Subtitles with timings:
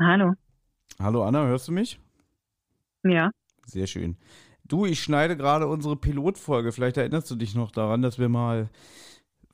[0.00, 0.32] Hallo.
[0.98, 2.00] Hallo Anna, hörst du mich?
[3.04, 3.30] Ja.
[3.66, 4.16] Sehr schön.
[4.64, 6.72] Du, ich schneide gerade unsere Pilotfolge.
[6.72, 8.70] Vielleicht erinnerst du dich noch daran, dass wir mal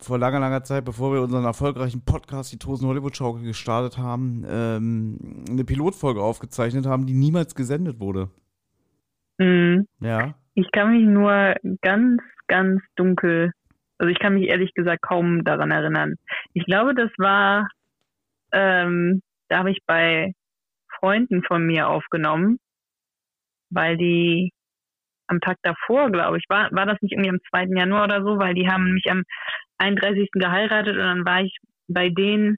[0.00, 4.44] vor langer, langer Zeit, bevor wir unseren erfolgreichen Podcast, die Tosen Hollywood Schaukel, gestartet haben,
[4.48, 8.30] ähm, eine Pilotfolge aufgezeichnet haben, die niemals gesendet wurde.
[9.38, 9.88] Mhm.
[10.00, 10.34] Ja.
[10.54, 13.52] Ich kann mich nur ganz, ganz dunkel,
[13.98, 16.14] also ich kann mich ehrlich gesagt kaum daran erinnern.
[16.52, 17.68] Ich glaube, das war,
[18.52, 20.32] ähm, da habe ich bei
[20.98, 22.58] Freunden von mir aufgenommen,
[23.70, 24.52] weil die
[25.26, 27.76] am Tag davor, glaube ich, war, war das nicht irgendwie am 2.
[27.76, 29.24] Januar oder so, weil die haben mich am
[29.78, 30.30] 31.
[30.32, 32.56] geheiratet und dann war ich bei denen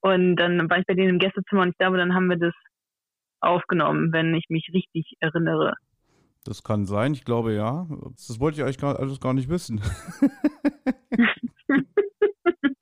[0.00, 2.54] und dann war ich bei denen im Gästezimmer und ich glaube, dann haben wir das
[3.40, 5.74] aufgenommen, wenn ich mich richtig erinnere.
[6.44, 7.86] Das kann sein, ich glaube ja.
[8.16, 9.80] Das wollte ich eigentlich gar, alles gar nicht wissen.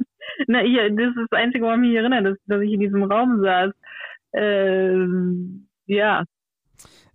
[0.49, 3.03] Na, ich, das ist das Einzige, woran ich mich erinnere, dass, dass ich in diesem
[3.05, 3.73] Raum saß.
[4.33, 6.25] Ähm, ja.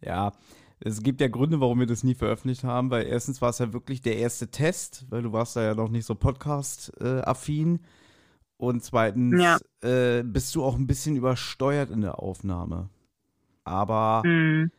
[0.02, 0.32] Ja,
[0.80, 3.74] es gibt ja Gründe, warum wir das nie veröffentlicht haben, weil erstens war es ja
[3.74, 7.80] wirklich der erste Test, weil du warst da ja noch nicht so Podcast-affin.
[8.58, 9.58] Und zweitens Ja.
[9.82, 12.90] äh, bist du auch ein bisschen übersteuert in der Aufnahme.
[13.64, 14.72] Aber Hm.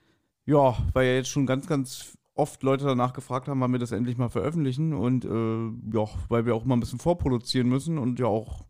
[0.47, 3.93] ja, weil ja jetzt schon ganz, ganz oft Leute danach gefragt haben, wann wir das
[3.93, 4.93] endlich mal veröffentlichen.
[4.93, 8.65] Und äh, ja, weil wir auch mal ein bisschen vorproduzieren müssen und ja auch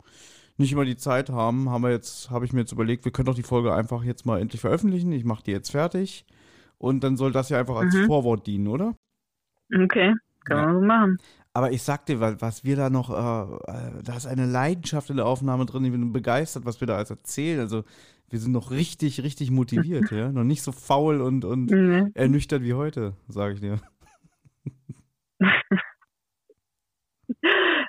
[0.56, 3.26] nicht immer die Zeit haben, haben wir jetzt, habe ich mir jetzt überlegt, wir können
[3.26, 5.10] doch die Folge einfach jetzt mal endlich veröffentlichen.
[5.12, 6.24] Ich mache die jetzt fertig.
[6.78, 8.06] Und dann soll das ja einfach als Mhm.
[8.06, 8.94] Vorwort dienen, oder?
[9.74, 10.66] Okay, kann Ja.
[10.66, 11.16] man so machen.
[11.56, 15.08] Aber ich sag dir, wa- was wir da noch, äh, äh, da ist eine Leidenschaft
[15.10, 17.60] in der Aufnahme drin, ich bin begeistert, was wir da alles erzählen.
[17.60, 17.84] Also
[18.34, 20.32] wir sind noch richtig, richtig motiviert, ja.
[20.32, 22.10] Noch nicht so faul und, und Mhm.
[22.14, 23.80] ernüchtert wie heute, sage ich dir.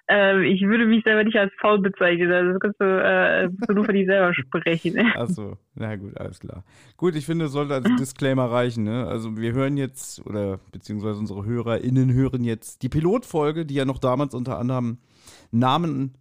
[0.07, 3.69] ähm, ich würde mich selber nicht als faul bezeichnen, also das kannst du, äh, kannst
[3.69, 4.99] du nur für dich selber sprechen.
[5.15, 6.63] Achso, na gut, alles klar.
[6.95, 9.07] Gut, ich finde, es sollte als Disclaimer reichen, ne?
[9.07, 13.97] Also wir hören jetzt, oder beziehungsweise unsere HörerInnen hören jetzt die Pilotfolge, die ja noch
[13.97, 14.99] damals unter anderem
[15.51, 16.13] Namen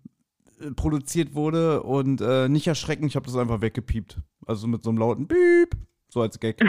[0.72, 4.20] produziert wurde und äh, nicht erschrecken, ich habe das einfach weggepiept.
[4.46, 5.76] Also mit so einem lauten Piep,
[6.08, 6.58] so als Gag.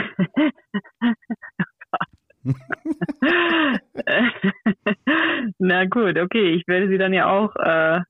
[5.58, 8.00] Na gut, okay, ich werde sie dann ja auch äh,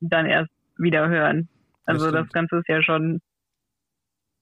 [0.00, 1.48] dann erst wieder hören.
[1.84, 2.32] Also das, stimmt.
[2.32, 3.20] Ganze ist ja schon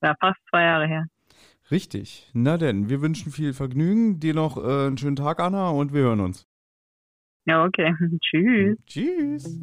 [0.02, 1.06] ja, fast zwei Jahre her.
[1.70, 2.28] Richtig.
[2.32, 6.02] Na denn, wir wünschen viel Vergnügen, dir noch äh, einen schönen Tag, Anna, und wir
[6.02, 6.46] hören uns.
[7.44, 7.94] Ja, okay.
[8.20, 8.78] Tschüss.
[8.86, 9.60] Tschüss.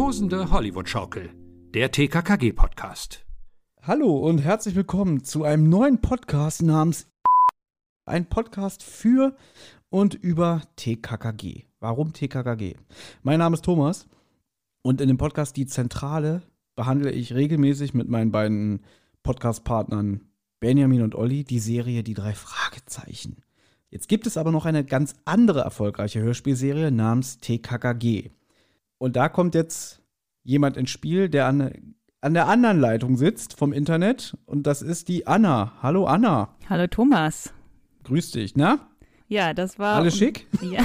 [0.00, 1.28] Tosende Hollywood-Schaukel,
[1.74, 3.26] der TKKG-Podcast.
[3.82, 7.06] Hallo und herzlich willkommen zu einem neuen Podcast namens
[8.06, 9.36] ein Podcast für
[9.90, 11.64] und über TKKG.
[11.80, 12.76] Warum TKKG?
[13.22, 14.08] Mein Name ist Thomas
[14.80, 16.40] und in dem Podcast Die Zentrale
[16.76, 18.80] behandle ich regelmäßig mit meinen beiden
[19.22, 20.22] Podcast-Partnern
[20.60, 23.42] Benjamin und Olli die Serie Die drei Fragezeichen.
[23.90, 28.30] Jetzt gibt es aber noch eine ganz andere erfolgreiche Hörspielserie namens TKKG.
[29.00, 30.02] Und da kommt jetzt
[30.42, 34.36] jemand ins Spiel, der an, an der anderen Leitung sitzt vom Internet.
[34.44, 35.72] Und das ist die Anna.
[35.80, 36.54] Hallo Anna.
[36.68, 37.50] Hallo Thomas.
[38.04, 38.90] Grüß dich, na?
[39.26, 39.96] Ja, das war.
[39.96, 40.46] Alles schick?
[40.62, 40.84] Ja.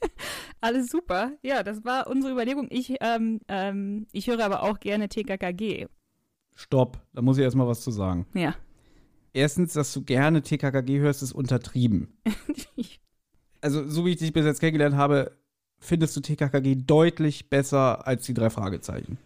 [0.62, 1.32] Alles super.
[1.42, 2.68] Ja, das war unsere Überlegung.
[2.70, 5.88] Ich, ähm, ähm, ich höre aber auch gerne TKKG.
[6.54, 8.26] Stopp, da muss ich erstmal was zu sagen.
[8.32, 8.54] Ja.
[9.34, 12.16] Erstens, dass du gerne TKKG hörst, ist untertrieben.
[13.64, 15.36] Also, so wie ich dich bis jetzt kennengelernt habe,
[15.82, 19.18] findest du TKKG deutlich besser als die drei Fragezeichen.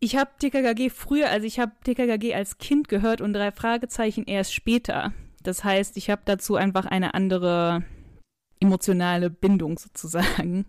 [0.00, 4.54] Ich habe TKKG früher, also ich habe TKKG als Kind gehört und drei Fragezeichen erst
[4.54, 5.12] später.
[5.42, 7.84] Das heißt, ich habe dazu einfach eine andere
[8.60, 10.66] emotionale Bindung sozusagen.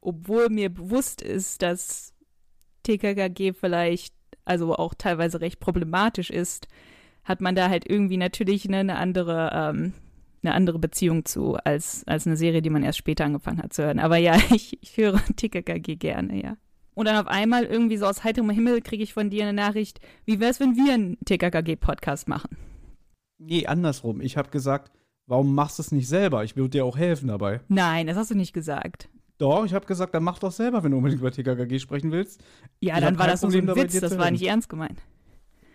[0.00, 2.12] Obwohl mir bewusst ist, dass
[2.82, 6.68] TKKG vielleicht, also auch teilweise recht problematisch ist,
[7.24, 9.92] hat man da halt irgendwie natürlich eine, andere, ähm,
[10.42, 13.82] eine andere Beziehung zu, als, als eine Serie, die man erst später angefangen hat zu
[13.84, 13.98] hören.
[13.98, 16.56] Aber ja, ich, ich höre TKKG gerne, ja.
[16.94, 20.00] Und dann auf einmal irgendwie so aus heiterem Himmel kriege ich von dir eine Nachricht,
[20.24, 22.56] wie wäre es, wenn wir einen TKKG-Podcast machen?
[23.38, 24.20] Nee, andersrum.
[24.20, 24.90] Ich habe gesagt,
[25.26, 26.42] warum machst du es nicht selber?
[26.42, 27.60] Ich würde dir auch helfen dabei.
[27.68, 29.08] Nein, das hast du nicht gesagt.
[29.38, 32.42] Doch, ich habe gesagt, dann mach doch selber, wenn du unbedingt über TKKG sprechen willst.
[32.80, 35.00] Ja, Ich dann war das nur so Problem ein Witz, das war nicht ernst gemeint.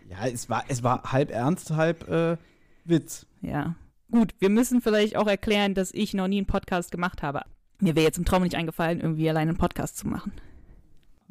[0.10, 2.36] Ja, es war, es war halb ernst, halb äh,
[2.84, 3.26] Witz.
[3.42, 3.76] Ja.
[4.14, 7.42] Gut, wir müssen vielleicht auch erklären, dass ich noch nie einen Podcast gemacht habe.
[7.80, 10.34] Mir wäre jetzt im Traum nicht eingefallen, irgendwie alleine einen Podcast zu machen.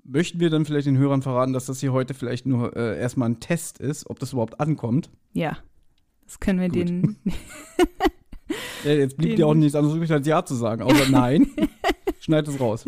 [0.03, 3.29] Möchten wir dann vielleicht den Hörern verraten, dass das hier heute vielleicht nur äh, erstmal
[3.29, 5.11] ein Test ist, ob das überhaupt ankommt?
[5.33, 5.59] Ja.
[6.25, 6.89] Das können wir Gut.
[6.89, 7.17] den.
[8.85, 10.83] Ja, jetzt blieb dir auch nichts anderes übrig, als Ja zu sagen.
[10.83, 11.49] Außer Nein.
[12.19, 12.85] Schneid es raus.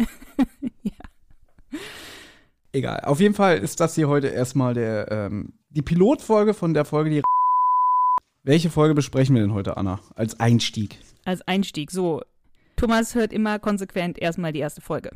[2.73, 3.01] Egal.
[3.05, 7.11] Auf jeden Fall ist das hier heute erstmal der, ähm, die Pilotfolge von der Folge,
[7.11, 7.23] die.
[8.47, 10.01] Welche Folge besprechen wir denn heute, Anna?
[10.17, 10.99] Als Einstieg.
[11.25, 11.91] als Einstieg.
[11.91, 12.21] So,
[12.77, 15.13] Thomas hört immer konsequent erstmal die erste Folge.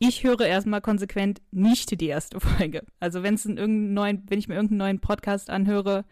[0.00, 2.82] Ich höre erstmal konsequent nicht die erste Folge.
[2.98, 6.04] Also wenn es in irgendeinen neuen, wenn ich mir irgendeinen neuen Podcast anhöre,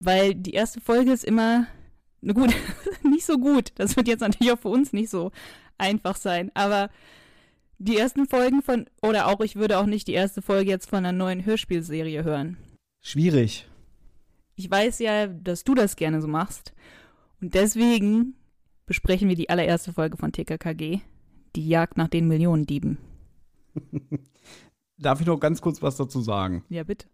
[0.00, 1.66] weil die erste Folge ist immer
[2.22, 2.54] na gut,
[3.02, 3.72] nicht so gut.
[3.74, 5.32] Das wird jetzt natürlich auch für uns nicht so
[5.76, 6.88] einfach sein, aber
[7.76, 11.00] die ersten Folgen von oder auch ich würde auch nicht die erste Folge jetzt von
[11.00, 12.56] einer neuen Hörspielserie hören.
[13.02, 13.66] Schwierig.
[14.58, 16.74] Ich weiß ja, dass du das gerne so machst.
[17.40, 18.34] Und deswegen
[18.86, 20.98] besprechen wir die allererste Folge von TKKG,
[21.54, 22.98] die Jagd nach den Millionendieben.
[24.98, 26.64] Darf ich noch ganz kurz was dazu sagen?
[26.70, 27.06] Ja, bitte.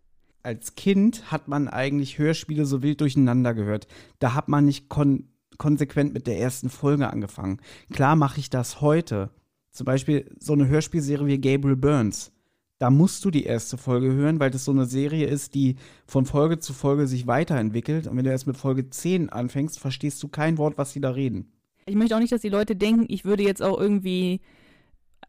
[0.43, 3.88] Als Kind hat man eigentlich Hörspiele so wild durcheinander gehört.
[4.20, 7.61] Da hat man nicht kon konsequent mit der ersten Folge angefangen.
[7.93, 9.31] Klar mache ich das heute.
[9.70, 12.32] Zum Beispiel so eine Hörspielserie wie Gabriel Burns.
[12.79, 15.76] Da musst du die erste Folge hören, weil das so eine Serie ist, die
[16.06, 18.06] von Folge zu Folge sich weiterentwickelt.
[18.06, 21.11] Und wenn du erst mit Folge 10 anfängst, verstehst du kein Wort, was sie da
[21.11, 21.53] reden.
[21.87, 24.41] Ich möchte auch nicht, dass die Leute denken, ich würde jetzt auch irgendwie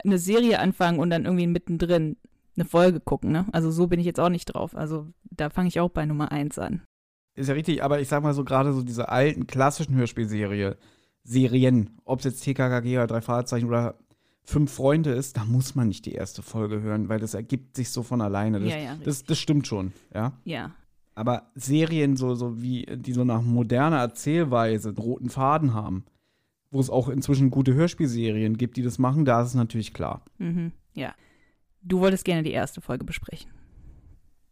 [0.03, 2.17] eine Serie anfangen und dann irgendwie mittendrin
[2.57, 3.45] eine Folge gucken, ne?
[3.51, 4.75] Also so bin ich jetzt auch nicht drauf.
[4.75, 6.81] Also da fange ich auch bei Nummer 1 an.
[7.35, 10.77] Ist ja richtig, aber ich sag mal so gerade so diese alten klassischen Hörspielserie,
[11.23, 13.97] Serien, ob es jetzt TKKG oder drei Fahrzeichen oder
[14.45, 17.89] fünf Freunde ist, da muss man nicht die erste Folge hören, weil das ergibt sich
[17.89, 18.59] so von alleine.
[18.59, 20.33] Das, ja, ja, das, das stimmt schon, ja.
[20.45, 20.71] ja.
[21.15, 26.05] Aber Serien so, so wie, die so nach moderner Erzählweise einen roten Faden haben,
[26.71, 30.23] wo es auch inzwischen gute Hörspielserien gibt, die das machen, da ist es natürlich klar.
[30.37, 30.71] Mhm.
[30.93, 31.13] Ja.
[31.81, 33.51] Du wolltest gerne die erste Folge besprechen.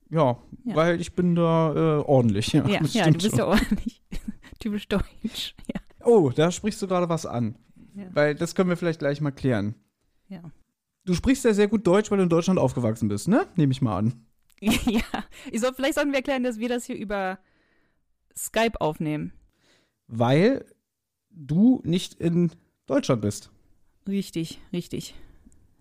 [0.09, 0.75] Ja, Ja.
[0.75, 2.53] weil ich bin da äh, ordentlich.
[2.53, 3.39] Ja, Ja, ja du bist schon.
[3.39, 4.01] ja ordentlich.
[4.59, 5.55] Typisch deutsch.
[5.73, 5.81] Ja.
[6.05, 7.55] Oh, da sprichst du gerade was an.
[8.11, 9.75] Weil das können wir vielleicht gleich mal klären.
[10.33, 10.41] Ja.
[11.05, 13.47] Du sprichst ja sehr gut Deutsch, weil du in Deutschland aufgewachsen bist, ne?
[13.55, 14.25] Nehme ich mal an.
[14.61, 15.01] ja.
[15.51, 17.37] Ich soll, vielleicht sollten wir erklären, dass wir das hier über
[18.35, 19.33] Skype aufnehmen.
[20.07, 20.65] Weil
[21.29, 22.51] du nicht in
[22.85, 23.51] Deutschland bist.
[24.07, 25.15] Richtig, richtig.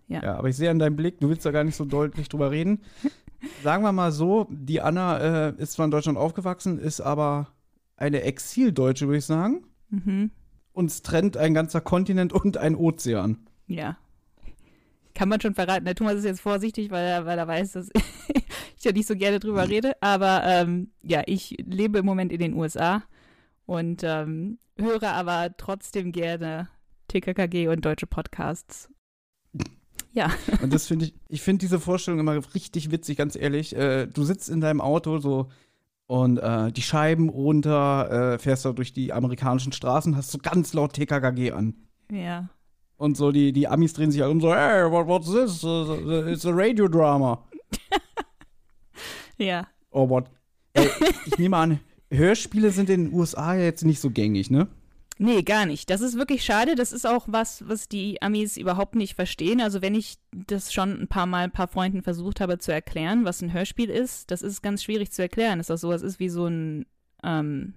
[0.07, 0.21] Ja.
[0.21, 2.51] Ja, aber ich sehe an deinem Blick, du willst da gar nicht so deutlich drüber
[2.51, 2.81] reden.
[3.63, 7.47] Sagen wir mal so, die Anna äh, ist zwar in Deutschland aufgewachsen, ist aber
[7.95, 9.65] eine Exildeutsche, würde ich sagen.
[9.89, 10.31] Mhm.
[10.71, 13.47] Uns trennt ein ganzer Kontinent und ein Ozean.
[13.67, 13.97] Ja.
[15.13, 15.85] Kann man schon verraten.
[15.85, 17.89] Der Thomas ist jetzt vorsichtig, weil er, weil er weiß, dass
[18.77, 19.93] ich ja nicht so gerne drüber rede.
[20.01, 23.03] Aber ähm, ja, ich lebe im Moment in den USA
[23.65, 26.69] und ähm, höre aber trotzdem gerne
[27.07, 28.89] TKKG und deutsche Podcasts.
[30.13, 30.31] Ja.
[30.61, 33.75] Und das finde ich, ich finde diese Vorstellung immer richtig witzig, ganz ehrlich.
[33.75, 35.49] Äh, du sitzt in deinem Auto so
[36.05, 40.73] und äh, die Scheiben runter, äh, fährst da durch die amerikanischen Straßen, hast so ganz
[40.73, 41.73] laut TKKG an.
[42.11, 42.49] Ja.
[42.97, 45.63] Und so die, die Amis drehen sich alle um so, hey, what, what's this?
[46.31, 47.43] It's a radio drama.
[49.37, 49.67] Ja.
[49.91, 50.25] Oh, what?
[50.73, 50.87] Ey,
[51.25, 54.67] ich nehme an, Hörspiele sind in den USA jetzt nicht so gängig, ne?
[55.19, 55.89] Nee, gar nicht.
[55.89, 56.75] Das ist wirklich schade.
[56.75, 59.61] Das ist auch was, was die Amis überhaupt nicht verstehen.
[59.61, 63.23] Also wenn ich das schon ein paar Mal ein paar Freunden versucht habe zu erklären,
[63.23, 65.59] was ein Hörspiel ist, das ist ganz schwierig zu erklären.
[65.59, 66.85] Das ist auch sowas ist wie so ein
[67.23, 67.73] ähm,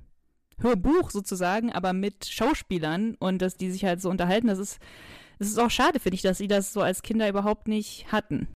[0.59, 4.47] Hörbuch sozusagen, aber mit Schauspielern und dass die sich halt so unterhalten.
[4.47, 4.79] Das ist,
[5.39, 8.49] das ist auch schade, finde ich, dass sie das so als Kinder überhaupt nicht hatten.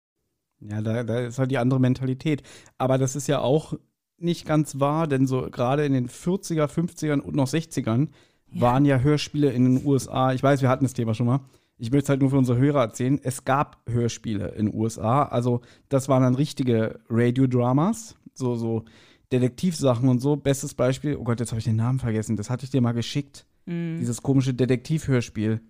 [0.60, 2.42] Ja, da, da ist halt die andere Mentalität.
[2.78, 3.74] Aber das ist ja auch
[4.18, 8.08] nicht ganz wahr, denn so gerade in den 40er, 50ern und noch 60ern
[8.50, 8.60] Ja.
[8.62, 10.32] waren ja Hörspiele in den USA.
[10.32, 11.40] Ich weiß, wir hatten das Thema schon mal.
[11.80, 13.20] Ich will es halt nur für unsere Hörer erzählen.
[13.22, 15.22] Es gab Hörspiele in den USA.
[15.22, 18.84] Also, das waren dann richtige Radiodramas, so, so
[19.32, 20.36] Detektivsachen und so.
[20.36, 22.36] Bestes Beispiel, oh Gott, jetzt habe ich den Namen vergessen.
[22.36, 23.46] Das hatte ich dir mal geschickt.
[23.66, 25.60] Hm, Dieses komische Detektivhörspiel.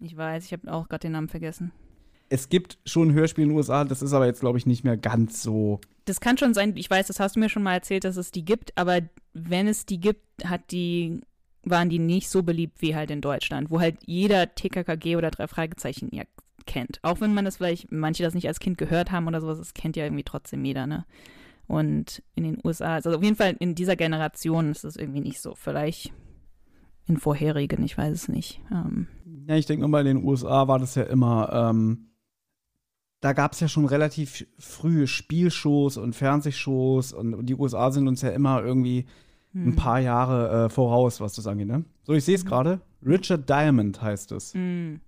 [0.00, 1.72] ich weiß, ich habe auch gerade den Namen vergessen.
[2.30, 4.98] Es gibt schon Hörspiele in den USA, das ist aber jetzt, glaube ich, nicht mehr
[4.98, 5.80] ganz so.
[6.04, 8.30] Das kann schon sein, ich weiß, das hast du mir schon mal erzählt, dass es
[8.30, 9.00] die gibt, aber
[9.32, 11.22] wenn es die gibt, hat die,
[11.64, 15.46] waren die nicht so beliebt wie halt in Deutschland, wo halt jeder TKKG oder drei
[15.48, 16.24] Fragezeichen ja
[16.66, 16.98] kennt.
[17.02, 19.72] Auch wenn man das vielleicht, manche das nicht als Kind gehört haben oder sowas, das
[19.72, 21.06] kennt ja irgendwie trotzdem jeder, ne?
[21.68, 25.40] Und in den USA, also auf jeden Fall in dieser Generation ist das irgendwie nicht
[25.40, 25.54] so.
[25.54, 26.12] Vielleicht
[27.06, 28.60] in vorherigen, ich weiß es nicht.
[28.72, 29.06] Ähm,
[29.46, 32.08] Ja, ich denke mal, in den USA war das ja immer, ähm,
[33.20, 38.08] da gab es ja schon relativ frühe Spielshows und Fernsehshows und, und die USA sind
[38.08, 39.06] uns ja immer irgendwie
[39.54, 39.76] ein hm.
[39.76, 41.84] paar Jahre äh, voraus, was das angeht, ne?
[42.02, 42.80] So, ich sehe es gerade.
[43.04, 44.54] Richard Diamond heißt es.
[44.54, 45.00] Hm.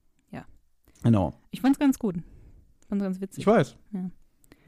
[1.02, 1.32] Genau.
[1.50, 2.16] Ich fand's ganz gut.
[2.16, 3.38] Ich fand's ganz witzig.
[3.40, 3.76] Ich weiß.
[3.92, 4.10] Ja.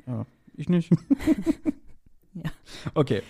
[0.06, 0.90] Ja, ich nicht.
[2.34, 2.50] Ja.
[2.94, 3.22] Okay.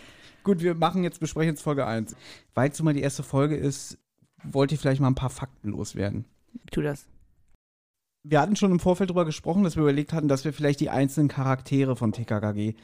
[0.45, 2.17] Gut, wir machen jetzt, besprechen jetzt Folge 1.
[2.55, 3.99] Weil es mal die erste Folge ist,
[4.43, 6.25] wollt ihr vielleicht mal ein paar Fakten loswerden.
[6.71, 7.07] Tu das.
[8.25, 10.91] Wir hatten schon im Vorfeld darüber gesprochen, dass wir überlegt hatten, dass wir vielleicht die
[10.91, 12.75] einzelnen Charaktere von TKKG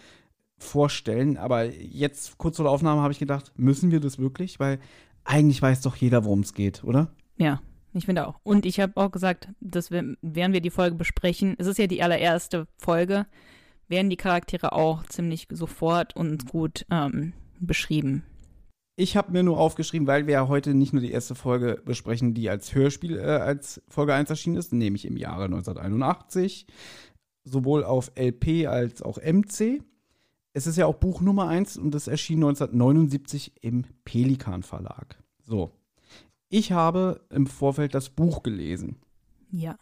[0.58, 1.36] vorstellen.
[1.36, 4.58] Aber jetzt, kurz vor der Aufnahme, habe ich gedacht, müssen wir das wirklich?
[4.58, 4.80] Weil
[5.24, 7.12] eigentlich weiß doch jeder, worum es geht, oder?
[7.36, 7.60] Ja,
[7.92, 8.40] ich finde auch.
[8.42, 11.86] Und ich habe auch gesagt, dass wir, während wir die Folge besprechen, es ist ja
[11.86, 13.26] die allererste Folge,
[13.88, 18.22] werden die Charaktere auch ziemlich sofort und gut ähm, beschrieben.
[19.00, 22.34] Ich habe mir nur aufgeschrieben, weil wir ja heute nicht nur die erste Folge besprechen,
[22.34, 26.66] die als Hörspiel äh, als Folge 1 erschienen ist, nämlich im Jahre 1981,
[27.44, 29.84] sowohl auf LP als auch MC.
[30.52, 35.22] Es ist ja auch Buch Nummer 1 und das erschien 1979 im Pelikan Verlag.
[35.44, 35.70] So.
[36.48, 38.96] Ich habe im Vorfeld das Buch gelesen.
[39.52, 39.78] Ja.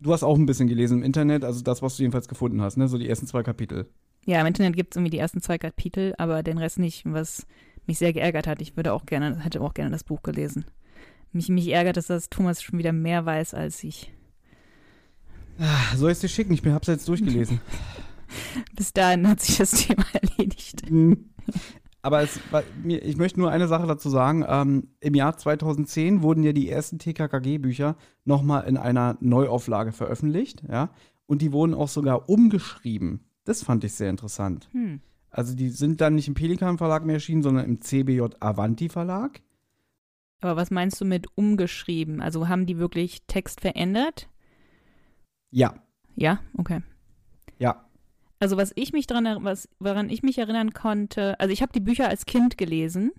[0.00, 2.76] Du hast auch ein bisschen gelesen im Internet, also das, was du jedenfalls gefunden hast,
[2.76, 2.88] ne?
[2.88, 3.86] So die ersten zwei Kapitel.
[4.26, 7.46] Ja, im Internet gibt es irgendwie die ersten zwei Kapitel, aber den Rest nicht, was
[7.86, 8.60] mich sehr geärgert hat.
[8.60, 10.64] Ich würde auch gerne, hätte auch gerne das Buch gelesen.
[11.32, 14.12] Mich, mich ärgert es, dass Thomas schon wieder mehr weiß als ich.
[15.94, 16.52] Soll ich es dir schicken?
[16.52, 17.60] Ich habe es jetzt durchgelesen.
[18.76, 20.82] Bis dahin hat sich das Thema erledigt.
[22.06, 22.38] Aber es,
[22.86, 24.44] ich möchte nur eine Sache dazu sagen.
[24.46, 30.62] Ähm, Im Jahr 2010 wurden ja die ersten TKKG-Bücher nochmal in einer Neuauflage veröffentlicht.
[30.70, 30.90] Ja?
[31.26, 33.24] Und die wurden auch sogar umgeschrieben.
[33.44, 34.68] Das fand ich sehr interessant.
[34.70, 35.00] Hm.
[35.30, 39.42] Also die sind dann nicht im Pelikan Verlag mehr erschienen, sondern im CBJ Avanti Verlag.
[40.40, 42.20] Aber was meinst du mit umgeschrieben?
[42.20, 44.28] Also haben die wirklich Text verändert?
[45.50, 45.74] Ja,
[46.14, 46.82] Ja, okay.
[47.58, 47.84] ja.
[48.38, 51.80] Also was ich mich dran, was, woran ich mich erinnern konnte, also ich habe die
[51.80, 53.12] Bücher als Kind gelesen.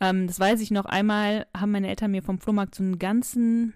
[0.00, 0.84] Ähm, das weiß ich noch.
[0.84, 3.74] Einmal haben meine Eltern mir vom Flohmarkt so einen ganzen,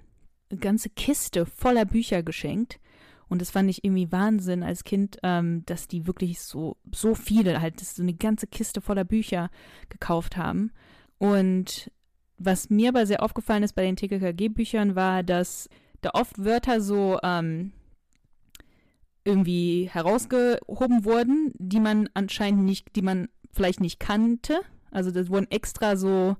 [0.50, 2.80] eine ganze Kiste voller Bücher geschenkt.
[3.28, 7.60] Und das fand ich irgendwie Wahnsinn als Kind, ähm, dass die wirklich so, so viele,
[7.62, 9.48] halt so eine ganze Kiste voller Bücher
[9.88, 10.70] gekauft haben.
[11.18, 11.90] Und
[12.36, 15.68] was mir aber sehr aufgefallen ist bei den TKKG-Büchern war, dass
[16.02, 17.72] da oft Wörter so ähm,
[19.24, 24.60] irgendwie herausgehoben wurden, die man anscheinend nicht, die man vielleicht nicht kannte.
[24.90, 26.36] Also das wurden extra so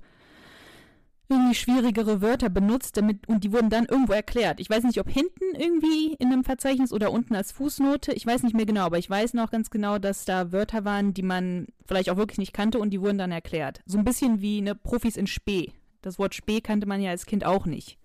[1.29, 4.59] irgendwie schwierigere Wörter benutzt, damit und die wurden dann irgendwo erklärt.
[4.59, 8.13] Ich weiß nicht, ob hinten irgendwie in einem Verzeichnis oder unten als Fußnote.
[8.13, 11.13] Ich weiß nicht mehr genau, aber ich weiß noch ganz genau, dass da Wörter waren,
[11.13, 13.81] die man vielleicht auch wirklich nicht kannte und die wurden dann erklärt.
[13.85, 15.71] So ein bisschen wie ne Profis in Spee.
[16.01, 17.97] Das Wort Spee kannte man ja als Kind auch nicht.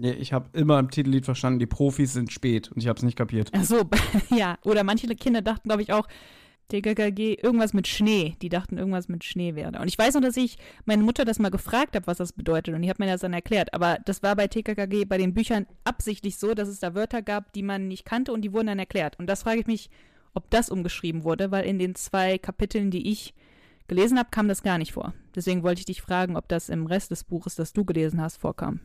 [0.00, 3.02] Nee, ich habe immer im Titellied verstanden, die Profis sind spät und ich habe es
[3.02, 3.50] nicht kapiert.
[3.52, 3.82] Ach so,
[4.30, 4.56] ja.
[4.62, 6.06] Oder manche Kinder dachten, glaube ich, auch,
[6.68, 8.36] TKKG, irgendwas mit Schnee.
[8.40, 9.80] Die dachten, irgendwas mit Schnee wäre.
[9.80, 12.74] Und ich weiß noch, dass ich meine Mutter das mal gefragt habe, was das bedeutet.
[12.74, 13.74] Und die hat mir das dann erklärt.
[13.74, 17.52] Aber das war bei TKKG bei den Büchern absichtlich so, dass es da Wörter gab,
[17.54, 19.18] die man nicht kannte und die wurden dann erklärt.
[19.18, 19.90] Und das frage ich mich,
[20.32, 23.34] ob das umgeschrieben wurde, weil in den zwei Kapiteln, die ich
[23.88, 25.14] gelesen habe, kam das gar nicht vor.
[25.34, 28.36] Deswegen wollte ich dich fragen, ob das im Rest des Buches, das du gelesen hast,
[28.36, 28.80] vorkam.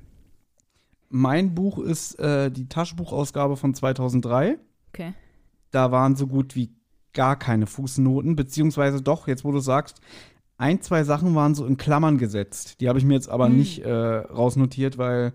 [1.15, 4.57] Mein Buch ist äh, die Taschenbuchausgabe von 2003.
[4.89, 5.13] Okay.
[5.69, 6.71] Da waren so gut wie
[7.13, 10.01] gar keine Fußnoten, beziehungsweise doch, jetzt wo du sagst,
[10.57, 12.81] ein, zwei Sachen waren so in Klammern gesetzt.
[12.81, 13.57] Die habe ich mir jetzt aber Hm.
[13.57, 15.33] nicht äh, rausnotiert, weil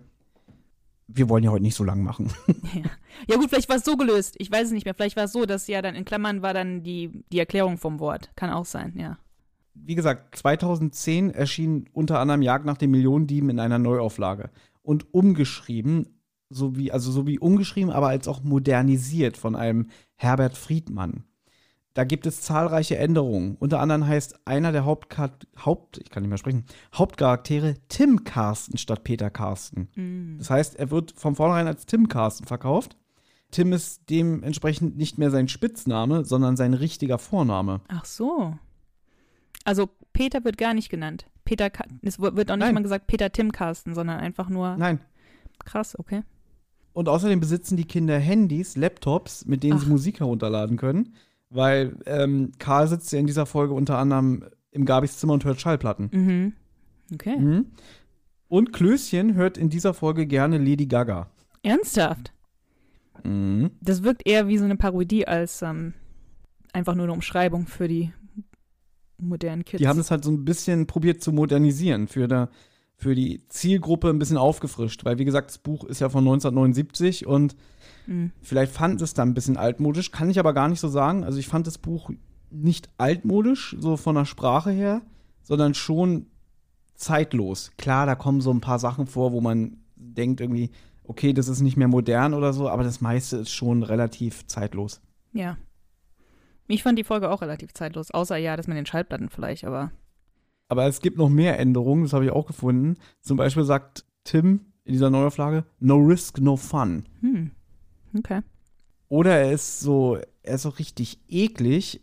[1.07, 2.33] wir wollen ja heute nicht so lang machen.
[2.75, 2.91] Ja.
[3.29, 4.35] ja gut, vielleicht war es so gelöst.
[4.39, 4.95] Ich weiß es nicht mehr.
[4.95, 8.01] Vielleicht war es so, dass ja dann in Klammern war dann die, die Erklärung vom
[8.01, 8.31] Wort.
[8.35, 9.17] Kann auch sein, ja.
[9.75, 14.51] Wie gesagt, 2010 erschien unter anderem Jagd nach den Millionendieben in einer Neuauflage
[14.89, 16.19] und umgeschrieben,
[16.49, 21.25] so wie, also so wie umgeschrieben, aber als auch modernisiert von einem Herbert Friedmann.
[21.93, 23.57] Da gibt es zahlreiche Änderungen.
[23.57, 25.31] Unter anderem heißt einer der Hauptka
[25.63, 26.65] Haupt, ich kann nicht mehr sprechen,
[26.95, 29.89] Hauptcharaktere Tim Carsten statt Peter Carsten.
[29.95, 30.39] Mm.
[30.39, 32.97] Das heißt, er wird von vornherein als Tim Carsten verkauft.
[33.51, 37.83] Tim ist dementsprechend nicht mehr sein Spitzname, sondern sein richtiger Vorname.
[37.89, 38.57] Ach so.
[39.65, 41.27] Also Peter wird gar nicht genannt.
[41.49, 41.71] Peter,
[42.03, 42.75] es wird auch nicht Nein.
[42.75, 45.01] mal gesagt Peter Tim Carsten, sondern einfach nur Nein.
[45.65, 46.23] krass, okay.
[46.93, 49.91] Und außerdem besitzen die Kinder Handys, Laptops, mit denen sie Ach.
[49.91, 51.15] Musik herunterladen können.
[51.49, 55.59] Weil ähm, Karl sitzt ja in dieser Folge unter anderem im Gabis Zimmer und hört
[55.59, 56.11] Schallplatten.
[56.13, 56.53] Mhm.
[57.15, 57.39] Okay.
[57.39, 57.67] Mhm.
[58.49, 61.31] Und Klößchen hört in dieser Folge gerne Lady Gaga.
[61.63, 62.31] Ernsthaft?
[63.25, 63.71] Mhm.
[63.81, 65.95] Das wirkt eher wie so eine Parodie als ähm,
[66.75, 68.13] einfach nur eine Umschreibung für die
[69.19, 69.79] modernen Kids.
[69.79, 72.49] Die haben es halt so ein bisschen probiert zu modernisieren, für, der,
[72.97, 75.05] für die Zielgruppe ein bisschen aufgefrischt.
[75.05, 77.57] Weil, wie gesagt, das Buch ist ja von 1979 und
[78.09, 78.33] Mhm.
[78.41, 81.25] vielleicht fand es dann ein bisschen altmodisch, kann ich aber gar nicht so sagen.
[81.25, 82.11] Also ich fand das Buch
[82.51, 85.03] nicht altmodisch, so von der Sprache her,
[85.43, 86.27] sondern schon
[86.95, 87.71] zeitlos.
[87.77, 90.71] Klar, da kommen so ein paar Sachen vor, wo man denkt irgendwie,
[91.05, 95.01] okay, das ist nicht mehr modern oder so, aber das meiste ist schon relativ zeitlos.
[95.33, 95.59] Ja.
[96.69, 99.91] Ich fand die Folge auch relativ zeitlos, außer ja, das mit den Schallplatten vielleicht, aber
[100.69, 102.97] Aber es gibt noch mehr Änderungen, das habe ich auch gefunden.
[103.23, 107.07] Zum Beispiel sagt Tim in dieser Neuauflage, no risk, no fun.
[107.21, 107.51] hm.
[108.17, 108.41] Okay.
[109.09, 112.01] Oder er ist so, er ist so richtig eklig.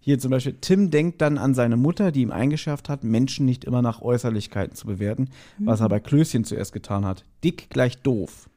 [0.00, 3.64] Hier zum Beispiel, Tim denkt dann an seine Mutter, die ihm eingeschärft hat, Menschen nicht
[3.64, 5.28] immer nach Äußerlichkeiten zu bewerten,
[5.58, 7.24] was er bei Klößchen zuerst getan hat.
[7.44, 8.48] Dick gleich doof.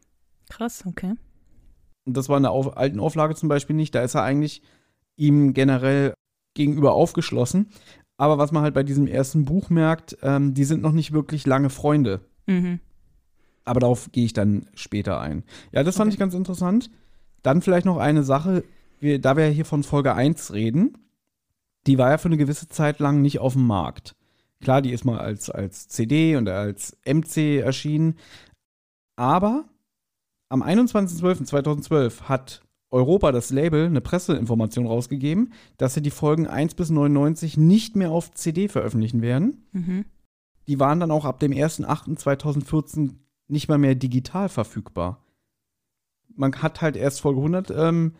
[0.50, 1.14] Krass, okay.
[2.06, 3.94] Und das war in der Auf alten Auflage zum Beispiel nicht.
[3.94, 4.62] Da ist er eigentlich
[5.16, 6.14] ihm generell
[6.54, 7.70] gegenüber aufgeschlossen.
[8.18, 11.46] Aber was man halt bei diesem ersten Buch merkt, ähm, die sind noch nicht wirklich
[11.46, 12.22] lange Freunde.
[12.48, 12.80] Mhm.
[13.66, 15.44] Aber darauf gehe ich dann später ein.
[15.72, 16.16] Ja, das fand Okay.
[16.16, 16.90] ich ganz interessant.
[17.44, 18.64] Dann vielleicht noch eine Sache,
[19.00, 20.98] wir, da wir ja hier von Folge 1 reden,
[21.88, 24.16] die war ja für eine gewisse Zeit lang nicht auf dem Markt.
[24.62, 28.16] Klar, die ist mal als, als CD und als MC erschienen.
[29.16, 29.66] Aber
[30.50, 36.90] am 21.12.2012 hat Europa, das Label, eine Presseinformation rausgegeben, dass sie die Folgen 1 bis
[36.90, 40.06] 99 nicht mehr auf CD veröffentlichen werden Mhm.
[40.68, 43.16] die waren dann auch ab dem 1.8.2014
[43.48, 45.24] nicht mal mehr digital verfügbar.
[46.36, 48.16] Man hat halt erst Folge 100 ähm,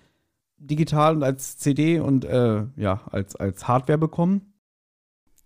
[0.58, 4.54] digital und als CD und äh, ja, als, als Hardware bekommen.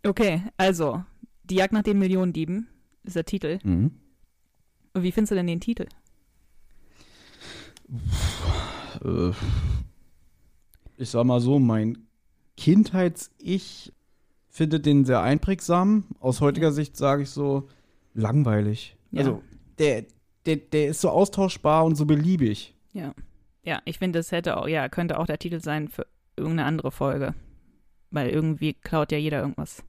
[0.06, 1.04] Okay, also,
[1.44, 2.68] die Jagd nach den Millionendieben
[3.04, 3.60] ist der Titel.
[4.94, 5.86] Und wie findest du denn den Titel?
[9.03, 9.31] Äh,
[10.97, 11.97] ich sag mal so, mein
[12.57, 13.91] Kindheits-Ich
[14.49, 16.06] findet den sehr einprägsam.
[16.19, 17.67] Aus heutiger Sicht sage ich so,
[18.13, 18.95] langweilig.
[19.12, 19.19] Ja.
[19.19, 19.43] Also,
[19.79, 20.06] der,
[20.45, 22.75] der, der ist so austauschbar und so beliebig.
[22.93, 23.13] Ja.
[23.65, 26.91] Ja, ich finde, das hätte auch, ja, könnte auch der Titel sein für irgendeine andere
[26.91, 27.34] Folge.
[28.12, 29.84] Weil irgendwie klaut ja jeder irgendwas.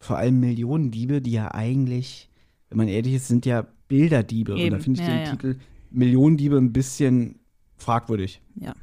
[0.00, 2.30] vor allem Millionendiebe, die ja eigentlich,
[2.68, 4.52] wenn man ehrlich ist, sind ja Bilderdiebe.
[4.52, 5.30] Und da Eben, finde ich ja, den ja.
[5.30, 5.56] Titel
[5.90, 7.37] Millionendiebe ein bisschen
[7.78, 8.42] fragwürdig.
[8.56, 8.74] Ja.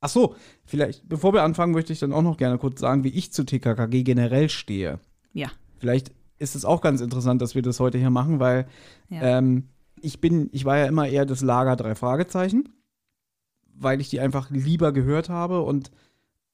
[0.00, 3.08] Ach so, vielleicht, bevor wir anfangen, möchte ich dann auch noch gerne kurz sagen, wie
[3.08, 4.98] ich zu TKKG generell stehe.
[5.32, 5.48] Ja.
[5.78, 8.66] Vielleicht ist es auch ganz interessant, dass wir das heute hier machen, weil
[9.08, 9.38] Ja.
[9.38, 9.68] ähm,
[10.00, 12.68] ich bin, ich war ja immer eher das Lager drei Fragezeichen,
[13.74, 15.90] weil ich die einfach lieber gehört habe und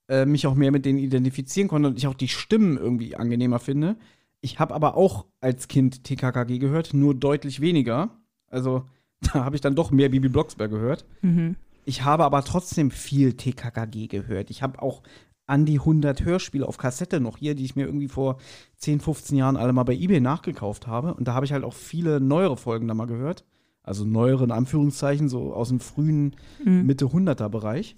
[0.09, 3.59] äh, mich auch mehr mit denen identifizieren konnte und ich auch die Stimmen irgendwie angenehmer
[3.59, 3.97] finde.
[4.41, 8.11] Ich habe aber auch als Kind TKKG gehört, nur deutlich weniger.
[8.49, 8.85] Also
[9.21, 11.05] da habe ich dann doch mehr Bibi Blocksberg gehört.
[11.23, 11.57] Mhm.
[11.91, 14.51] Ich habe aber trotzdem viel TKKG gehört.
[14.51, 15.03] Ich habe auch
[15.49, 18.39] an die 100 Hörspiele auf Kassette noch hier, die ich mir irgendwie vor
[18.77, 21.15] 10, 15 Jahren alle mal bei eBay nachgekauft habe.
[21.15, 23.45] Und da habe ich halt auch viele neuere Folgen da mal gehört.
[23.83, 26.87] Also neuere in Anführungszeichen, so aus dem frühen Mhm.
[26.87, 27.97] Mitte 100er Bereich.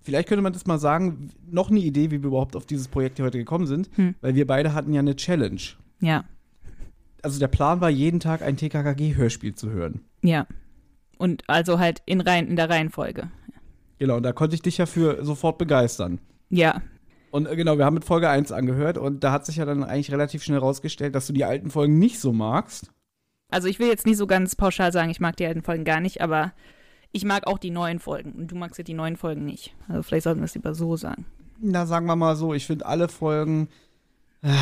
[0.00, 3.16] Vielleicht könnte man das mal sagen, noch eine Idee, wie wir überhaupt auf dieses Projekt
[3.16, 4.14] hier heute gekommen sind, Hm.
[4.20, 5.60] weil wir beide hatten ja eine Challenge.
[6.00, 6.24] Ja.
[7.22, 10.02] Also der Plan war, jeden Tag ein TKKG-Hörspiel zu hören.
[10.22, 10.46] Ja.
[11.18, 13.30] Und also halt in, Reihen, in der Reihenfolge.
[13.98, 16.20] Genau, und da konnte ich dich ja für sofort begeistern.
[16.50, 16.82] Ja.
[17.30, 19.84] Und äh, genau, wir haben mit Folge 1 angehört und da hat sich ja dann
[19.84, 22.90] eigentlich relativ schnell rausgestellt, dass du die alten Folgen nicht so magst.
[23.50, 26.00] Also ich will jetzt nicht so ganz pauschal sagen, ich mag die alten Folgen gar
[26.00, 26.52] nicht, aber
[27.12, 28.32] ich mag auch die neuen Folgen.
[28.32, 29.74] Und du magst ja die neuen Folgen nicht.
[29.88, 31.24] Also vielleicht sollten wir es lieber so sagen.
[31.60, 33.68] Na, sagen wir mal so, ich finde alle Folgen
[34.42, 34.52] äh,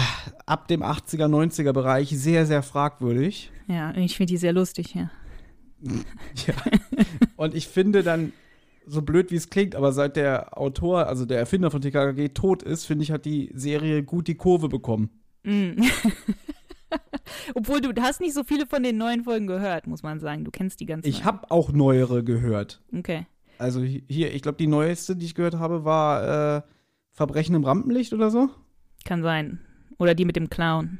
[0.46, 3.50] ab dem 80er, 90er Bereich sehr, sehr fragwürdig.
[3.66, 5.10] Ja, und ich finde die sehr lustig, ja.
[6.46, 6.54] Ja.
[7.36, 8.32] Und ich finde dann,
[8.86, 12.62] so blöd wie es klingt, aber seit der Autor, also der Erfinder von TKKG tot
[12.62, 15.10] ist, finde ich, hat die Serie gut die Kurve bekommen.
[15.42, 15.82] Mm.
[17.54, 20.44] Obwohl du hast nicht so viele von den neuen Folgen gehört, muss man sagen.
[20.44, 21.08] Du kennst die ganzen.
[21.08, 22.82] Ich habe auch neuere gehört.
[22.96, 23.26] Okay.
[23.58, 26.62] Also hi- hier, ich glaube, die neueste, die ich gehört habe, war äh,
[27.10, 28.48] Verbrechen im Rampenlicht oder so.
[29.04, 29.60] Kann sein.
[29.98, 30.98] Oder die mit dem Clown.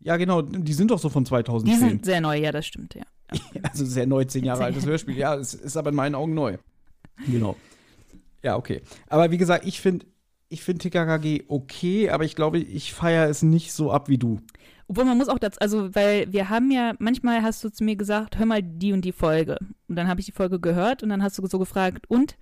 [0.00, 1.78] Ja, genau, die sind doch so von Die 2010.
[1.78, 3.04] sind sehr neu, ja, das stimmt, ja.
[3.62, 4.86] Also sehr neu, zehn Jahre altes.
[4.86, 5.16] Hörspiel.
[5.16, 6.58] Ja, es ist aber in meinen Augen neu.
[7.26, 7.56] Genau.
[8.42, 8.82] Ja, okay.
[9.08, 10.06] Aber wie gesagt, ich finde
[10.48, 14.40] ich find TKKG okay, aber ich glaube, ich feiere es nicht so ab wie du.
[14.86, 17.96] Obwohl man muss auch dazu, also weil wir haben ja, manchmal hast du zu mir
[17.96, 19.58] gesagt, hör mal die und die Folge.
[19.88, 22.36] Und dann habe ich die Folge gehört und dann hast du so gefragt, und?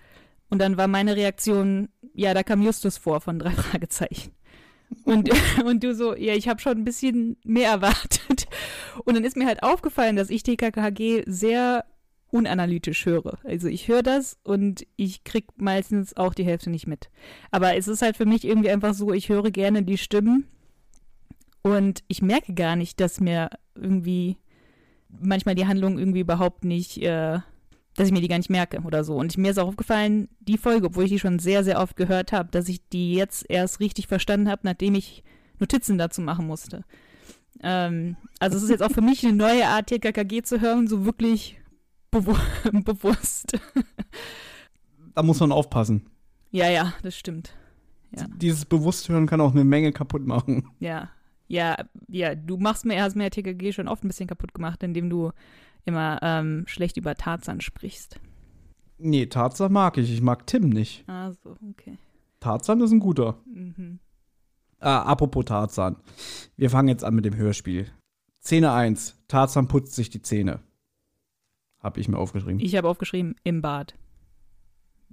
[0.50, 4.32] Und dann war meine Reaktion, ja, da kam Justus vor von drei Fragezeichen.
[5.04, 5.30] Und,
[5.64, 8.46] und du so, ja, ich habe schon ein bisschen mehr erwartet.
[9.04, 11.84] Und dann ist mir halt aufgefallen, dass ich TKKG sehr
[12.30, 13.38] unanalytisch höre.
[13.44, 17.10] Also ich höre das und ich krieg meistens auch die Hälfte nicht mit.
[17.50, 20.48] Aber es ist halt für mich irgendwie einfach so, ich höre gerne die Stimmen
[21.62, 24.38] und ich merke gar nicht, dass mir irgendwie
[25.08, 27.40] manchmal die Handlung irgendwie überhaupt nicht, äh,
[27.96, 29.16] dass ich mir die gar nicht merke oder so.
[29.16, 32.32] Und mir ist auch aufgefallen, die Folge, obwohl ich die schon sehr, sehr oft gehört
[32.32, 35.22] habe, dass ich die jetzt erst richtig verstanden habe, nachdem ich
[35.58, 36.84] Notizen dazu machen musste.
[37.62, 41.04] Ähm, also es ist jetzt auch für mich eine neue Art, TKKG zu hören, so
[41.04, 41.60] wirklich
[42.10, 42.34] bewu
[42.84, 43.58] bewusst.
[45.14, 46.06] Da muss man aufpassen.
[46.50, 47.54] Ja, ja, das stimmt.
[48.16, 48.26] Ja.
[48.36, 50.70] Dieses Bewussthören kann auch eine Menge kaputt machen.
[50.80, 51.10] Ja.
[51.48, 51.76] Ja,
[52.08, 55.32] ja, du machst mir, hast mir TKG schon oft ein bisschen kaputt gemacht, indem du
[55.84, 58.20] immer ähm, schlecht über Tarzan sprichst.
[58.98, 60.12] Nee, Tarzan mag ich.
[60.12, 61.08] Ich mag Tim nicht.
[61.08, 61.98] Ah, so, okay.
[62.40, 63.38] Tarzan ist ein guter.
[63.46, 63.98] Mhm.
[64.78, 65.96] Ah, apropos Tarzan.
[66.56, 67.86] Wir fangen jetzt an mit dem Hörspiel.
[68.40, 69.22] Szene 1.
[69.28, 70.60] Tarzan putzt sich die Zähne.
[71.78, 72.60] Hab ich mir aufgeschrieben.
[72.60, 73.94] Ich habe aufgeschrieben, im Bad.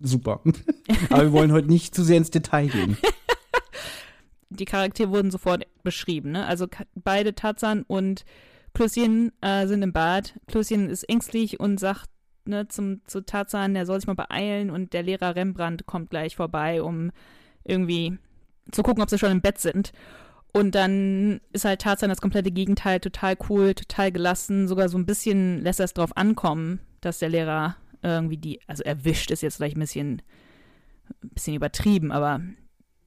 [0.02, 0.42] Super.
[1.10, 2.98] Aber wir wollen heute nicht zu sehr ins Detail gehen.
[4.50, 6.46] Die Charaktere wurden sofort beschrieben, ne?
[6.48, 8.26] Also beide Tarzan und
[8.74, 10.40] Klößchen äh, sind im Bad.
[10.48, 12.10] Klößchen ist ängstlich und sagt
[12.46, 16.36] ne, zum, zu Tarzan, der soll sich mal beeilen und der Lehrer Rembrandt kommt gleich
[16.36, 17.12] vorbei, um
[17.64, 18.18] irgendwie
[18.72, 19.92] zu gucken, ob sie schon im Bett sind.
[20.52, 25.06] Und dann ist halt Tarzan das komplette Gegenteil, total cool, total gelassen, sogar so ein
[25.06, 29.58] bisschen lässt er es drauf ankommen, dass der Lehrer irgendwie die, also erwischt ist jetzt
[29.58, 30.22] vielleicht ein bisschen,
[31.24, 32.42] ein bisschen übertrieben, aber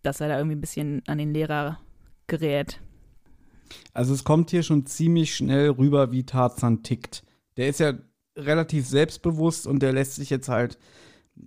[0.02, 1.80] dass er da irgendwie ein bisschen an den Lehrer
[2.26, 2.80] gerät.
[3.92, 7.22] Also es kommt hier schon ziemlich schnell rüber, wie Tarzan tickt.
[7.56, 7.94] Der ist ja
[8.36, 10.78] relativ selbstbewusst und der lässt sich jetzt halt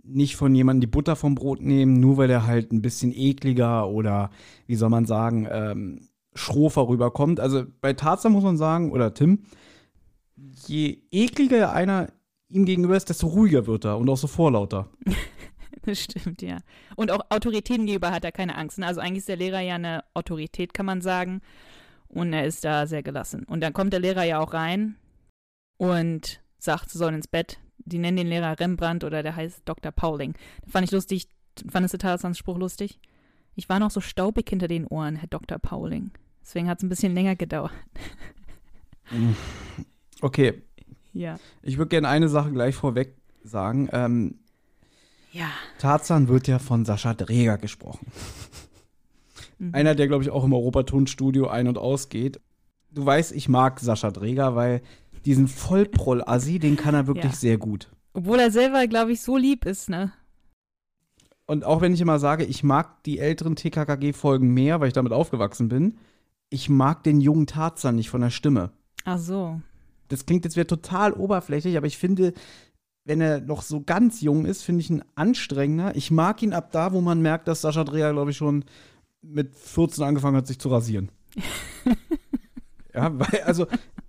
[0.04, 3.88] nicht von jemandem die Butter vom Brot nehmen, nur weil er halt ein bisschen ekliger
[3.88, 4.32] oder,
[4.68, 7.40] wie soll man sagen, ähm, schrofer rüberkommt.
[7.40, 9.44] Also bei Tarzan muss man sagen, oder Tim,
[10.68, 12.12] je ekliger einer
[12.50, 14.90] ihm gegenüber ist, desto ruhiger wird er und auch so vorlauter.
[15.86, 16.58] Das stimmt, ja.
[16.96, 18.80] Und auch Autoritäten gegenüber hat er keine Angst.
[18.80, 18.88] Ne?
[18.88, 21.42] Also eigentlich ist der Lehrer ja eine Autorität, kann man sagen.
[22.16, 23.44] Und er ist da sehr gelassen.
[23.44, 24.96] Und dann kommt der Lehrer ja auch rein
[25.78, 27.60] und sagt, sie sollen ins Bett.
[27.78, 29.92] Die nennen den Lehrer Rembrandt oder der heißt Dr.
[29.92, 30.34] Pauling.
[30.64, 31.28] Das fand ich lustig.
[31.70, 33.00] Fandest du Tarzans Spruch lustig?
[33.56, 35.60] Ich war noch so staubig hinter den Ohren, Herr Dr.
[35.60, 36.12] Pauling.
[36.42, 37.72] Deswegen hat es ein bisschen länger gedauert.
[40.22, 40.62] Okay,
[41.14, 41.38] Ja.
[41.62, 43.90] ich würde gerne eine Sache gleich vorweg sagen.
[43.92, 44.40] Ähm,
[45.32, 45.50] Ja.
[45.80, 48.08] Tarzan wird ja von Sascha Dreger gesprochen.
[49.58, 49.74] Mhm.
[49.74, 52.40] Einer, der, glaube ich, auch im Europatonstudio ein- und ausgeht.
[52.92, 54.82] Du weißt, ich mag Sascha Dreger, weil
[55.26, 57.38] diesen Vollproll-Assi, den kann er wirklich Ja.
[57.38, 57.90] sehr gut.
[58.14, 60.14] Obwohl er selber, glaube ich, so lieb ist, ne?
[61.48, 65.12] Und auch wenn ich immer sage, ich mag die älteren TKKG-Folgen mehr, weil ich damit
[65.14, 65.98] aufgewachsen bin,
[66.50, 68.72] ich mag den jungen Tarzan nicht von der Stimme.
[69.04, 69.60] Ach so.
[70.08, 72.34] Das klingt jetzt wieder total oberflächlich, aber ich finde,
[73.04, 75.96] wenn er noch so ganz jung ist, finde ich ihn anstrengender.
[75.96, 78.66] Ich mag ihn ab da, wo man merkt, dass Sascha Dreher, glaube ich, schon
[79.28, 81.12] mit 14 angefangen hat, sich zu rasieren.
[82.94, 83.68] ja, weil, also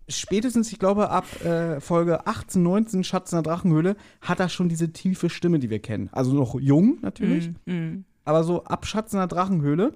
[0.09, 4.69] spätestens, ich glaube, ab äh, Folge 18, 19, Schatz in der Drachenhöhle, hat er schon
[4.69, 6.09] diese tiefe Stimme, die wir kennen.
[6.13, 7.51] Also noch jung, natürlich.
[7.67, 8.05] Mm, mm.
[8.25, 9.95] Aber so ab Schatz in der Drachenhöhle,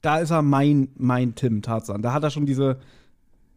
[0.00, 2.02] da ist er mein, mein Tim Tarzan.
[2.02, 2.80] Da hat er schon diese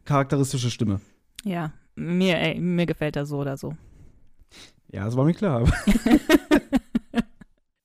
[0.05, 0.99] charakteristische Stimme.
[1.43, 3.75] Ja, mir, ey, mir gefällt er so oder so.
[4.91, 5.63] Ja, das war mir klar.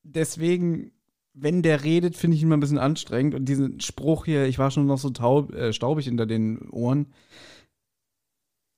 [0.02, 0.90] Deswegen,
[1.40, 3.34] wenn der redet, finde ich ihn immer ein bisschen anstrengend.
[3.34, 7.06] Und diesen Spruch hier, ich war schon noch so taub, äh, staubig hinter den Ohren.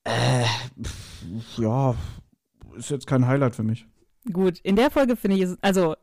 [0.04, 0.44] Äh,
[0.82, 1.94] pf, ja,
[2.76, 3.86] ist jetzt kein Highlight für mich.
[4.32, 5.94] Gut, in der Folge finde ich es, also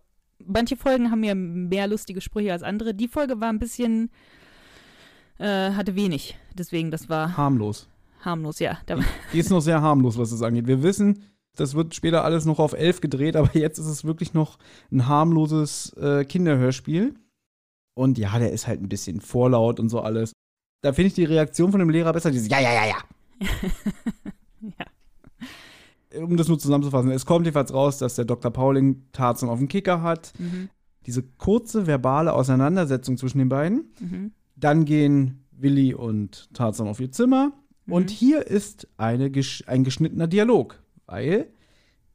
[0.45, 2.93] manche Folgen haben ja mehr lustige Sprüche als andere.
[2.93, 4.09] Die Folge war ein bisschen,
[5.39, 6.37] äh, hatte wenig.
[6.53, 7.87] Deswegen, das war Harmlos.
[8.21, 8.79] harmlos, ja.
[8.85, 8.99] Da,
[9.33, 10.67] Die ist noch sehr harmlos, was das angeht.
[10.67, 11.23] Wir wissen,
[11.59, 14.57] das wird später alles noch auf elf gedreht, aber jetzt ist es wirklich noch
[14.91, 17.15] ein harmloses äh, Kinderhörspiel.
[17.95, 20.31] Und ja, der ist halt ein bisschen vorlaut und so alles.
[20.81, 22.97] Da finde ich die Reaktion von dem Lehrer besser, dieses Ja, ja, ja, ja.
[24.61, 26.21] ja.
[26.23, 28.51] Um das nur zusammenzufassen, es kommt jedenfalls raus, dass der Dr.
[28.51, 30.33] Pauling Tarzan auf dem Kicker hat.
[30.39, 30.69] Mhm,
[31.05, 33.91] Diese kurze verbale Auseinandersetzung zwischen den beiden.
[33.99, 37.51] mhm, Dann gehen Willi und Tarzan auf ihr Zimmer.
[37.87, 38.13] Und Mhm.
[38.13, 39.31] hier ist eine,
[39.67, 41.47] ein geschnittener Dialog, weil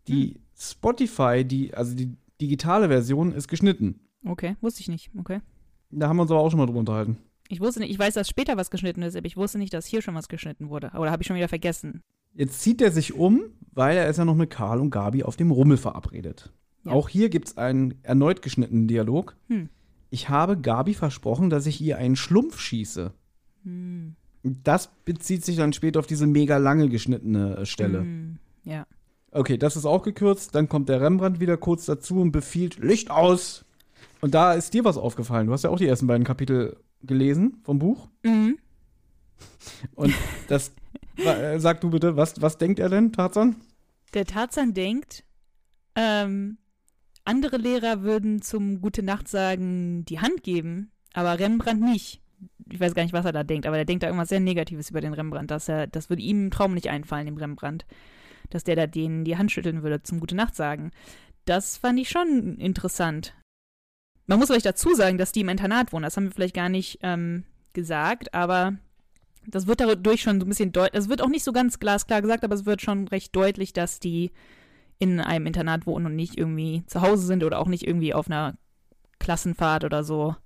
[0.06, 4.00] die Spotify, die, also die digitale Version, ist geschnitten.
[4.24, 5.10] Okay, wusste ich nicht.
[5.18, 5.40] Okay.
[5.90, 7.18] Da haben wir uns aber auch schon mal drüber unterhalten.
[7.48, 9.86] Ich wusste nicht, ich weiß, dass später was geschnitten ist, aber ich wusste nicht, dass
[9.86, 10.92] hier schon was geschnitten wurde.
[10.94, 12.02] Oder habe ich schon wieder vergessen?
[12.34, 15.36] Jetzt zieht er sich um, weil er ist ja noch mit Karl und Gabi auf
[15.36, 16.50] dem Rummel verabredet.
[16.84, 16.92] Ja.
[16.92, 19.36] Auch hier gibt es einen erneut geschnittenen Dialog.
[19.48, 19.68] Hm.
[20.10, 23.12] Ich habe Gabi versprochen, dass ich ihr einen Schlumpf schieße.
[23.64, 24.16] Hm.
[24.42, 28.00] Das bezieht sich dann später auf diese mega lange geschnittene Stelle.
[28.00, 28.38] Hm.
[29.32, 30.54] Okay, das ist auch gekürzt.
[30.54, 33.64] Dann kommt der Rembrandt wieder kurz dazu und befiehlt Licht aus.
[34.20, 35.46] Und da ist dir was aufgefallen.
[35.46, 38.08] Du hast ja auch die ersten beiden Kapitel gelesen vom Buch.
[38.22, 38.58] Mhm.
[39.94, 40.14] Und
[40.48, 40.72] das,
[41.16, 43.56] äh, sag du bitte, was, was denkt er denn, Tarzan?
[44.14, 45.24] Der Tarzan denkt,
[45.96, 46.58] ähm,
[47.24, 52.20] andere Lehrer würden zum Gute Nacht sagen die Hand geben, aber Rembrandt nicht.
[52.70, 54.90] Ich weiß gar nicht, was er da denkt, aber er denkt da irgendwas sehr Negatives
[54.90, 57.86] über den Rembrandt, dass er, das würde ihm im Traum nicht einfallen, dem Rembrandt,
[58.54, 60.90] dass der da denen die Hand schütteln würde zum Gute Nacht sagen.
[61.44, 63.34] Das fand ich schon interessant.
[64.26, 66.04] Man muss vielleicht dazu sagen, dass die im Internat wohnen.
[66.04, 68.74] Das haben wir vielleicht gar nicht ähm, gesagt, aber
[69.46, 71.00] das wird dadurch schon so ein bisschen deutlich.
[71.00, 73.98] Es wird auch nicht so ganz glasklar gesagt, aber es wird schon recht deutlich, dass
[73.98, 74.30] die
[74.98, 78.28] in einem Internat wohnen und nicht irgendwie zu Hause sind oder auch nicht irgendwie auf
[78.28, 78.56] einer
[79.18, 80.36] Klassenfahrt oder so.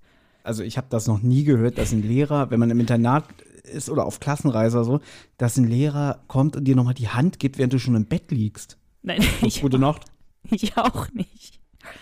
[0.43, 3.25] Also ich habe das noch nie gehört, dass ein Lehrer, wenn man im Internat
[3.67, 5.01] ist oder auf Klassenreise oder so,
[5.39, 8.31] dass ein Lehrer kommt und dir nochmal die Hand gibt, während du schon im Bett
[8.31, 8.79] liegst.
[9.03, 10.05] Nein, ich, Gute Nacht.
[10.51, 11.61] ich auch nicht.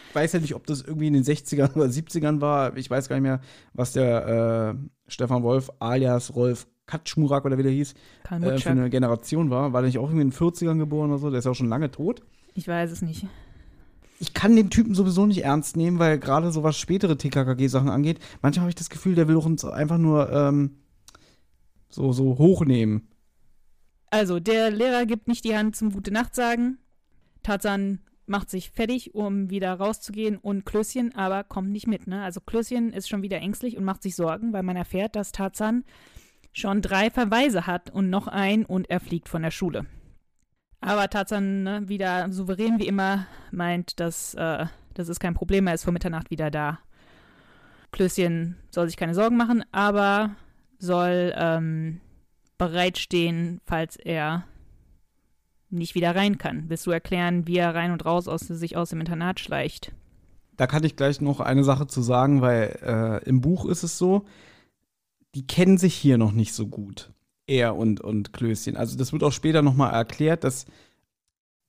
[0.09, 2.77] Ich weiß ja nicht, ob das irgendwie in den 60ern oder 70ern war.
[2.77, 3.41] Ich weiß gar nicht mehr,
[3.75, 7.95] was der äh, Stefan Wolf alias Rolf Katschmurak oder wie der hieß,
[8.31, 9.73] äh, für eine Generation war.
[9.73, 11.31] War der nicht auch irgendwie in den 40ern geboren oder so?
[11.31, 12.23] Der ist ja auch schon lange tot.
[12.55, 13.27] Ich weiß es nicht.
[14.21, 18.21] Ich kann den Typen sowieso nicht ernst nehmen, weil gerade so was spätere TKKG-Sachen angeht,
[18.43, 20.77] manchmal habe ich das Gefühl, der will uns einfach nur ähm,
[21.95, 23.09] so, so hochnehmen.
[24.11, 26.79] Also, der Lehrer gibt nicht die Hand zum Gute Nacht sagen.
[27.43, 32.07] Tarzan macht sich fertig, um wieder rauszugehen und Klößchen aber kommt nicht mit.
[32.07, 32.23] Ne?
[32.23, 35.85] Also Klößchen ist schon wieder ängstlich und macht sich Sorgen, weil man erfährt, dass Tarzan
[36.53, 39.87] schon drei Verweise hat und noch ein und er fliegt von der Schule.
[40.81, 45.75] Aber Tarzan, ne, wieder souverän wie immer, meint, dass äh, das ist kein Problem, er
[45.75, 46.79] ist vor Mitternacht wieder da.
[47.91, 50.35] Klößchen soll sich keine Sorgen machen, aber
[50.85, 52.01] soll ähm,
[52.59, 54.45] bereitstehen, falls er
[55.71, 56.69] nicht wieder rein kann.
[56.69, 59.93] Willst du erklären, wie er rein und raus aus, sich aus dem Internat schleicht?
[60.57, 63.99] Da kann ich gleich noch eine Sache zu sagen, weil äh, im Buch ist es
[63.99, 64.25] so,
[65.35, 67.13] die kennen sich hier noch nicht so gut.
[67.47, 68.77] Er und, und Klößchen.
[68.77, 70.67] Also das wird auch später nochmal erklärt, dass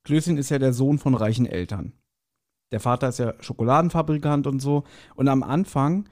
[0.03, 1.93] Klößchen ist ja der Sohn von reichen Eltern.
[2.71, 4.83] Der Vater ist ja Schokoladenfabrikant und so.
[5.15, 6.07] Und am Anfang,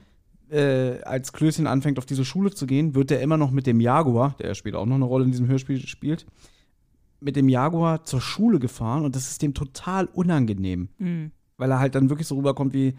[0.50, 3.80] äh, als Klößchen anfängt, auf diese Schule zu gehen, wird er immer noch mit dem
[3.80, 6.26] Jaguar, der ja später auch noch eine Rolle in diesem Hörspiel spielt,
[7.20, 11.30] mit dem Jaguar zur Schule gefahren und das ist dem total unangenehm Hm.
[11.56, 12.94] weil er halt dann wirklich so rüberkommt wie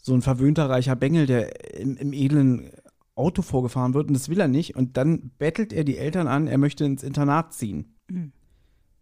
[0.00, 2.70] so ein verwöhnter reicher Bengel, der im, im edlen
[3.16, 4.76] Auto vorgefahren wird und das will er nicht.
[4.76, 8.32] Und dann bettelt er die Eltern an, er möchte ins Internat ziehen, Mhm.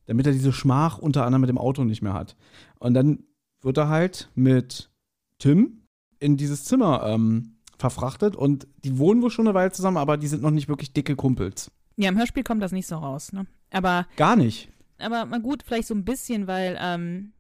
[0.07, 2.35] damit er diese Schmach unter anderem mit dem Auto nicht mehr hat.
[2.79, 3.25] Und dann
[3.61, 4.91] wird er halt mit
[5.39, 5.83] Tim
[6.19, 10.27] in dieses Zimmer ähm, verfrachtet und die wohnen wohl schon eine Weile zusammen, aber die
[10.29, 11.71] sind noch nicht wirklich dicke Kumpels.
[11.97, 13.47] Ja, im Hörspiel kommt das nicht so raus, ne?
[13.71, 14.69] Aber, Gar nicht.
[14.99, 17.33] aber mal gut, vielleicht so ein bisschen, weil ähm,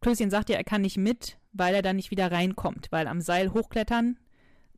[0.00, 3.20] Klößchen sagt ja, er kann nicht mit, weil er dann nicht wieder reinkommt, weil am
[3.20, 4.16] Seil hochklettern.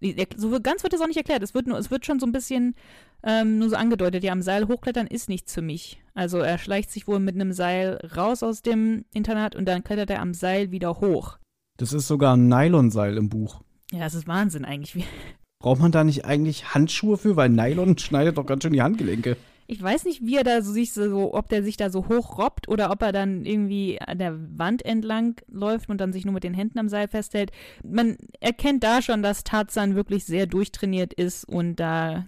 [0.01, 1.43] er- So ganz wird das auch nicht erklärt.
[1.43, 2.75] Es wird, nur, es wird schon so ein bisschen
[3.23, 6.03] ähm, nur so angedeutet, ja, am Seil hochklettern ist nichts für mich.
[6.15, 10.09] Also er schleicht sich wohl mit einem Seil raus aus dem Internat und dann klettert
[10.11, 11.39] er am Seil wieder hoch.
[11.77, 13.61] Das ist sogar ein Nylonseil im Buch.
[13.93, 14.95] Ja, das ist Wahnsinn eigentlich.
[14.95, 15.05] Wie-
[15.63, 17.37] Braucht man da nicht eigentlich Handschuhe für?
[17.37, 19.37] Weil Nylon schneidet doch ganz schön die Handgelenke.
[19.67, 22.67] Ich weiß nicht, wie er da so sich so, ob der sich da so hochrobbt
[22.69, 26.43] oder ob er dann irgendwie an der Wand entlang läuft und dann sich nur mit
[26.45, 27.53] den Händen am Seil festhält.
[27.85, 32.27] Man erkennt da schon, dass Tarzan wirklich sehr durchtrainiert ist und da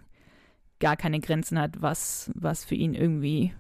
[0.79, 3.53] gar keine Grenzen hat, was, was für ihn irgendwie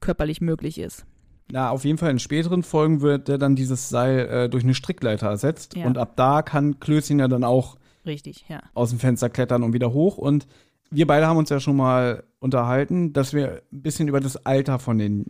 [0.00, 1.04] körperlich möglich ist.
[1.52, 4.74] Na, auf jeden Fall in späteren Folgen wird er dann dieses Seil äh, durch eine
[4.74, 5.76] Strickleiter ersetzt.
[5.76, 5.86] Ja.
[5.86, 8.62] Und ab da kann Klößchen ja dann auch Richtig, ja.
[8.74, 10.16] aus dem Fenster klettern und wieder hoch.
[10.18, 10.46] Und
[10.90, 14.78] wir beide haben uns ja schon mal unterhalten, dass wir ein bisschen über das Alter
[14.78, 15.26] von den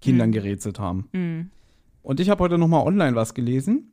[0.00, 0.32] Kindern Mhm.
[0.34, 1.08] gerätselt haben.
[1.12, 1.50] Mhm.
[2.02, 3.92] Und ich habe heute noch mal online was gelesen.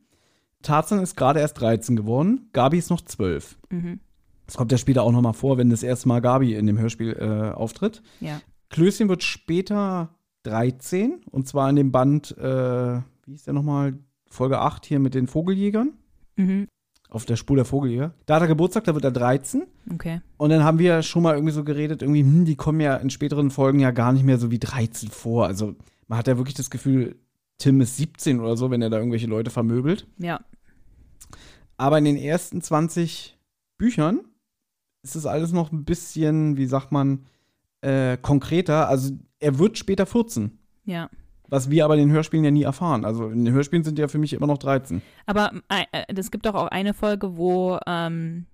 [0.62, 3.58] Tarzan ist gerade erst 13 geworden, Gabi ist noch 12.
[3.70, 4.00] Mhm.
[4.46, 6.78] Das kommt ja später auch noch mal vor, wenn das erste Mal Gabi in dem
[6.78, 8.02] Hörspiel äh, auftritt.
[8.20, 8.40] Ja.
[8.70, 10.10] Klößchen wird später
[10.44, 13.98] 13 und zwar in dem Band, äh, wie hieß der nochmal,
[14.30, 15.92] Folge 8 hier mit den Vogeljägern,
[16.36, 16.66] Mhm.
[17.10, 18.14] auf der Spur der Vogeljäger.
[18.26, 20.20] Da hat er Geburtstag, da wird er 13 Okay.
[20.36, 23.10] und dann haben wir schon mal irgendwie so geredet, irgendwie, hm, die kommen ja in
[23.10, 25.46] späteren Folgen ja gar nicht mehr so wie 13 vor.
[25.46, 25.74] Also
[26.08, 27.16] man hat ja wirklich das Gefühl,
[27.58, 30.06] Tim ist 17 oder so, wenn er da irgendwelche Leute vermöbelt.
[30.18, 30.40] Ja.
[31.76, 33.38] Aber in den ersten 20
[33.78, 34.20] Büchern
[35.02, 37.26] ist es alles noch ein bisschen, wie sagt man,
[37.80, 38.88] äh, konkreter.
[38.88, 40.58] Also er wird später 14.
[40.84, 41.10] Ja.
[41.48, 43.04] Was wir aber in den Hörspielen ja nie erfahren.
[43.04, 45.02] Also in den Hörspielen sind die ja für mich immer noch 13.
[45.26, 48.46] Aber äh, äh, es gibt doch auch eine Folge, wo ähm,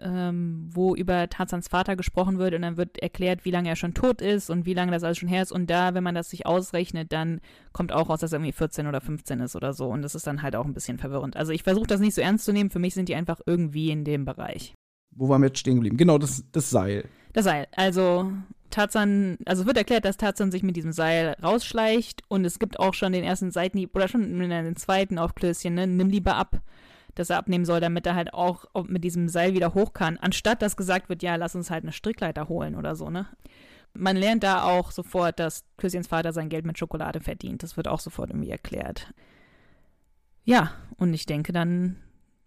[0.00, 3.94] ähm, wo über Tarzans Vater gesprochen wird und dann wird erklärt, wie lange er schon
[3.94, 5.52] tot ist und wie lange das alles schon her ist.
[5.52, 7.40] Und da, wenn man das sich ausrechnet, dann
[7.72, 9.86] kommt auch raus, dass er irgendwie 14 oder 15 ist oder so.
[9.86, 11.36] Und das ist dann halt auch ein bisschen verwirrend.
[11.36, 12.70] Also ich versuche das nicht so ernst zu nehmen.
[12.70, 14.74] Für mich sind die einfach irgendwie in dem Bereich.
[15.10, 15.96] Wo waren wir jetzt stehen geblieben?
[15.96, 17.04] Genau, das, das Seil.
[17.32, 17.66] Das Seil.
[17.76, 18.32] Also
[18.70, 22.94] Tarzan, also wird erklärt, dass Tarzan sich mit diesem Seil rausschleicht und es gibt auch
[22.94, 25.86] schon den ersten Seitenhieb oder schon den zweiten auf Klößchen, ne?
[25.86, 26.60] Nimm lieber ab
[27.14, 30.62] dass er abnehmen soll, damit er halt auch mit diesem Seil wieder hoch kann, anstatt
[30.62, 33.26] dass gesagt wird, ja, lass uns halt eine Strickleiter holen oder so, ne?
[33.92, 37.64] Man lernt da auch sofort, dass Christians Vater sein Geld mit Schokolade verdient.
[37.64, 39.12] Das wird auch sofort irgendwie erklärt.
[40.44, 41.96] Ja, und ich denke, dann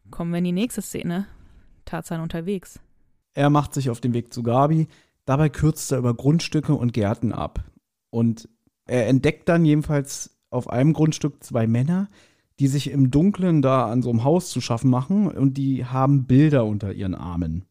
[0.10, 1.28] kommen wir in die nächste Szene.
[1.84, 2.80] Tarzan unterwegs.
[3.34, 4.88] Er macht sich auf den Weg zu Gabi.
[5.26, 7.64] Dabei kürzt er über Grundstücke und Gärten ab.
[8.10, 8.50] Und
[8.86, 12.10] er entdeckt dann jedenfalls auf einem Grundstück zwei Männer,
[12.60, 16.26] die sich im Dunkeln da an so einem Haus zu schaffen machen und die haben
[16.26, 17.66] Bilder unter ihren Armen.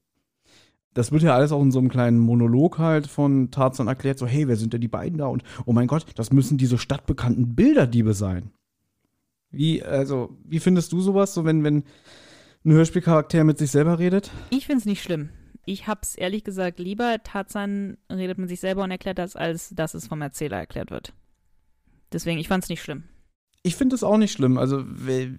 [0.95, 4.27] Das wird ja alles auch in so einem kleinen Monolog halt von Tarzan erklärt, so,
[4.27, 5.27] hey, wer sind denn die beiden da?
[5.27, 8.51] Und oh mein Gott, das müssen diese stadtbekannten Bilderdiebe sein.
[9.51, 11.85] Wie, also, wie findest du sowas, so wenn, wenn
[12.65, 14.31] ein Hörspielcharakter mit sich selber redet?
[14.51, 15.31] Ich find's nicht schlimm.
[15.65, 19.95] Ich hab's ehrlich gesagt lieber, Tarzan redet mit sich selber und erklärt das, als dass
[19.95, 21.13] es vom Erzähler erklärt wird.
[22.13, 23.05] Deswegen, ich fand's nicht schlimm.
[23.63, 24.59] Ich finde es auch nicht schlimm.
[24.59, 24.85] Also,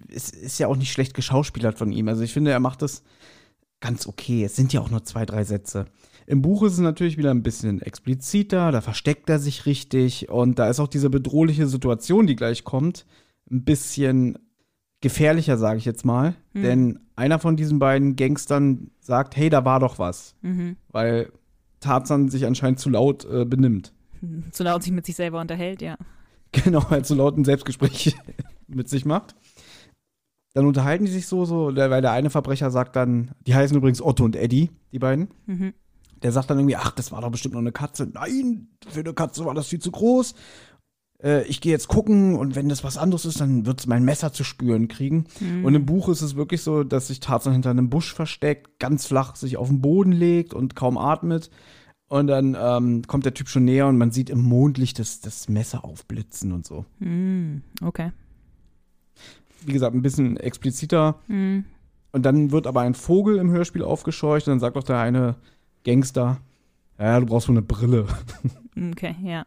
[0.08, 2.08] es ist ja auch nicht schlecht geschauspielert von ihm.
[2.08, 3.02] Also, ich finde, er macht das
[3.80, 4.44] ganz okay.
[4.44, 5.84] Es sind ja auch nur zwei, drei Sätze.
[6.26, 10.58] Im Buch ist es natürlich wieder ein bisschen expliziter, da versteckt er sich richtig und
[10.58, 13.04] da ist auch diese bedrohliche Situation, die gleich kommt,
[13.50, 14.38] ein bisschen
[15.04, 16.34] gefährlicher, sage ich jetzt mal.
[16.54, 16.62] Mhm.
[16.62, 20.34] Denn einer von diesen beiden Gangstern sagt, hey, da war doch was.
[20.40, 20.76] Mhm.
[20.88, 21.30] Weil
[21.78, 23.92] Tarzan sich anscheinend zu laut äh, benimmt.
[24.52, 25.96] Zu laut sich mit sich selber unterhält, ja.
[26.52, 28.16] Genau, halt so lauten Selbstgespräch
[28.68, 29.34] mit sich macht.
[30.54, 34.00] Dann unterhalten die sich so, so, weil der eine Verbrecher sagt dann, die heißen übrigens
[34.00, 35.28] Otto und Eddie, die beiden.
[35.46, 35.74] Mhm.
[36.22, 38.06] Der sagt dann irgendwie, ach, das war doch bestimmt noch eine Katze.
[38.06, 40.34] Nein, für eine Katze war das viel zu groß.
[41.24, 44.04] Äh, ich gehe jetzt gucken und wenn das was anderes ist, dann wird es mein
[44.04, 45.24] Messer zu spüren kriegen.
[45.40, 45.64] Mhm.
[45.64, 49.06] Und im Buch ist es wirklich so, dass sich Tarzan hinter einem Busch versteckt, ganz
[49.06, 51.50] flach sich auf den Boden legt und kaum atmet.
[52.06, 55.48] Und dann ähm, kommt der Typ schon näher und man sieht im Mondlicht das, das
[55.48, 56.84] Messer aufblitzen und so.
[56.98, 58.12] Mm, okay.
[59.64, 61.18] Wie gesagt, ein bisschen expliziter.
[61.28, 61.60] Mm.
[62.12, 65.36] Und dann wird aber ein Vogel im Hörspiel aufgescheucht und dann sagt doch der eine
[65.84, 66.40] Gangster,
[66.98, 68.06] ja, du brauchst wohl eine Brille.
[68.76, 69.44] Okay, ja.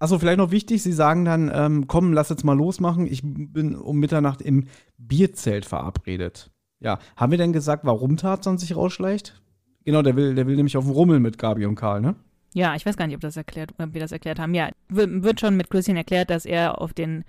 [0.00, 3.06] Achso, vielleicht noch wichtig, sie sagen dann, ähm, komm, lass jetzt mal losmachen.
[3.06, 6.50] Ich bin um Mitternacht im Bierzelt verabredet.
[6.80, 9.42] Ja, haben wir denn gesagt, warum Tarzan sich rausschleicht?
[9.84, 12.16] Genau, der will, der will nämlich auf den Rummel mit Gabi und Karl, ne?
[12.54, 14.54] Ja, ich weiß gar nicht, ob das erklärt, ob wir das erklärt haben.
[14.54, 17.24] Ja, wird schon mit Christian erklärt, dass er auf den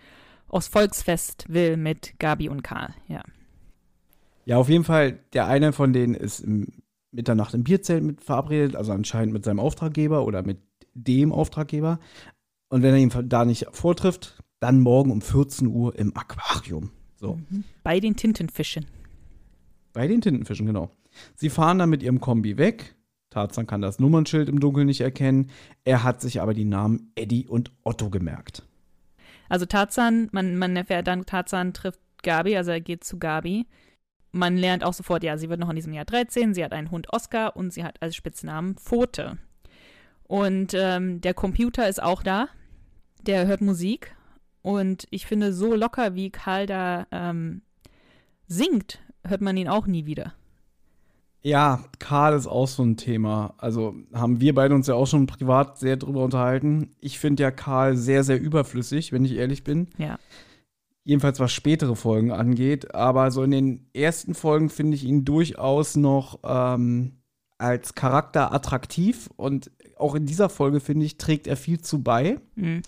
[0.48, 3.22] aufs Volksfest will mit Gabi und Karl, ja.
[4.46, 6.68] Ja, auf jeden Fall, der eine von denen ist im
[7.12, 10.60] Mitternacht im Bierzelt mit verabredet, also anscheinend mit seinem Auftraggeber oder mit
[10.94, 12.00] dem Auftraggeber.
[12.72, 16.92] Und wenn er ihn da nicht vortrifft, dann morgen um 14 Uhr im Aquarium.
[17.18, 17.36] So.
[17.50, 17.66] Mhm.
[17.84, 18.86] Bei den Tintenfischen.
[19.92, 20.90] Bei den Tintenfischen, genau.
[21.36, 22.96] Sie fahren dann mit ihrem Kombi weg.
[23.30, 25.50] Tarzan kann das Nummernschild im Dunkeln nicht erkennen.
[25.84, 28.64] Er hat sich aber die Namen Eddie und Otto gemerkt.
[29.50, 33.68] Also Tarzan, man, man erfährt dann, Tarzan trifft Gabi, also er geht zu Gabi.
[34.32, 36.90] Man lernt auch sofort, ja, sie wird noch in diesem Jahr 13, sie hat einen
[36.90, 39.38] Hund Oscar und sie hat als Spitznamen Pfote.
[40.24, 42.48] Und ähm, der Computer ist auch da,
[43.28, 44.16] der hört Musik
[44.62, 47.62] und ich finde, so locker wie Karl da ähm,
[48.48, 50.34] singt, hört man ihn auch nie wieder.
[51.44, 53.56] Ja, Karl ist auch so ein Thema.
[53.58, 56.92] Also haben wir beide uns ja auch schon privat sehr drüber unterhalten.
[57.00, 59.88] Ich finde ja Karl sehr, sehr überflüssig, wenn ich ehrlich bin.
[59.98, 60.20] Ja.
[61.04, 62.94] Jedenfalls was spätere Folgen angeht.
[62.94, 67.14] Aber so in den ersten Folgen finde ich ihn durchaus noch ähm,
[67.58, 69.28] als Charakter attraktiv.
[69.36, 72.40] Und auch in dieser Folge, finde ich, trägt er viel zu bei.
[72.54, 72.84] Mhm.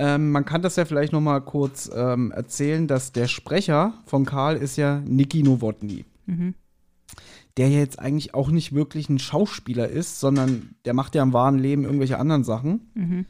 [0.00, 4.24] Ähm, man kann das ja vielleicht noch mal kurz ähm, erzählen, dass der Sprecher von
[4.24, 6.04] Karl ist ja Niki Nowotny.
[6.26, 6.54] Mhm
[7.56, 11.58] der jetzt eigentlich auch nicht wirklich ein Schauspieler ist, sondern der macht ja im wahren
[11.58, 12.90] Leben irgendwelche anderen Sachen.
[12.94, 13.26] Mhm.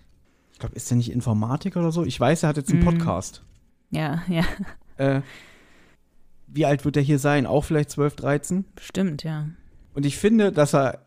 [0.53, 2.05] Ich glaube, ist der nicht Informatiker oder so?
[2.05, 2.85] Ich weiß, er hat jetzt einen mhm.
[2.85, 3.43] Podcast.
[3.91, 4.45] Ja, ja.
[4.99, 5.23] Äh,
[6.47, 7.47] wie alt wird er hier sein?
[7.47, 8.65] Auch vielleicht 12, 13?
[8.75, 9.49] Bestimmt, ja.
[9.95, 11.07] Und ich finde, dass er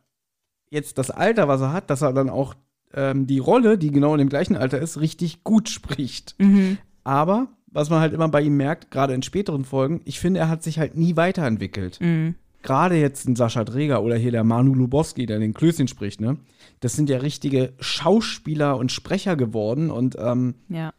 [0.71, 2.55] jetzt das Alter, was er hat, dass er dann auch
[2.93, 6.35] ähm, die Rolle, die genau in dem gleichen Alter ist, richtig gut spricht.
[6.39, 6.77] Mhm.
[7.03, 10.49] Aber was man halt immer bei ihm merkt, gerade in späteren Folgen, ich finde, er
[10.49, 11.99] hat sich halt nie weiterentwickelt.
[12.01, 16.19] Mhm gerade jetzt ein Sascha Dreger oder hier der Manu Lubowski, der den Klößchen spricht,
[16.19, 16.37] ne?
[16.79, 20.93] Das sind ja richtige Schauspieler und Sprecher geworden und ähm, ja.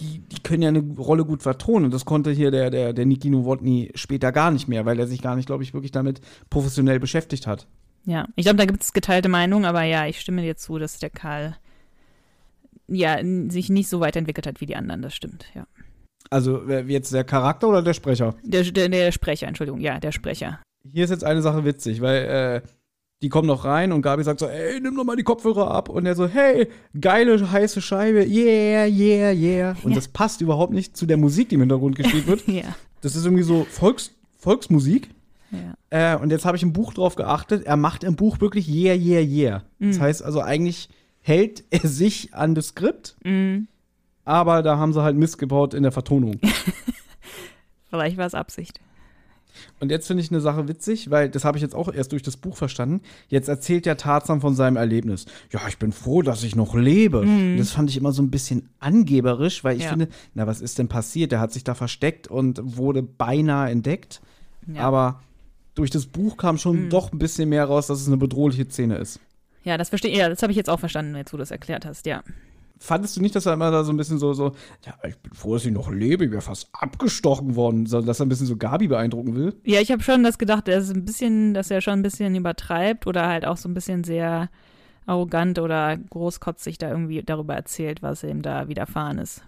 [0.00, 1.86] die, die können ja eine Rolle gut vertonen.
[1.86, 5.06] Und das konnte hier der, der, der Niki Nowotny später gar nicht mehr, weil er
[5.06, 6.20] sich gar nicht, glaube ich, wirklich damit
[6.50, 7.66] professionell beschäftigt hat.
[8.08, 10.98] Ja, ich glaube, da gibt es geteilte Meinungen, aber ja, ich stimme dir zu, dass
[10.98, 11.58] der Karl
[12.86, 13.18] ja
[13.50, 15.66] sich nicht so weiterentwickelt hat wie die anderen, das stimmt, ja.
[16.30, 18.34] Also jetzt der Charakter oder der Sprecher?
[18.42, 20.58] Der, der, der Sprecher, Entschuldigung, ja, der Sprecher.
[20.90, 22.68] Hier ist jetzt eine Sache witzig, weil äh,
[23.20, 25.90] die kommen noch rein und Gabi sagt so, ey, nimm doch mal die Kopfhörer ab.
[25.90, 29.76] Und er so, hey, geile heiße Scheibe, yeah, yeah, yeah.
[29.82, 29.96] Und ja.
[29.96, 32.46] das passt überhaupt nicht zu der Musik, die im Hintergrund gespielt wird.
[32.46, 32.74] ja.
[33.02, 35.10] Das ist irgendwie so Volks, Volksmusik.
[35.50, 36.14] Ja.
[36.14, 38.94] Äh, und jetzt habe ich im Buch drauf geachtet, er macht im Buch wirklich yeah,
[38.94, 39.62] yeah, yeah.
[39.78, 39.88] Mhm.
[39.88, 40.88] Das heißt also eigentlich
[41.20, 43.68] hält er sich an das Skript, mhm.
[44.24, 46.40] aber da haben sie halt Mist gebaut in der Vertonung.
[47.90, 48.80] Vielleicht war es Absicht.
[49.80, 52.22] Und jetzt finde ich eine Sache witzig, weil das habe ich jetzt auch erst durch
[52.22, 53.00] das Buch verstanden.
[53.28, 55.26] Jetzt erzählt der Tarzan von seinem Erlebnis.
[55.50, 57.24] Ja, ich bin froh, dass ich noch lebe.
[57.24, 57.58] Mhm.
[57.58, 59.90] Das fand ich immer so ein bisschen angeberisch, weil ich ja.
[59.90, 61.32] finde, na, was ist denn passiert?
[61.32, 64.20] Der hat sich da versteckt und wurde beinahe entdeckt.
[64.66, 64.82] Ja.
[64.82, 65.20] Aber
[65.78, 66.90] durch das Buch kam schon mhm.
[66.90, 69.20] doch ein bisschen mehr raus, dass es eine bedrohliche Szene ist.
[69.64, 71.84] Ja, das verstehe ja, das habe ich jetzt auch verstanden, jetzt wo du das erklärt
[71.84, 72.22] hast, ja
[72.78, 74.54] fandest du nicht, dass er immer da so ein bisschen so, so,
[74.86, 78.20] ja, ich bin froh, dass ich noch lebe, ich wäre fast abgestochen worden, so, dass
[78.20, 79.54] er ein bisschen so Gabi beeindrucken will?
[79.64, 82.34] Ja, ich habe schon das gedacht, er ist ein bisschen, dass er schon ein bisschen
[82.34, 84.48] übertreibt oder halt auch so ein bisschen sehr
[85.06, 89.42] arrogant oder großkotzig da irgendwie darüber erzählt, was ihm da widerfahren ist.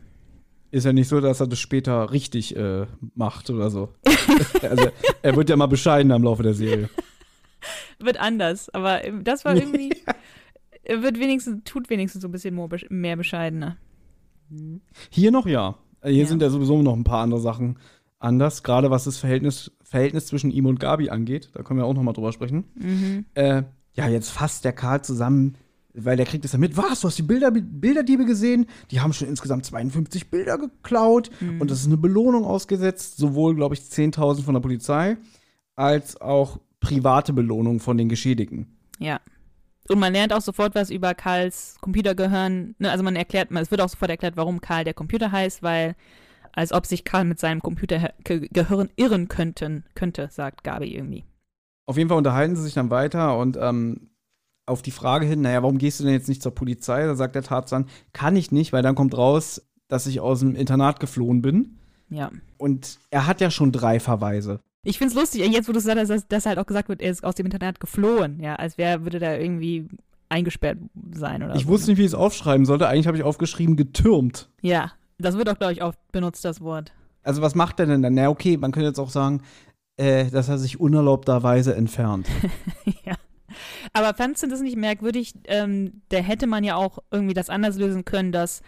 [0.70, 3.94] Ist ja nicht so, dass er das später richtig äh, macht oder so.
[4.62, 4.88] also
[5.22, 6.88] er wird ja mal bescheidener im Laufe der Serie.
[7.98, 9.90] wird anders, aber das war irgendwie.
[10.88, 12.58] wird wenigstens, tut wenigstens so ein bisschen
[12.88, 13.76] mehr bescheidener.
[15.10, 15.76] Hier noch ja.
[16.02, 16.26] Hier ja.
[16.26, 17.78] sind ja sowieso noch ein paar andere Sachen
[18.20, 21.50] anders, gerade was das Verhältnis, Verhältnis zwischen ihm und Gabi angeht.
[21.54, 22.64] Da können wir auch noch mal drüber sprechen.
[22.74, 23.24] Mhm.
[23.34, 23.64] Äh,
[23.94, 25.56] ja, jetzt fasst der Karl zusammen,
[25.94, 26.76] weil der kriegt es ja mit.
[26.76, 27.00] Was?
[27.00, 28.66] Du hast die Bilder, Bilderdiebe gesehen?
[28.90, 31.60] Die haben schon insgesamt 52 Bilder geklaut mhm.
[31.60, 33.16] und das ist eine Belohnung ausgesetzt.
[33.16, 35.16] Sowohl, glaube ich, 10.000 von der Polizei
[35.76, 38.66] als auch private Belohnung von den Geschädigten.
[38.98, 39.20] Ja.
[39.88, 42.76] Und man lernt auch sofort was über Karls Computergehirn.
[42.78, 42.90] Ne?
[42.90, 45.96] Also man erklärt, es wird auch sofort erklärt, warum Karl der Computer heißt, weil
[46.52, 51.24] als ob sich Karl mit seinem Computergehirn irren könnten, könnte, sagt Gabi irgendwie.
[51.86, 54.09] Auf jeden Fall unterhalten sie sich dann weiter und ähm,
[54.70, 57.04] auf die Frage hin, naja, warum gehst du denn jetzt nicht zur Polizei?
[57.04, 60.54] Da sagt der Tarzan, kann ich nicht, weil dann kommt raus, dass ich aus dem
[60.54, 61.76] Internat geflohen bin.
[62.08, 62.30] Ja.
[62.56, 64.60] Und er hat ja schon drei Verweise.
[64.82, 67.10] Ich finde es lustig, jetzt wo du sagst, dass, dass halt auch gesagt wird, er
[67.10, 69.88] ist aus dem Internat geflohen, ja, als wäre, würde da irgendwie
[70.30, 70.78] eingesperrt
[71.12, 71.68] sein oder Ich so.
[71.68, 72.88] wusste nicht, wie ich es aufschreiben sollte.
[72.88, 74.48] Eigentlich habe ich aufgeschrieben, getürmt.
[74.62, 76.92] Ja, das wird auch, glaube ich, oft benutzt, das Wort.
[77.22, 78.14] Also, was macht er denn dann?
[78.14, 79.42] Na, okay, man könnte jetzt auch sagen,
[79.98, 82.26] äh, dass er sich unerlaubterweise entfernt.
[83.04, 83.16] ja.
[83.92, 85.34] Aber fandst du das nicht merkwürdig?
[85.44, 88.62] Ähm, da hätte man ja auch irgendwie das anders lösen können, dass,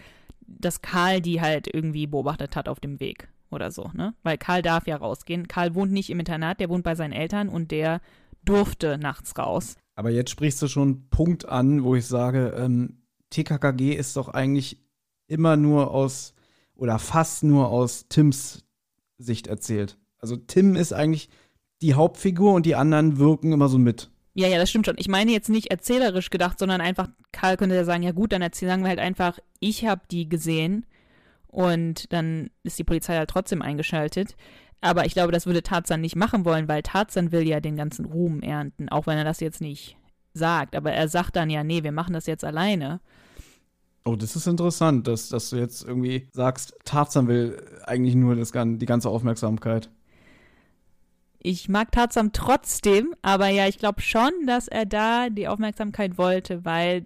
[0.47, 4.14] dass Karl die halt irgendwie beobachtet hat auf dem Weg oder so, ne?
[4.22, 5.49] Weil Karl darf ja rausgehen.
[5.49, 8.01] Karl wohnt nicht im Internat, der wohnt bei seinen Eltern und der
[8.45, 9.76] durfte nachts raus.
[9.95, 14.28] Aber jetzt sprichst du schon einen Punkt an, wo ich sage, ähm, TKKG ist doch
[14.28, 14.78] eigentlich
[15.26, 16.35] immer nur aus
[16.74, 18.64] oder fast nur aus Tims
[19.18, 19.99] Sicht erzählt.
[20.18, 21.28] Also Tim ist eigentlich
[21.80, 24.11] die Hauptfigur und die anderen wirken immer so mit.
[24.35, 24.97] Ja, ja, das stimmt schon.
[24.99, 28.43] Ich meine jetzt nicht erzählerisch gedacht, sondern einfach, Karl könnte ja sagen, ja gut, dann
[28.43, 30.87] erzählen wir halt einfach, ich habe die gesehen
[31.49, 34.37] und dann ist die Polizei halt trotzdem eingeschaltet.
[34.80, 38.07] Aber ich glaube, das würde Tarzan nicht machen wollen, weil Tarzan will ja den ganzen
[38.07, 39.97] Ruhm ernten, auch wenn er das jetzt nicht
[40.35, 40.74] sagt.
[40.74, 43.01] Aber er sagt dann ja, nee, wir machen das jetzt alleine.
[44.05, 48.51] Oh, das ist interessant, dass, dass du jetzt irgendwie sagst, Tarzan will eigentlich nur das,
[48.53, 49.91] die ganze Aufmerksamkeit.
[51.45, 56.64] Ich mag Tarzan trotzdem, aber ja, ich glaube schon, dass er da die Aufmerksamkeit wollte,
[56.64, 57.05] weil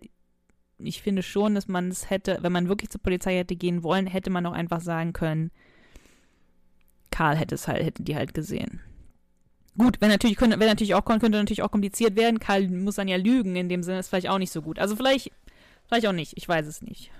[0.78, 4.06] ich finde schon, dass man es hätte, wenn man wirklich zur Polizei hätte gehen wollen,
[4.06, 5.50] hätte man auch einfach sagen können,
[7.10, 8.80] Karl hätte es halt, hätten die halt gesehen.
[9.78, 12.38] Gut, wenn natürlich, könnte, wenn natürlich auch, könnte natürlich auch kompliziert werden.
[12.38, 14.78] Karl muss dann ja lügen, in dem Sinne ist vielleicht auch nicht so gut.
[14.78, 15.32] Also vielleicht,
[15.86, 17.10] vielleicht auch nicht, ich weiß es nicht.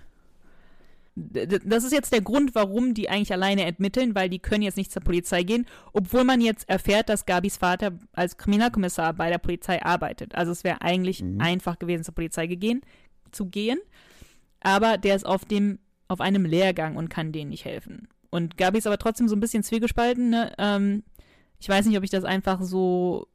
[1.17, 4.93] Das ist jetzt der Grund, warum die eigentlich alleine ermitteln, weil die können jetzt nicht
[4.93, 9.83] zur Polizei gehen, obwohl man jetzt erfährt, dass Gabis Vater als Kriminalkommissar bei der Polizei
[9.83, 10.35] arbeitet.
[10.35, 11.41] Also es wäre eigentlich mhm.
[11.41, 12.83] einfach gewesen, zur Polizei gehen,
[13.33, 13.79] zu gehen,
[14.61, 18.09] aber der ist auf dem, auf einem Lehrgang und kann denen nicht helfen.
[18.29, 20.29] Und Gabi ist aber trotzdem so ein bisschen zwiegespalten.
[20.29, 20.53] Ne?
[20.59, 21.03] Ähm,
[21.59, 23.27] ich weiß nicht, ob ich das einfach so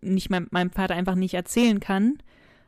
[0.00, 2.18] nicht mein, meinem Vater einfach nicht erzählen kann.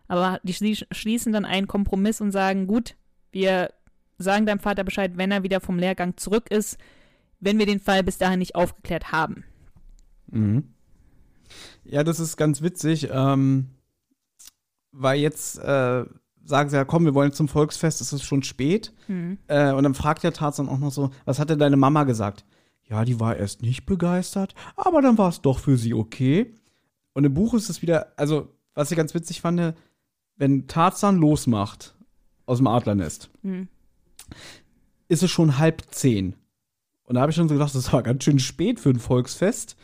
[0.06, 2.94] Aber die schließen dann einen Kompromiss und sagen, gut,
[3.32, 3.70] wir
[4.18, 6.78] sagen deinem Vater Bescheid, wenn er wieder vom Lehrgang zurück ist,
[7.40, 9.44] wenn wir den Fall bis dahin nicht aufgeklärt haben.
[10.28, 10.74] Mhm.
[11.84, 13.70] Ja, das ist ganz witzig, ähm,
[14.90, 16.04] weil jetzt äh,
[16.44, 18.92] sagen sie ja, komm, wir wollen zum Volksfest, es ist schon spät.
[19.06, 19.38] Hm.
[19.48, 22.44] Äh, und dann fragt der Tarzan auch noch so, was hat denn deine Mama gesagt?
[22.84, 26.54] Ja, die war erst nicht begeistert, aber dann war es doch für sie okay.
[27.14, 29.74] Und im Buch ist es wieder, also, was ich ganz witzig fand,
[30.36, 31.96] wenn Tarzan losmacht
[32.46, 33.68] aus dem Adlernest, Hm.
[35.08, 36.34] Ist es schon halb zehn.
[37.04, 39.76] Und da habe ich schon so gedacht, das war ganz schön spät für ein Volksfest.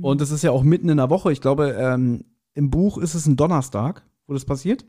[0.00, 1.32] Und es ist ja auch mitten in der Woche.
[1.32, 2.24] Ich glaube, ähm,
[2.54, 4.84] im Buch ist es ein Donnerstag, wo das passiert.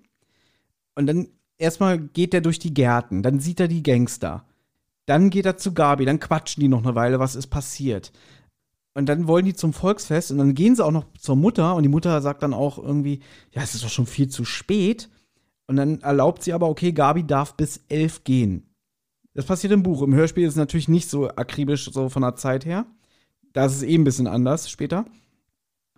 [0.95, 4.45] Und dann erstmal geht er durch die Gärten, dann sieht er die Gangster.
[5.05, 8.11] Dann geht er zu Gabi, dann quatschen die noch eine Weile, was ist passiert.
[8.93, 11.83] Und dann wollen die zum Volksfest und dann gehen sie auch noch zur Mutter und
[11.83, 15.09] die Mutter sagt dann auch irgendwie, ja, es ist doch schon viel zu spät.
[15.67, 18.68] Und dann erlaubt sie aber, okay, Gabi darf bis elf gehen.
[19.33, 20.01] Das passiert im Buch.
[20.01, 22.85] Im Hörspiel ist es natürlich nicht so akribisch so von der Zeit her.
[23.53, 25.05] Da ist es eh ein bisschen anders später.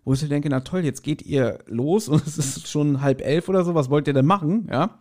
[0.04, 3.50] Wo ich denke, na toll, jetzt geht ihr los und es ist schon halb elf
[3.50, 5.00] oder so, was wollt ihr denn machen, ja?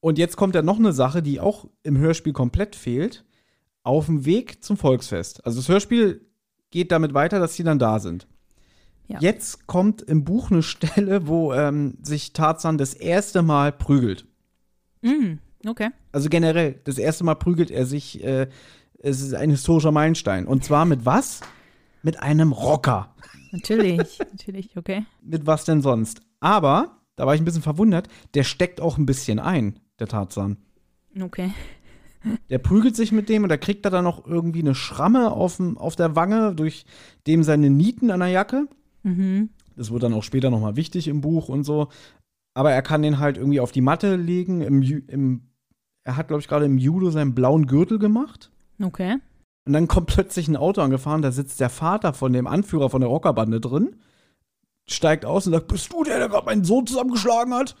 [0.00, 3.24] Und jetzt kommt ja noch eine Sache, die auch im Hörspiel komplett fehlt.
[3.82, 5.44] Auf dem Weg zum Volksfest.
[5.44, 6.24] Also das Hörspiel
[6.70, 8.28] geht damit weiter, dass sie dann da sind.
[9.08, 9.18] Ja.
[9.20, 14.26] Jetzt kommt im Buch eine Stelle, wo ähm, sich Tarzan das erste Mal prügelt.
[15.02, 15.38] Hm.
[15.66, 15.90] Okay.
[16.12, 18.22] Also generell, das erste Mal prügelt er sich.
[18.22, 18.48] Äh,
[19.00, 20.46] es ist ein historischer Meilenstein.
[20.46, 21.40] Und zwar mit was?
[22.02, 23.14] Mit einem Rocker.
[23.52, 24.18] Natürlich.
[24.32, 25.04] natürlich, okay.
[25.22, 26.20] Mit was denn sonst?
[26.40, 30.56] Aber, da war ich ein bisschen verwundert, der steckt auch ein bisschen ein, der Tarzan.
[31.20, 31.52] Okay.
[32.50, 35.78] Der prügelt sich mit dem und da kriegt er dann noch irgendwie eine Schramme aufm,
[35.78, 36.84] auf der Wange, durch
[37.26, 38.66] dem seine Nieten an der Jacke.
[39.02, 39.50] Mhm.
[39.76, 41.88] Das wird dann auch später nochmal wichtig im Buch und so.
[42.58, 44.62] Aber er kann den halt irgendwie auf die Matte legen.
[44.62, 45.42] Im, im,
[46.02, 48.50] er hat, glaube ich, gerade im Judo seinen blauen Gürtel gemacht.
[48.82, 49.18] Okay.
[49.64, 53.00] Und dann kommt plötzlich ein Auto angefahren, da sitzt der Vater von dem Anführer von
[53.00, 53.94] der Rockerbande drin,
[54.88, 57.76] steigt aus und sagt, bist du der, der gerade meinen Sohn zusammengeschlagen hat?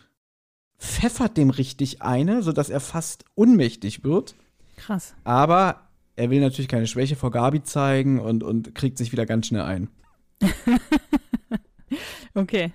[0.78, 4.36] Pfeffert dem richtig eine, sodass er fast ohnmächtig wird.
[4.76, 5.16] Krass.
[5.24, 9.48] Aber er will natürlich keine Schwäche vor Gabi zeigen und, und kriegt sich wieder ganz
[9.48, 9.88] schnell ein.
[12.34, 12.72] Okay.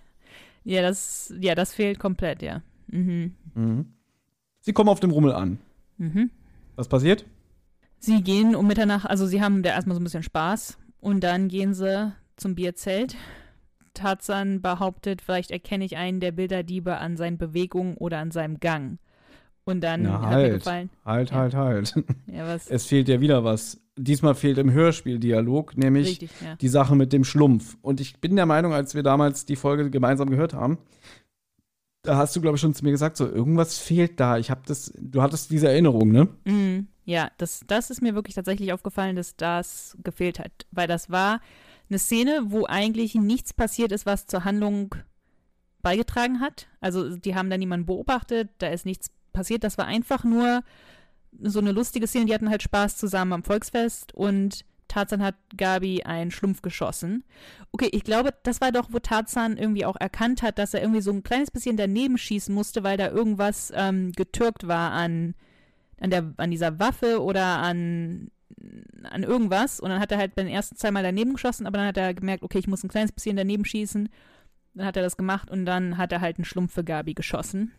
[0.64, 2.62] Ja, das, ja, das fehlt komplett, ja.
[2.88, 3.36] Mhm.
[3.54, 3.94] Mhm.
[4.62, 5.60] Sie kommen auf dem Rummel an.
[5.98, 6.30] Mhm.
[6.76, 7.26] Was passiert?
[8.00, 11.48] Sie gehen um Mitternacht, also sie haben da erstmal so ein bisschen Spaß und dann
[11.48, 13.16] gehen sie zum Bierzelt.
[13.94, 18.98] Tarzan behauptet, vielleicht erkenne ich einen der Bilderdiebe an seinen Bewegungen oder an seinem Gang.
[19.66, 20.54] Und dann Na, hat mir halt.
[20.56, 20.90] gefallen.
[21.06, 21.36] Halt, Ja.
[21.38, 21.96] halt, halt.
[22.28, 22.68] Ja, was?
[22.70, 23.80] Es fehlt ja wieder was.
[23.98, 26.56] Diesmal fehlt im Hörspieldialog, nämlich Richtig, ja.
[26.56, 27.78] die Sache mit dem Schlumpf.
[27.82, 30.80] Und ich bin der Meinung, als wir damals die Folge gemeinsam gehört haben,
[32.02, 34.38] da hast du, glaube ich, schon zu mir gesagt, so irgendwas fehlt da.
[34.38, 36.28] Ich habe das, du hattest diese Erinnerung, ne?
[36.44, 36.88] Mhm.
[37.06, 40.52] Ja, das, das ist mir wirklich tatsächlich aufgefallen, dass das gefehlt hat.
[40.72, 41.40] Weil das war
[41.90, 44.96] eine Szene, wo eigentlich nichts passiert ist, was zur Handlung
[45.82, 46.68] beigetragen hat.
[46.82, 49.64] Also die haben da niemanden beobachtet, da ist nichts passiert.
[49.64, 50.64] Das war einfach nur
[51.42, 52.26] so eine lustige Szene.
[52.26, 57.24] Die hatten halt Spaß zusammen am Volksfest und Tarzan hat Gabi einen Schlumpf geschossen.
[57.72, 61.02] Okay, ich glaube, das war doch, wo Tarzan irgendwie auch erkannt hat, dass er irgendwie
[61.02, 65.34] so ein kleines bisschen daneben schießen musste, weil da irgendwas ähm, getürkt war an,
[66.00, 68.30] an, der, an dieser Waffe oder an,
[69.10, 69.80] an irgendwas.
[69.80, 72.44] Und dann hat er halt beim ersten zweimal daneben geschossen, aber dann hat er gemerkt,
[72.44, 74.10] okay, ich muss ein kleines bisschen daneben schießen.
[74.76, 77.72] Dann hat er das gemacht und dann hat er halt einen Schlumpf für Gabi geschossen.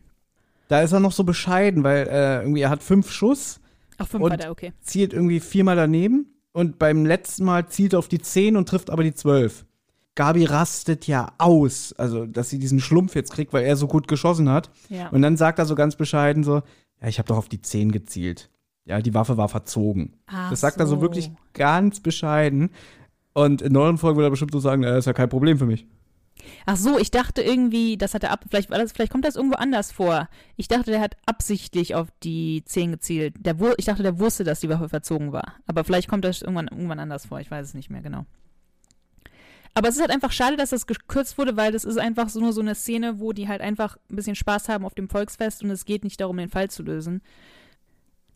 [0.68, 3.60] Da ist er noch so bescheiden, weil äh, irgendwie er hat fünf Schuss,
[3.98, 4.72] Ach, fünf Und- er, okay.
[4.80, 8.90] zielt irgendwie viermal daneben und beim letzten Mal zielt er auf die zehn und trifft
[8.90, 9.64] aber die zwölf.
[10.16, 14.06] Gabi rastet ja aus, also dass sie diesen Schlumpf jetzt kriegt, weil er so gut
[14.06, 14.70] geschossen hat.
[14.88, 15.08] Ja.
[15.08, 16.62] Und dann sagt er so ganz bescheiden so,
[17.00, 18.48] ja, ich habe doch auf die zehn gezielt.
[18.84, 20.14] Ja, die Waffe war verzogen.
[20.26, 22.70] Ach das sagt er so wirklich ganz bescheiden.
[23.32, 25.66] Und in neuen Folgen wird er bestimmt so sagen, das ist ja kein Problem für
[25.66, 25.86] mich.
[26.66, 29.56] Ach so, ich dachte irgendwie, das hat er ab, vielleicht, das, vielleicht kommt das irgendwo
[29.56, 30.28] anders vor.
[30.56, 33.34] Ich dachte, der hat absichtlich auf die 10 gezielt.
[33.38, 35.54] Der, ich dachte, der wusste, dass die Waffe verzogen war.
[35.66, 37.40] Aber vielleicht kommt das irgendwann, irgendwann anders vor.
[37.40, 38.26] Ich weiß es nicht mehr genau.
[39.74, 42.38] Aber es ist halt einfach schade, dass das gekürzt wurde, weil das ist einfach so
[42.40, 45.64] nur so eine Szene, wo die halt einfach ein bisschen Spaß haben auf dem Volksfest
[45.64, 47.22] und es geht nicht darum, den Fall zu lösen.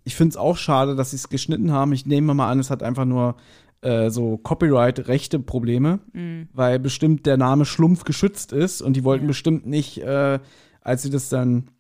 [0.03, 1.93] Ich finde es auch schade, dass sie es geschnitten haben.
[1.93, 3.37] Ich nehme mal an, es hat einfach nur
[3.81, 6.49] äh, so Copyright-Rechte-Probleme, Mhm.
[6.53, 9.29] weil bestimmt der Name Schlumpf geschützt ist und die wollten Ja.
[9.29, 10.39] bestimmt nicht, äh,
[10.81, 11.71] als sie das dann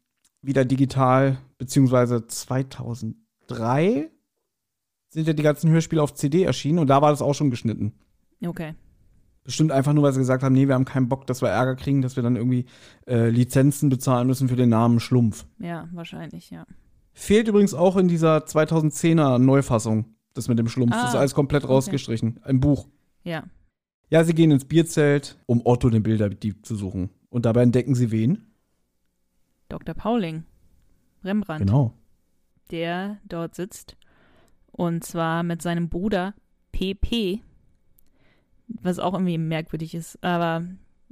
[0.43, 4.11] wieder digital, beziehungsweise 2003
[5.11, 7.93] sind ja die ganzen Hörspiele auf CD erschienen und da war das auch schon geschnitten.
[8.47, 8.75] Okay.
[9.45, 11.75] Bestimmt einfach nur, weil sie gesagt haben, nee, wir haben keinen Bock, dass wir Ärger
[11.75, 12.67] kriegen, dass wir dann irgendwie
[13.07, 15.47] äh, Lizenzen bezahlen müssen für den Namen Schlumpf.
[15.59, 16.65] Ja, wahrscheinlich, ja.
[17.15, 20.05] Fehlt übrigens auch in dieser 2010er Neufassung,
[20.39, 20.93] das mit dem Schlumpf.
[20.93, 21.73] das ist Ah, alles komplett okay.
[21.73, 22.41] rausgestrichen.
[22.47, 22.89] Im Buch.
[23.25, 23.45] Ja.
[24.11, 27.11] Ja, sie gehen ins Bierzelt, um Otto den Bilderdieb zu suchen.
[27.29, 28.47] Und dabei entdecken sie wen?
[29.69, 29.95] Dr.
[29.95, 30.45] Pauling.
[31.25, 31.93] Rembrandt, Genau.
[32.71, 33.97] der dort sitzt.
[34.73, 36.33] Und zwar mit seinem Bruder
[36.73, 37.43] PP,
[38.69, 40.65] was auch irgendwie merkwürdig ist, aber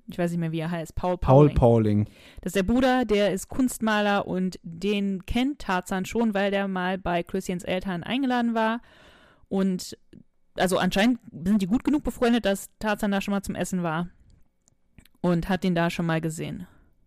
[0.08, 0.94] ich weiß nicht mehr, wie er heißt.
[0.94, 2.04] Paul Paul Pauling.
[2.04, 2.04] Pauling.
[2.40, 6.96] Das ist der Bruder, der ist Kunstmaler und den kennt Tarzan schon, weil der mal
[6.96, 8.80] bei Christians Eltern eingeladen war.
[9.48, 9.96] Und
[10.54, 14.08] also anscheinend sind die gut genug befreundet, dass Tarzan da schon mal zum Essen war.
[15.20, 16.66] Und hat ihn da schon mal gesehen.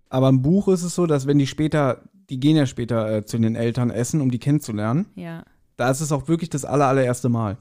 [0.09, 3.25] Aber im Buch ist es so, dass wenn die später, die gehen ja später äh,
[3.25, 5.43] zu den Eltern essen, um die kennenzulernen, Ja.
[5.77, 7.57] da ist es auch wirklich das aller, allererste Mal.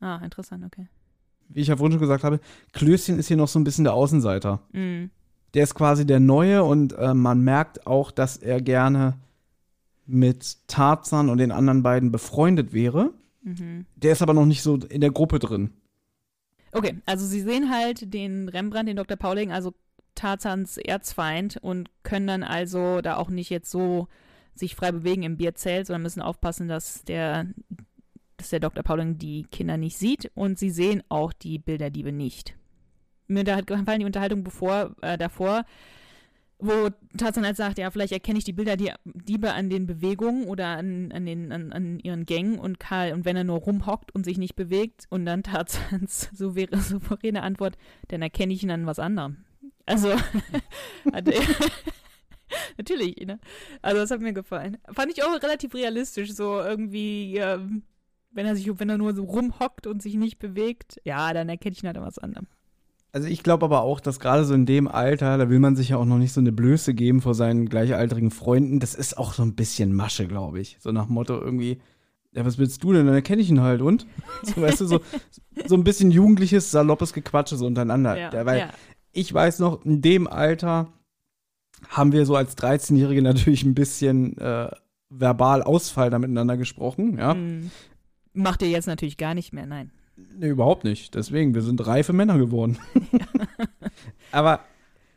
[0.00, 0.88] Ah, interessant, okay.
[1.48, 2.40] Wie ich ja vorhin schon gesagt habe,
[2.72, 4.60] Klößchen ist hier noch so ein bisschen der Außenseiter.
[4.72, 5.10] Mhm.
[5.54, 9.14] Der ist quasi der Neue und äh, man merkt auch, dass er gerne
[10.06, 13.10] mit Tarzan und den anderen beiden befreundet wäre.
[13.42, 13.86] Mhm.
[13.96, 15.72] Der ist aber noch nicht so in der Gruppe drin.
[16.72, 19.16] Okay, also sie sehen halt den Rembrandt, den Dr.
[19.16, 19.74] Pauling, also
[20.14, 24.08] Tarzans Erzfeind und können dann also da auch nicht jetzt so
[24.54, 27.46] sich frei bewegen im Bierzelt, sondern müssen aufpassen, dass der,
[28.36, 28.84] dass der Dr.
[28.84, 32.54] Pauling die Kinder nicht sieht und sie sehen auch die Bilderdiebe nicht.
[33.26, 35.64] Mir da hat gefallen die Unterhaltung bevor, äh, davor,
[36.60, 41.12] wo Tarzan halt sagt, ja, vielleicht erkenne ich die Bilderdiebe an den Bewegungen oder an,
[41.12, 44.38] an, den, an, an ihren Gängen und Karl, und wenn er nur rumhockt und sich
[44.38, 47.76] nicht bewegt und dann Tarzans so wäre souveräne Antwort,
[48.08, 49.44] dann erkenne ich ihn an was anderem.
[49.86, 50.14] Also,
[52.76, 53.38] natürlich, ne?
[53.82, 54.78] Also, das hat mir gefallen.
[54.92, 57.82] Fand ich auch relativ realistisch, so irgendwie, ähm,
[58.30, 61.72] wenn er sich, wenn er nur so rumhockt und sich nicht bewegt, ja, dann erkenne
[61.72, 62.46] ich ihn halt an was anderem.
[63.12, 65.88] Also ich glaube aber auch, dass gerade so in dem Alter, da will man sich
[65.90, 68.78] ja auch noch nicht so eine Blöße geben vor seinen gleichaltrigen Freunden.
[68.78, 70.76] Das ist auch so ein bisschen Masche, glaube ich.
[70.80, 71.80] So nach Motto irgendwie,
[72.32, 73.06] ja, was willst du denn?
[73.06, 74.06] Dann erkenne ich ihn halt und?
[74.42, 75.00] So, weißt du, so,
[75.66, 78.16] so ein bisschen jugendliches, saloppes Gequatsche so untereinander.
[78.16, 78.70] Ja, weil ja.
[79.12, 80.92] ich weiß noch, in dem Alter
[81.88, 84.70] haben wir so als 13-Jährige natürlich ein bisschen äh,
[85.08, 87.34] verbal Ausfall da miteinander gesprochen, ja.
[87.34, 87.70] Hm.
[88.32, 89.90] Macht ihr jetzt natürlich gar nicht mehr, nein.
[90.16, 91.14] Nee, überhaupt nicht.
[91.14, 92.78] Deswegen, wir sind reife Männer geworden.
[94.32, 94.60] Aber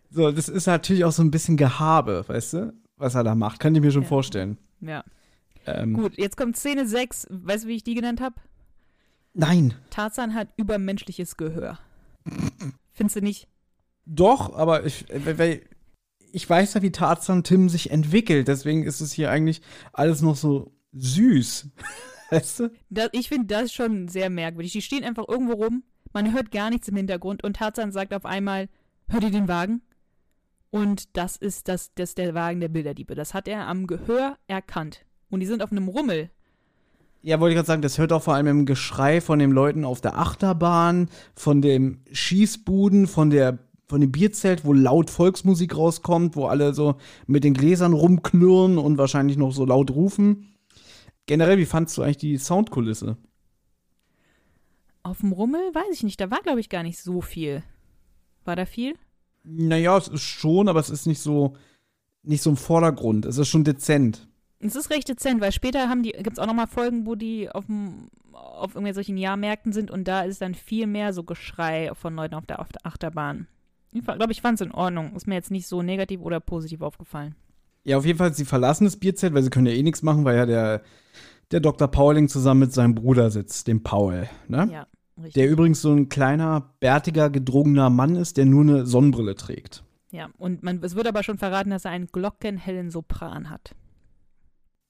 [0.10, 3.60] so, das ist natürlich auch so ein bisschen Gehabe, weißt du, was er da macht.
[3.60, 4.08] Kann ich mir schon Ja.
[4.08, 4.58] vorstellen.
[4.82, 5.04] Ja.
[5.66, 7.28] Ähm, Gut, jetzt kommt Szene 6.
[7.30, 8.36] Weißt du, wie ich die genannt habe?
[9.34, 11.80] Nein, Tarzan hat übermenschliches Gehör.
[12.94, 13.48] Findest du nicht?
[14.06, 15.62] doch, aber ich, weil
[16.34, 18.48] ich weiß ja, wie Tarzan Tim sich entwickelt.
[18.50, 19.62] Deswegen ist es hier eigentlich
[19.94, 21.70] alles noch so süß.
[22.30, 22.72] Weißt du?
[22.90, 24.72] Das, ich finde das schon sehr merkwürdig.
[24.72, 28.26] Die stehen einfach irgendwo rum, man hört gar nichts im Hintergrund und Tarzan sagt auf
[28.26, 28.70] einmal,
[29.10, 29.82] hört ihr den Wagen?
[30.70, 33.14] Und das ist, das, das ist der Wagen der Bilderdiebe.
[33.14, 35.06] Das hat er am Gehör erkannt.
[35.30, 36.30] Und die sind auf einem Rummel.
[37.22, 39.86] Ja, wollte ich gerade sagen, das hört auch vor allem im Geschrei von den Leuten
[39.86, 46.36] auf der Achterbahn, von dem Schießbuden, von der von dem Bierzelt, wo laut Volksmusik rauskommt,
[46.36, 46.96] wo alle so
[47.28, 50.53] mit den Gläsern rumknurren und wahrscheinlich noch so laut rufen.
[51.26, 53.18] Generell, wie fandst du eigentlich die Soundkulisse?
[55.04, 55.62] Auf dem Rummel?
[55.74, 56.20] Weiß ich nicht.
[56.20, 57.64] Da war, glaube ich, gar nicht so viel.
[58.46, 58.96] War da viel?
[59.44, 61.56] Naja, es ist schon, aber es ist nicht so,
[62.24, 63.26] nicht so im Vordergrund.
[63.26, 64.28] Es ist schon dezent.
[64.60, 67.50] Es ist recht dezent, weil später haben die, gibt es auch nochmal Folgen, wo die
[67.50, 72.16] auf, dem, auf irgendwelchen Jahrmärkten sind und da ist dann viel mehr so Geschrei von
[72.16, 73.48] Leuten auf der, auf der Achterbahn.
[73.92, 75.16] Ich glaube, ich fand es in Ordnung.
[75.16, 77.36] Ist mir jetzt nicht so negativ oder positiv aufgefallen.
[77.84, 80.24] Ja, auf jeden Fall, sie verlassen das Bierzelt, weil sie können ja eh nichts machen,
[80.24, 80.82] weil ja der,
[81.52, 81.88] der Dr.
[81.88, 84.28] Pauling zusammen mit seinem Bruder sitzt, dem Paul.
[84.48, 84.70] Ne?
[84.72, 84.88] Ja,
[85.18, 85.34] richtig.
[85.34, 89.84] Der übrigens so ein kleiner, bärtiger, gedrungener Mann ist, der nur eine Sonnenbrille trägt.
[90.12, 93.76] ja, und man, es wird aber schon verraten, dass er einen glockenhellen Sopran hat.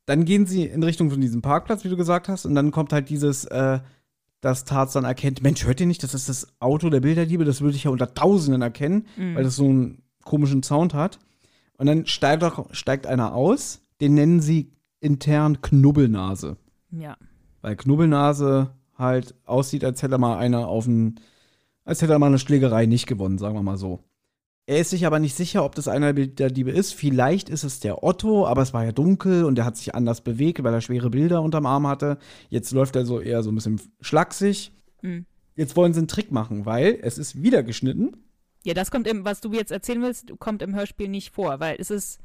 [0.06, 2.92] Dann gehen sie in Richtung von diesem Parkplatz, wie du gesagt hast, und dann kommt
[2.92, 3.80] halt dieses, äh,
[4.42, 7.78] dass Tarzan erkennt, Mensch, hört ihr nicht, das ist das Auto der Bilderdiebe, das würde
[7.78, 9.36] ich ja unter Tausenden erkennen, Mhm.
[9.36, 11.20] weil das so einen komischen Sound hat.
[11.78, 14.74] Und dann steigt, auch, steigt einer aus, den nennen sie
[15.04, 16.58] intern Knubbelnase.
[16.92, 17.18] Ja,
[17.62, 21.20] Weil Knubbelnase halt aussieht, als hätte er mal einer auf ein,
[21.84, 24.04] als hätte er mal eine Schlägerei nicht gewonnen, sagen wir mal so.
[24.66, 26.94] Er ist sich aber nicht sicher, ob das einer der Diebe ist.
[26.94, 30.22] Vielleicht ist es der Otto, aber es war ja dunkel und er hat sich anders
[30.22, 32.18] bewegt, weil er schwere Bilder unterm Arm hatte.
[32.50, 34.72] Jetzt läuft er so eher so ein bisschen schlaksig.
[35.02, 35.26] Mhm.
[35.56, 38.16] Jetzt wollen sie einen Trick machen, weil es ist wieder geschnitten.
[38.64, 41.76] Ja, das kommt im, was du jetzt erzählen willst, kommt im Hörspiel nicht vor, weil
[41.78, 42.22] es ist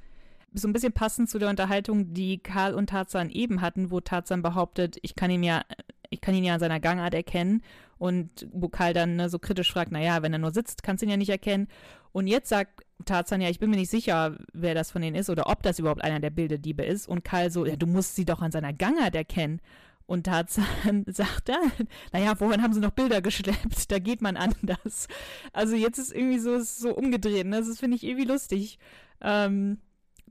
[0.54, 4.42] so ein bisschen passend zu der Unterhaltung, die Karl und Tarzan eben hatten, wo Tarzan
[4.42, 5.62] behauptet, ich kann ihn ja,
[6.10, 7.62] ich kann ihn ja an seiner Gangart erkennen
[7.98, 11.06] und wo Karl dann ne, so kritisch fragt, naja, wenn er nur sitzt, kannst du
[11.06, 11.68] ihn ja nicht erkennen.
[12.12, 15.30] Und jetzt sagt Tarzan, ja, ich bin mir nicht sicher, wer das von denen ist
[15.30, 17.08] oder ob das überhaupt einer der Bildediebe ist.
[17.08, 19.60] Und Karl so, ja, du musst sie doch an seiner Gangart erkennen.
[20.06, 21.70] Und Tarzan sagt dann,
[22.12, 25.06] naja, vorhin haben sie noch Bilder geschleppt, da geht man anders.
[25.52, 27.58] Also jetzt ist irgendwie so, ist so umgedreht, ne?
[27.58, 28.78] das finde ich irgendwie lustig.
[29.20, 29.78] Ähm,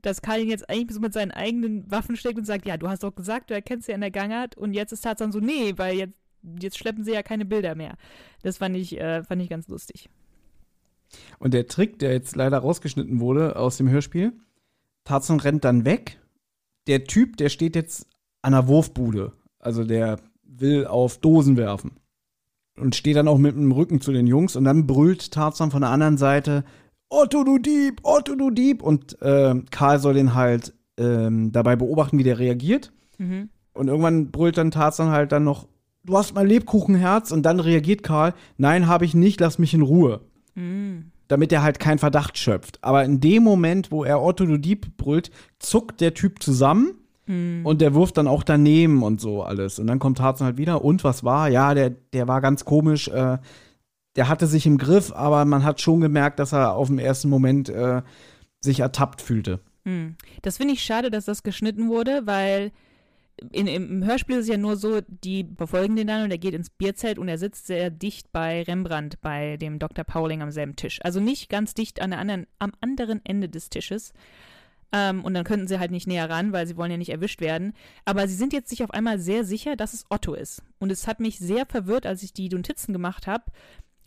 [0.02, 2.88] dass Karl ihn jetzt eigentlich so mit seinen eigenen Waffen steckt und sagt, ja, du
[2.88, 5.74] hast doch gesagt, du erkennst sie an der Gangart und jetzt ist Tarzan so, nee,
[5.76, 6.14] weil jetzt,
[6.60, 7.96] jetzt schleppen sie ja keine Bilder mehr.
[8.42, 10.08] Das fand ich, äh, fand ich ganz lustig.
[11.38, 14.32] Und der Trick, der jetzt leider rausgeschnitten wurde aus dem Hörspiel,
[15.04, 16.20] Tarzan rennt dann weg.
[16.86, 18.06] Der Typ, der steht jetzt
[18.42, 19.32] an der Wurfbude.
[19.58, 21.92] Also der will auf Dosen werfen.
[22.76, 24.54] Und steht dann auch mit dem Rücken zu den Jungs.
[24.54, 26.64] Und dann brüllt Tarzan von der anderen Seite:
[27.10, 28.00] Otto, du Dieb!
[28.02, 28.82] Otto, du Dieb!
[28.82, 32.92] Und äh, Karl soll den halt ähm, dabei beobachten, wie der reagiert.
[33.18, 33.48] Mhm.
[33.72, 35.68] Und irgendwann brüllt dann Tarzan halt dann noch:
[36.04, 37.30] Du hast mein Lebkuchenherz.
[37.32, 40.20] Und dann reagiert Karl: Nein, habe ich nicht, lass mich in Ruhe
[40.54, 41.12] Mhm.
[41.28, 42.78] damit er halt keinen Verdacht schöpft.
[42.82, 45.30] Aber in dem Moment, wo er Otto du Dieb brüllt,
[45.60, 46.94] zuckt der Typ zusammen
[47.26, 47.60] Mhm.
[47.64, 49.78] und der wirft dann auch daneben und so alles.
[49.78, 50.84] Und dann kommt Tarzan halt wieder.
[50.84, 51.48] Und was war?
[51.48, 53.08] Ja, der, der war ganz komisch.
[53.08, 53.38] Äh,
[54.18, 57.28] der hatte sich im Griff, aber man hat schon gemerkt, dass er auf dem ersten
[57.28, 58.02] Moment äh,
[58.60, 59.60] sich ertappt fühlte.
[59.84, 60.16] Hm.
[60.42, 62.72] Das finde ich schade, dass das geschnitten wurde, weil
[63.52, 66.54] in, im, Hörspiel ist es ja nur so, die befolgen den dann und er geht
[66.54, 70.04] ins Bierzelt und er sitzt sehr dicht bei Rembrandt, bei dem Dr.
[70.04, 70.98] Pauling am selben Tisch.
[71.04, 74.14] Also nicht ganz dicht an der anderen, am anderen Ende des Tisches.
[74.90, 77.40] Ähm, und dann könnten sie halt nicht näher ran, weil sie wollen ja nicht erwischt
[77.40, 77.72] werden.
[78.04, 80.64] Aber sie sind jetzt sich auf einmal sehr sicher, dass es Otto ist.
[80.80, 83.44] Und es hat mich sehr verwirrt, als ich die Notizen gemacht habe,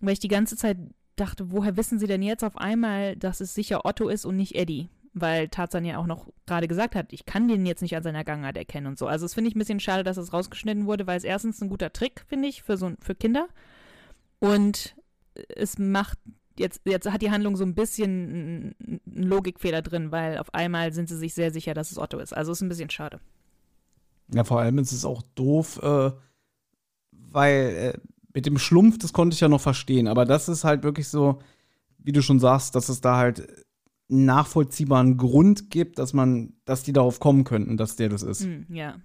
[0.02, 0.78] weil ich die ganze Zeit
[1.16, 4.56] dachte, woher wissen sie denn jetzt auf einmal, dass es sicher Otto ist und nicht
[4.56, 4.90] Eddie?
[5.14, 8.24] Weil Tarzan ja auch noch gerade gesagt hat, ich kann den jetzt nicht an seiner
[8.24, 9.08] Gangart erkennen und so.
[9.08, 11.70] Also das finde ich ein bisschen schade, dass es rausgeschnitten wurde, weil es erstens ein
[11.70, 13.48] guter Trick, finde ich, für so für Kinder.
[14.40, 14.96] Und
[15.34, 16.18] es macht
[16.58, 21.10] jetzt, jetzt hat die Handlung so ein bisschen einen Logikfehler drin, weil auf einmal sind
[21.10, 22.36] sie sich sehr sicher, dass es Otto ist.
[22.36, 23.20] Also ist ein bisschen schade.
[24.34, 26.12] Ja, vor allem ist es auch doof, äh,
[27.12, 28.00] weil äh,
[28.34, 30.08] mit dem Schlumpf, das konnte ich ja noch verstehen.
[30.08, 31.40] Aber das ist halt wirklich so,
[31.98, 33.48] wie du schon sagst, dass es da halt
[34.10, 38.44] einen nachvollziehbaren Grund gibt, dass man, dass die darauf kommen könnten, dass der das ist.
[38.44, 38.96] Hm, ja.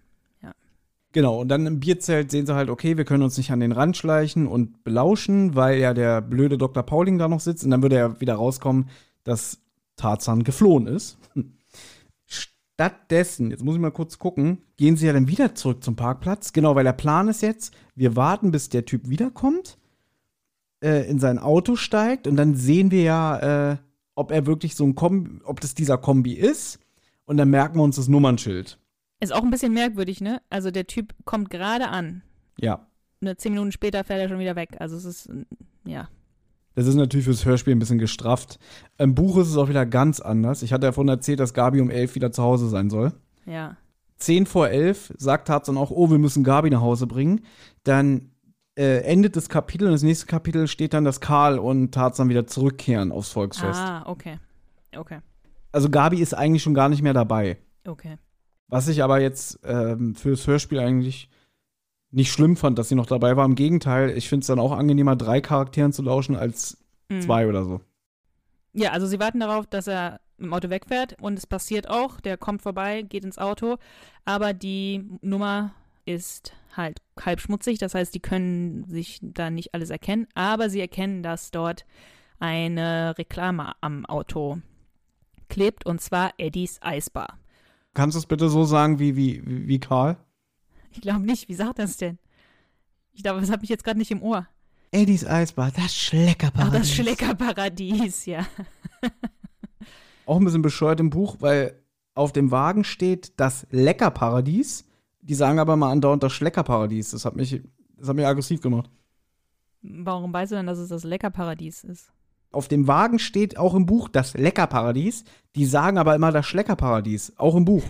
[1.16, 3.72] Genau, und dann im Bierzelt sehen sie halt, okay, wir können uns nicht an den
[3.72, 6.82] Rand schleichen und belauschen, weil ja der blöde Dr.
[6.82, 7.64] Pauling da noch sitzt.
[7.64, 8.90] Und dann würde ja wieder rauskommen,
[9.24, 9.58] dass
[9.96, 11.16] Tarzan geflohen ist.
[12.76, 16.52] Stattdessen, jetzt muss ich mal kurz gucken, gehen sie ja dann wieder zurück zum Parkplatz.
[16.52, 19.78] Genau, weil der Plan ist jetzt, wir warten, bis der Typ wiederkommt,
[20.82, 23.76] äh, in sein Auto steigt und dann sehen wir ja, äh,
[24.14, 26.78] ob er wirklich so ein Kombi, ob das dieser Kombi ist.
[27.24, 28.78] Und dann merken wir uns das Nummernschild.
[29.20, 30.42] Ist auch ein bisschen merkwürdig, ne?
[30.50, 32.22] Also der Typ kommt gerade an.
[32.58, 32.86] Ja.
[33.20, 34.76] Ne, zehn Minuten später fährt er schon wieder weg.
[34.80, 35.30] Also es ist,
[35.86, 36.10] ja.
[36.76, 38.58] Das ist natürlich fürs Hörspiel ein bisschen gestrafft.
[38.98, 40.62] Im Buch ist es auch wieder ganz anders.
[40.62, 43.12] Ich hatte ja vorhin erzählt, dass Gabi um elf wieder zu Hause sein soll.
[43.46, 43.78] Ja.
[44.18, 47.40] Zehn vor elf sagt Tarzan auch, oh, wir müssen Gabi nach Hause bringen.
[47.82, 48.30] Dann
[48.76, 52.46] äh, endet das Kapitel und das nächste Kapitel steht dann, dass Karl und Tarzan wieder
[52.46, 53.80] zurückkehren aufs Volksfest.
[53.80, 54.38] Ah, okay.
[54.94, 55.20] Okay.
[55.72, 57.56] Also Gabi ist eigentlich schon gar nicht mehr dabei.
[57.86, 58.18] Okay.
[58.68, 61.30] Was ich aber jetzt ähm, fürs Hörspiel eigentlich
[62.10, 63.44] nicht schlimm fand, dass sie noch dabei war.
[63.44, 66.78] Im Gegenteil, ich finde es dann auch angenehmer, drei Charakteren zu lauschen als
[67.08, 67.20] Mhm.
[67.20, 67.80] zwei oder so.
[68.72, 72.20] Ja, also sie warten darauf, dass er im Auto wegfährt und es passiert auch.
[72.20, 73.76] Der kommt vorbei, geht ins Auto,
[74.24, 75.72] aber die Nummer
[76.04, 77.78] ist halt halb schmutzig.
[77.78, 81.86] Das heißt, die können sich da nicht alles erkennen, aber sie erkennen, dass dort
[82.38, 84.58] eine Reklame am Auto
[85.48, 87.38] klebt und zwar Eddies Eisbar.
[87.94, 90.18] Kannst du es bitte so sagen wie, wie, wie Karl?
[90.96, 91.48] Ich glaube nicht.
[91.48, 92.18] Wie sagt er es denn?
[93.12, 94.46] Ich glaube, das habe ich jetzt gerade nicht im Ohr.
[94.92, 96.80] Eddies Eisbar, das Ach, Schleckerparadies.
[96.80, 98.46] das Schleckerparadies, ja.
[100.26, 101.78] Auch ein bisschen bescheuert im Buch, weil
[102.14, 104.86] auf dem Wagen steht das Leckerparadies.
[105.20, 107.10] Die sagen aber mal andauernd das Schleckerparadies.
[107.10, 107.60] Das hat mich,
[107.98, 108.90] das hat mich aggressiv gemacht.
[109.82, 112.10] Warum weißt du denn, dass es das Leckerparadies ist?
[112.52, 115.24] Auf dem Wagen steht auch im Buch das Leckerparadies.
[115.56, 117.34] Die sagen aber immer das Schleckerparadies.
[117.36, 117.84] Auch im Buch.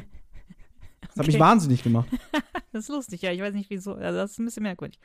[1.17, 1.45] Das hat mich Okay.
[1.45, 2.09] wahnsinnig gemacht.
[2.73, 3.33] Das ist lustig, ja.
[3.33, 3.95] Ich weiß nicht, wieso.
[3.95, 4.99] Also, das ist ein bisschen merkwürdig.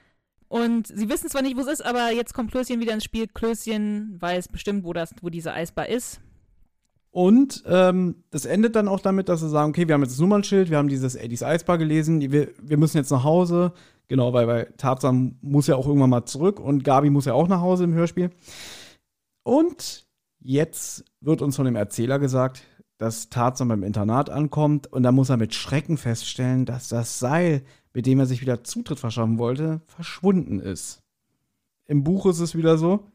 [0.49, 3.27] Und sie wissen zwar nicht, wo es ist, aber jetzt kommt Klößchen wieder ins Spiel.
[3.27, 6.19] Klößchen weiß bestimmt, wo, das, wo diese Eisbar ist.
[7.11, 10.19] Und ähm, das endet dann auch damit, dass sie sagen, okay, wir haben jetzt das
[10.19, 13.71] Nummernschild, wir haben dieses Eddies Eisbar gelesen, wir, wir müssen jetzt nach Hause.
[14.09, 17.47] Genau, weil, weil Tarzan muss ja auch irgendwann mal zurück und Gabi muss ja auch
[17.47, 18.31] nach Hause im Hörspiel.
[19.43, 20.05] Und
[20.39, 22.63] jetzt wird uns von dem Erzähler gesagt,
[23.01, 27.63] dass Tarzan beim Internat ankommt und da muss er mit Schrecken feststellen, dass das Seil,
[27.95, 31.01] mit dem er sich wieder Zutritt verschaffen wollte, verschwunden ist.
[31.87, 33.07] Im Buch ist es wieder so,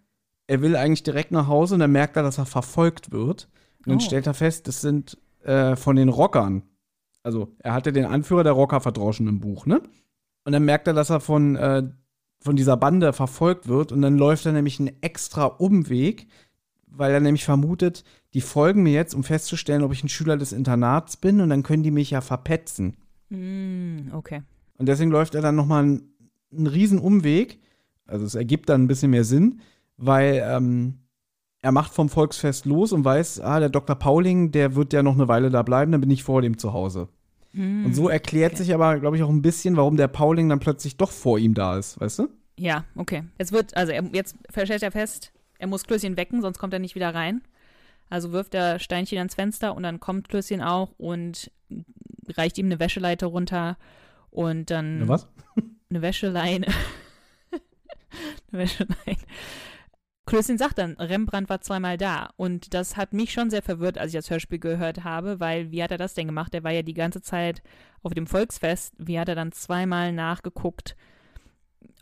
[0.48, 3.48] er will eigentlich direkt nach Hause und dann merkt er, dass er verfolgt wird.
[3.78, 4.00] Und dann Oh.
[4.00, 6.62] stellt er fest, das sind äh, von den Rockern.
[7.22, 9.80] Also er hatte den Anführer der Rocker verdroschen im Buch, ne?
[10.44, 11.84] Und dann merkt er, dass er von, äh,
[12.40, 16.26] von dieser Bande verfolgt wird und dann läuft er nämlich einen extra Umweg,
[16.88, 18.02] weil er nämlich vermutet,
[18.36, 21.62] die folgen mir jetzt, um festzustellen, ob ich ein Schüler des Internats bin und dann
[21.62, 22.98] können die mich ja verpetzen.
[23.30, 24.42] Mm, okay.
[24.76, 26.10] Und deswegen läuft er dann nochmal einen,
[26.52, 27.60] einen riesen Umweg.
[28.06, 29.62] Also es ergibt dann ein bisschen mehr Sinn,
[29.96, 30.98] weil ähm,
[31.62, 33.96] er macht vom Volksfest los und weiß, ah, der Dr.
[33.96, 36.74] Pauling, der wird ja noch eine Weile da bleiben, dann bin ich vor dem zu
[36.74, 37.08] Hause.
[37.54, 38.64] Mm, Und so erklärt okay.
[38.64, 41.54] sich aber, glaube ich, auch ein bisschen, warum der Pauling dann plötzlich doch vor ihm
[41.54, 42.28] da ist, weißt du?
[42.58, 43.24] Ja, okay.
[43.38, 46.80] Jetzt wird, also er, jetzt stellt er fest, er muss Klößchen wecken, sonst kommt er
[46.80, 47.40] nicht wieder rein.
[48.08, 51.50] Also wirft er Steinchen ans Fenster und dann kommt Klößchen auch und
[52.28, 53.76] reicht ihm eine Wäscheleiter runter
[54.30, 55.28] und dann Ne, was?
[55.90, 56.66] eine Wäscheleine.
[58.52, 59.18] eine Wäscheleine.
[60.26, 62.30] Klößchen sagt dann, Rembrandt war zweimal da.
[62.36, 65.82] Und das hat mich schon sehr verwirrt, als ich das Hörspiel gehört habe, weil wie
[65.82, 66.52] hat er das denn gemacht?
[66.52, 67.62] Der war ja die ganze Zeit
[68.02, 68.94] auf dem Volksfest.
[68.98, 70.96] Wie hat er dann zweimal nachgeguckt,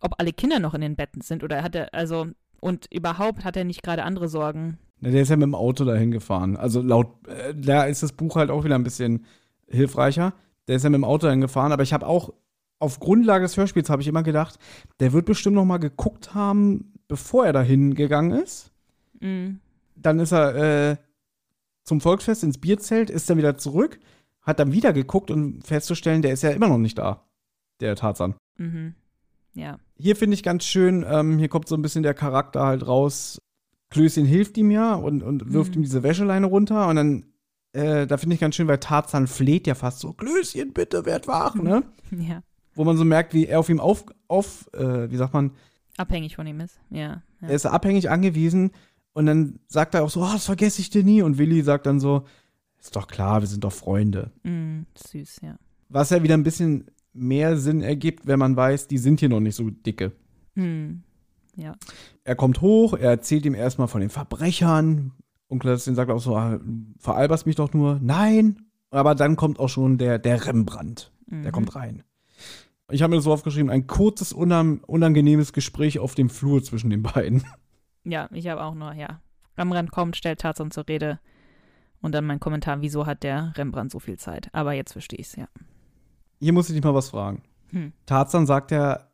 [0.01, 1.45] ob alle Kinder noch in den Betten sind?
[1.45, 2.29] Oder hat er, also,
[2.61, 4.79] und überhaupt hat er nicht gerade andere Sorgen?
[5.05, 6.57] Na, der ist ja mit dem Auto dahin gefahren.
[6.57, 9.27] Also laut, äh, da ist das Buch halt auch wieder ein bisschen
[9.69, 10.33] hilfreicher.
[10.67, 12.33] Der ist ja mit dem Auto dahin gefahren, aber ich habe auch
[12.79, 14.59] auf Grundlage des Hörspiels habe ich immer gedacht,
[15.01, 18.73] der wird bestimmt noch mal geguckt haben, bevor er dahin gegangen ist.
[19.21, 19.57] Mm,
[19.95, 20.97] Dann ist er äh,
[21.83, 24.01] zum Volksfest ins Bierzelt, ist dann wieder zurück,
[24.41, 27.25] hat dann wieder geguckt und festzustellen, der ist ja immer noch nicht da,
[27.81, 28.37] der Tarzan.
[28.57, 28.95] mhm.
[29.53, 29.79] Ja.
[29.97, 33.39] Hier finde ich ganz schön, ähm, hier kommt so ein bisschen der Charakter halt raus.
[33.95, 35.81] Klößchen hilft ihm ja und, und wirft Mhm.
[35.81, 37.25] ihm diese Wäscheleine runter und dann,
[37.73, 41.27] äh, da finde ich ganz schön, weil Tarzan fleht ja fast so, Klößchen, bitte, werd
[41.29, 41.85] wach, ne?
[42.11, 42.43] Ja.
[42.75, 45.53] Wo man so merkt, wie er auf ihm auf, auf äh, wie sagt man,
[45.97, 46.81] Abhängig von ihm ist.
[46.91, 47.23] Ja.
[47.41, 47.49] ja.
[47.49, 48.73] er ist abhängig angewiesen
[49.13, 51.87] und dann sagt er auch so, oh, das vergesse ich dir nie und Willi sagt
[51.87, 52.25] dann so,
[52.81, 54.33] ist doch klar, wir sind doch Freunde.
[54.43, 55.57] Mm, süß, ja.
[55.89, 59.39] Was ja wieder ein bisschen mehr Sinn ergibt, wenn man weiß, die sind hier noch
[59.39, 60.11] nicht so dicke.
[60.57, 61.04] Mm,
[61.57, 61.75] ja.
[62.25, 65.13] er kommt hoch, er erzählt ihm erstmal von den Verbrechern.
[65.49, 66.59] Onkel Klößchen sagt auch so, ah,
[66.99, 67.99] veralberst mich doch nur.
[68.03, 68.67] Nein.
[68.91, 71.13] Aber dann kommt auch schon der, der Rembrandt.
[71.27, 71.53] Der Mhm.
[71.53, 72.03] kommt rein.
[72.91, 77.03] Ich habe mir das so aufgeschrieben, ein kurzes, unangenehmes Gespräch auf dem Flur zwischen den
[77.03, 77.45] beiden.
[78.05, 79.21] Ja, ich habe auch nur, ja.
[79.57, 81.19] Rembrandt kommt, stellt Tarzan zur Rede.
[82.03, 84.49] Und dann mein Kommentar, wieso hat der Rembrandt so viel Zeit?
[84.53, 85.47] Aber jetzt verstehe ich es, ja.
[86.41, 87.43] Hier muss ich dich mal was fragen.
[87.69, 87.93] Hm.
[88.05, 89.09] Tarzan sagt ja,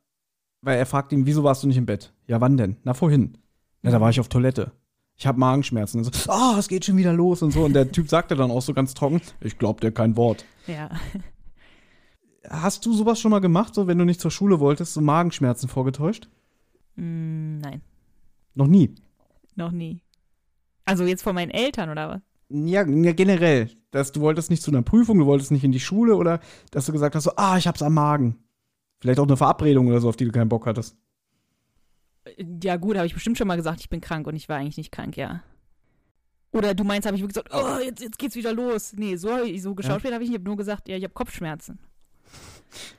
[0.62, 2.12] weil er fragt ihn, wieso warst du nicht im Bett?
[2.26, 2.76] Ja, wann denn?
[2.84, 3.38] Na, vorhin.
[3.82, 4.72] Na, da war ich auf Toilette.
[5.16, 5.98] Ich habe Magenschmerzen.
[5.98, 7.64] Und so, ah, es geht schon wieder los und so.
[7.64, 10.44] Und der Typ sagte dann auch so ganz trocken, ich glaub dir kein Wort.
[10.66, 10.90] Ja.
[12.48, 15.68] Hast du sowas schon mal gemacht, so wenn du nicht zur Schule wolltest, so Magenschmerzen
[15.68, 16.28] vorgetäuscht?
[16.96, 17.82] Mm, nein,
[18.54, 18.94] Noch nie.
[19.56, 20.02] noch nie.
[20.86, 22.20] Also jetzt von meinen Eltern oder was?
[22.48, 23.70] Ja, ja, generell.
[23.90, 26.40] Dass du wolltest nicht zu einer Prüfung, du wolltest nicht in die Schule oder
[26.70, 28.38] dass du gesagt hast, so, ah, ich hab's am Magen.
[29.00, 30.96] Vielleicht auch eine Verabredung oder so, auf die du keinen Bock hattest.
[32.62, 34.76] Ja, gut, habe ich bestimmt schon mal gesagt, ich bin krank und ich war eigentlich
[34.76, 35.42] nicht krank, ja.
[36.52, 38.92] Oder du meinst, habe ich wirklich gesagt, oh, jetzt, jetzt geht's wieder los.
[38.94, 39.28] Nee, so,
[39.58, 40.36] so geschauspielt habe ich nicht.
[40.36, 41.78] Ich habe nur gesagt, ja, ich habe Kopfschmerzen.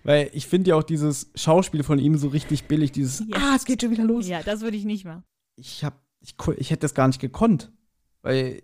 [0.04, 3.38] Weil ich finde ja auch dieses Schauspiel von ihm so richtig billig, dieses, Ja.
[3.38, 4.28] ah, es geht schon wieder los.
[4.28, 5.24] Ja, das würde ich nicht machen.
[5.56, 7.72] Ich hab, ich, ich hätte das gar nicht gekonnt,
[8.22, 8.64] weil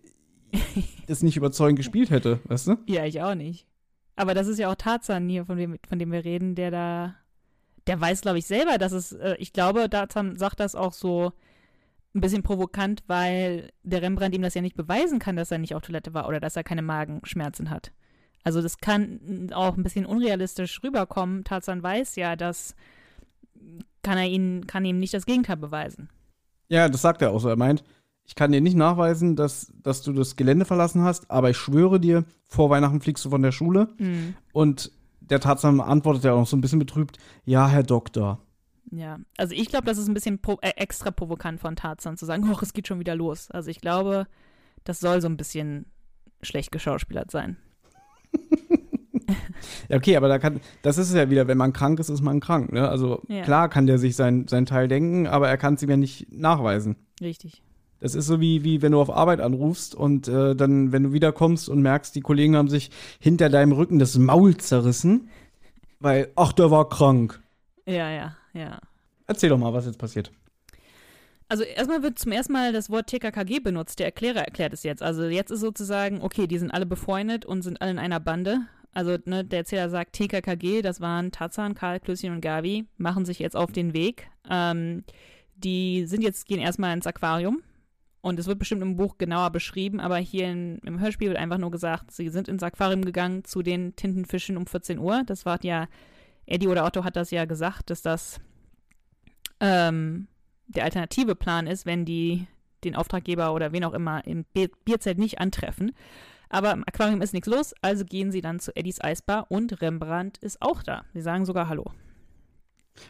[0.51, 2.77] ich das nicht überzeugend gespielt hätte, weißt du?
[2.87, 3.67] Ja, ich auch nicht.
[4.15, 7.15] Aber das ist ja auch Tarzan hier, von dem, von dem wir reden, der da,
[7.87, 11.31] der weiß, glaube ich, selber, dass es, äh, ich glaube, Tarzan sagt das auch so
[12.13, 15.75] ein bisschen provokant, weil der Rembrandt ihm das ja nicht beweisen kann, dass er nicht
[15.75, 17.91] auf Toilette war oder dass er keine Magenschmerzen hat.
[18.43, 21.43] Also das kann auch ein bisschen unrealistisch rüberkommen.
[21.43, 22.75] Tarzan weiß ja, dass
[24.03, 26.09] kann er ihn, kann ihm nicht das Gegenteil beweisen.
[26.69, 27.49] Ja, das sagt er auch so.
[27.49, 27.83] Er meint,
[28.25, 31.99] ich kann dir nicht nachweisen, dass, dass du das Gelände verlassen hast, aber ich schwöre
[31.99, 33.89] dir, vor Weihnachten fliegst du von der Schule.
[33.97, 34.35] Mhm.
[34.53, 34.91] Und
[35.29, 38.39] der Tarzan antwortet ja auch noch so ein bisschen betrübt, ja, Herr Doktor.
[38.91, 42.25] Ja, also ich glaube, das ist ein bisschen pro, äh, extra provokant von Tarzan zu
[42.25, 43.51] sagen, oh, es geht schon wieder los.
[43.51, 44.27] Also ich glaube,
[44.83, 45.85] das soll so ein bisschen
[46.41, 47.57] schlecht geschauspielert sein.
[49.89, 52.21] Ja, okay, aber da kann, das ist es ja wieder, wenn man krank ist, ist
[52.21, 52.71] man krank.
[52.71, 52.87] Ne?
[52.87, 53.43] Also Ja.
[53.43, 56.31] klar kann der sich sein, sein Teil denken, aber er kann es ihm ja nicht
[56.31, 56.95] nachweisen.
[57.19, 57.61] Richtig.
[57.99, 61.13] Das ist so wie, wie wenn du auf Arbeit anrufst und äh, dann, wenn du
[61.13, 65.29] wiederkommst und merkst, die Kollegen haben sich hinter deinem Rücken das Maul zerrissen,
[65.99, 67.41] weil, ach, der war krank.
[67.85, 68.79] Ja, ja, ja.
[69.25, 70.31] Erzähl doch mal, was jetzt passiert.
[71.49, 73.99] Also erstmal wird zum ersten Mal das Wort TKKG benutzt.
[73.99, 75.01] Der Erklärer erklärt es jetzt.
[75.01, 78.59] Also jetzt ist sozusagen, okay, die sind alle befreundet und sind alle in einer Bande.
[78.93, 83.39] Also ne, der Erzähler sagt TKKG, das waren Tarzan, Karl, Klößchen und Gavi, machen sich
[83.39, 84.27] jetzt auf den Weg.
[84.49, 85.03] Ähm,
[85.55, 87.61] die sind jetzt, gehen erstmal ins Aquarium.
[88.27, 91.57] Und es wird bestimmt im Buch genauer beschrieben, aber hier in, im Hörspiel wird einfach
[91.57, 95.23] nur gesagt, sie sind ins Aquarium gegangen zu den Tintenfischen um 14 Uhr.
[95.25, 95.87] Das war ja,
[96.45, 98.41] Eddie oder Otto hat das ja gesagt, dass das
[99.61, 100.27] ähm,
[100.67, 102.47] der alternative Plan ist, wenn die
[102.83, 105.93] den Auftraggeber oder wen auch immer im Bi- Bierzelt nicht antreffen.
[106.49, 110.37] Aber im Aquarium ist nichts los, also gehen sie dann zu Eddies Eisbar und Rembrandt
[110.39, 111.05] ist auch da.
[111.13, 111.85] Sie sagen sogar Hallo.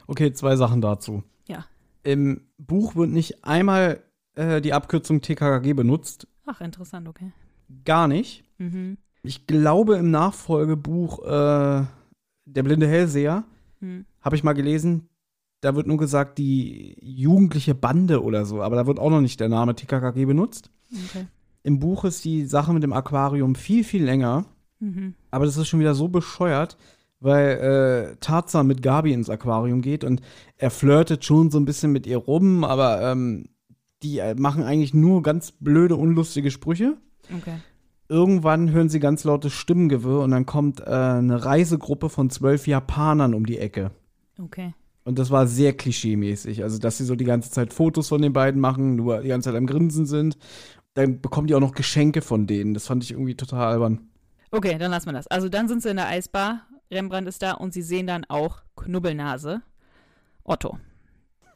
[0.06, 1.24] Okay, zwei Sachen dazu.
[1.48, 1.66] Ja.
[2.04, 4.04] Im Buch wird nicht einmal
[4.38, 6.28] äh, die Abkürzung TKKG benutzt.
[6.46, 7.32] Ach, interessant, okay.
[7.86, 8.44] Gar nicht.
[8.58, 8.98] Mhm.
[9.24, 11.84] Ich glaube, im Nachfolgebuch äh,
[12.46, 13.44] Der blinde Hellseher
[13.80, 14.06] Hm.
[14.22, 15.08] habe ich mal gelesen,
[15.62, 19.40] da wird nur gesagt, die jugendliche Bande oder so, aber da wird auch noch nicht
[19.40, 20.72] der Name TKKG benutzt.
[21.10, 21.28] Okay.
[21.62, 24.46] Im Buch ist die Sache mit dem Aquarium viel, viel länger,
[24.80, 25.14] Mhm.
[25.32, 26.78] aber das ist schon wieder so bescheuert,
[27.20, 27.50] weil
[28.14, 30.22] äh, Tarzan mit Gabi ins Aquarium geht und
[30.58, 33.46] er flirtet schon so ein bisschen mit ihr rum, aber ähm,
[34.04, 36.98] die äh, machen eigentlich nur ganz blöde, unlustige Sprüche.
[37.36, 37.58] Okay.
[38.10, 43.34] Irgendwann hören sie ganz lautes Stimmengewirr und dann kommt äh, eine Reisegruppe von zwölf Japanern
[43.34, 43.92] um die Ecke.
[44.42, 44.74] Okay.
[45.04, 46.64] Und das war sehr klischee-mäßig.
[46.64, 49.50] Also, dass sie so die ganze Zeit Fotos von den beiden machen, nur die ganze
[49.50, 50.38] Zeit am Grinsen sind.
[50.94, 52.74] Dann bekommen die auch noch Geschenke von denen.
[52.74, 54.10] Das fand ich irgendwie total albern.
[54.52, 55.28] Okay, dann lassen wir das.
[55.28, 58.62] Also dann sind sie in der Eisbar, Rembrandt ist da und sie sehen dann auch
[58.76, 59.62] Knubbelnase.
[60.44, 60.78] Otto.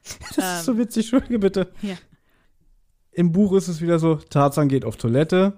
[0.04, 1.72] Das Ähm, ist so witzig, Entschuldige bitte.
[1.82, 1.96] Ja.
[3.12, 5.54] Im Buch ist es wieder so: Tarzan geht auf Toilette,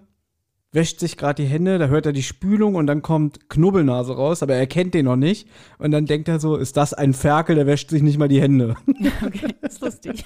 [0.72, 4.44] wäscht sich gerade die Hände, da hört er die Spülung und dann kommt Knubbelnase raus,
[4.44, 5.48] aber er kennt den noch nicht.
[5.78, 8.42] Und dann denkt er so: Ist das ein Ferkel, der wäscht sich nicht mal die
[8.42, 8.76] Hände.
[9.26, 10.26] Okay, ist lustig.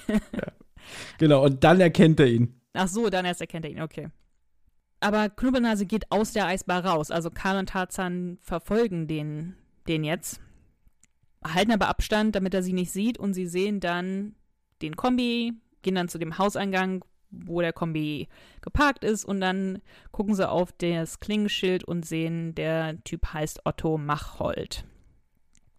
[1.18, 2.60] genau, und dann erkennt er ihn.
[2.74, 4.10] Ach so, dann erst erkennt er ihn, okay.
[5.00, 7.12] Aber Knubbelnase geht aus der Eisbar raus.
[7.12, 9.56] Also Karl und Tarzan verfolgen den,
[9.88, 10.40] den jetzt.
[11.44, 13.18] Halten aber Abstand, damit er sie nicht sieht.
[13.18, 14.36] Und sie sehen dann
[14.82, 18.28] den Kombi, gehen dann zu dem Hauseingang, wo der Kombi
[18.62, 19.26] geparkt ist.
[19.26, 24.86] Und dann gucken sie auf das Klingenschild und sehen, der Typ heißt Otto Machhold.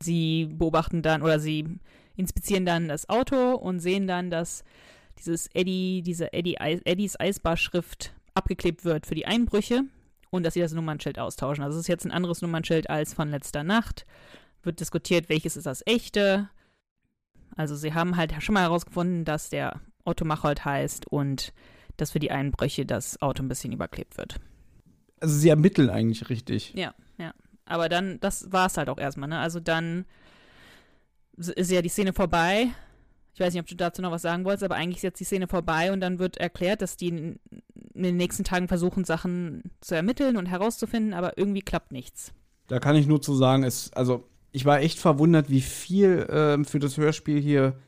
[0.00, 1.78] Sie beobachten dann oder sie
[2.16, 4.64] inspizieren dann das Auto und sehen dann, dass
[5.18, 9.82] dieses Eddie, diese Eddie, Eddies Eisbar-Schrift abgeklebt wird für die Einbrüche
[10.30, 11.64] und dass sie das Nummernschild austauschen.
[11.64, 14.06] Also es ist jetzt ein anderes Nummernschild als von letzter Nacht.
[14.62, 16.48] Wird diskutiert, welches ist das echte.
[17.56, 21.52] Also sie haben halt schon mal herausgefunden, dass der Otto Machold heißt und
[21.96, 24.36] dass für die Einbrüche das Auto ein bisschen überklebt wird.
[25.20, 26.72] Also, sie ermitteln eigentlich richtig.
[26.74, 27.32] Ja, ja.
[27.66, 29.38] Aber dann, das war es halt auch erstmal, ne?
[29.38, 30.06] Also dann
[31.36, 32.68] ist ja die Szene vorbei.
[33.34, 35.24] Ich weiß nicht, ob du dazu noch was sagen wolltest, aber eigentlich ist jetzt die
[35.24, 37.38] Szene vorbei und dann wird erklärt, dass die in,
[37.94, 42.32] den nächsten Tagen versuchen, Sachen zu ermitteln und herauszufinden, aber irgendwie klappt nichts.
[42.66, 46.64] Da kann ich nur zu sagen, es, also ich war echt verwundert, wie viel ähm,
[46.64, 47.78] für das Hörspiel hier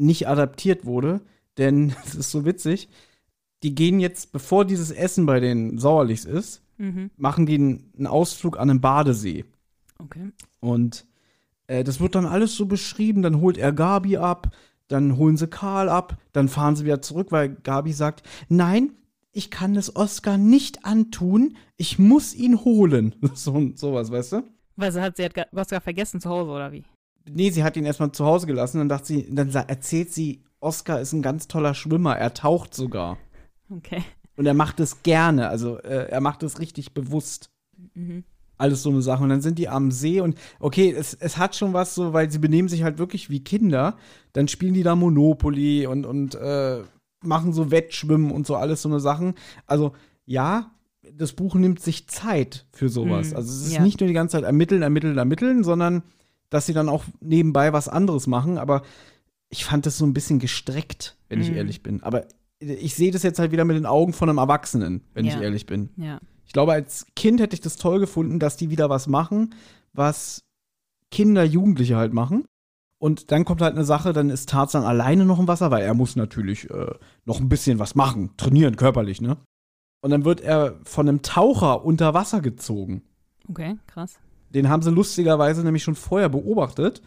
[0.00, 1.20] nicht adaptiert wurde.
[1.58, 2.88] Denn es ist so witzig.
[3.62, 7.10] Die gehen jetzt, bevor dieses Essen bei den Sauerlichs ist, Mhm.
[7.18, 9.44] machen die einen Ausflug an einem Badesee.
[9.98, 10.30] Okay.
[10.60, 11.04] Und
[11.66, 13.20] äh, das wird dann alles so beschrieben.
[13.20, 14.56] Dann holt er Gabi ab,
[14.88, 18.94] dann holen sie Karl ab, dann fahren sie wieder zurück, weil Gabi sagt, nein,
[19.30, 23.14] ich kann es Oscar nicht antun, ich muss ihn holen.
[23.34, 24.42] So, sowas, weißt du?
[24.76, 26.84] Weil sie hat, sie hat Oscar vergessen zu Hause, oder wie?
[27.28, 31.00] Nee, sie hat ihn erstmal zu Hause gelassen, dann dachte sie, dann erzählt sie, Oscar
[31.00, 33.18] ist ein ganz toller Schwimmer, er taucht sogar.
[33.70, 34.02] Okay.
[34.36, 37.50] Und er macht es gerne, also äh, er macht es richtig bewusst.
[37.94, 38.24] Mhm.
[38.56, 39.22] Alles so eine Sache.
[39.22, 42.30] Und dann sind die am See und okay, es, es hat schon was so, weil
[42.30, 43.96] sie benehmen sich halt wirklich wie Kinder.
[44.34, 46.82] Dann spielen die da Monopoly und, und äh,
[47.22, 49.34] machen so Wettschwimmen und so alles so eine Sachen.
[49.66, 49.92] Also
[50.26, 50.72] ja,
[51.12, 53.30] das Buch nimmt sich Zeit für sowas.
[53.30, 53.82] Mhm, Also es ist ja.
[53.82, 56.02] nicht nur die ganze Zeit ermitteln, ermitteln, ermitteln, sondern
[56.50, 58.58] dass sie dann auch nebenbei was anderes machen.
[58.58, 58.82] Aber
[59.48, 61.56] ich fand das so ein bisschen gestreckt, wenn ich Mhm.
[61.56, 62.02] ehrlich bin.
[62.02, 62.26] Aber
[62.60, 65.34] ich sehe das jetzt halt wieder mit den Augen von einem Erwachsenen, wenn Ja.
[65.36, 65.88] ich ehrlich bin.
[65.96, 66.20] Ja.
[66.46, 69.54] Ich glaube, als Kind hätte ich das toll gefunden, dass die wieder was machen,
[69.92, 70.42] was
[71.10, 72.44] Kinder, Jugendliche halt machen.
[72.98, 75.94] Und dann kommt halt eine Sache, dann ist Tarzan alleine noch im Wasser, weil er
[75.94, 76.92] muss natürlich äh,
[77.24, 79.38] noch ein bisschen was machen, trainieren körperlich, ne?
[80.02, 83.02] Und dann wird er von einem Taucher unter Wasser gezogen.
[83.48, 84.18] Okay, krass.
[84.50, 87.02] Den haben sie lustigerweise nämlich schon vorher beobachtet.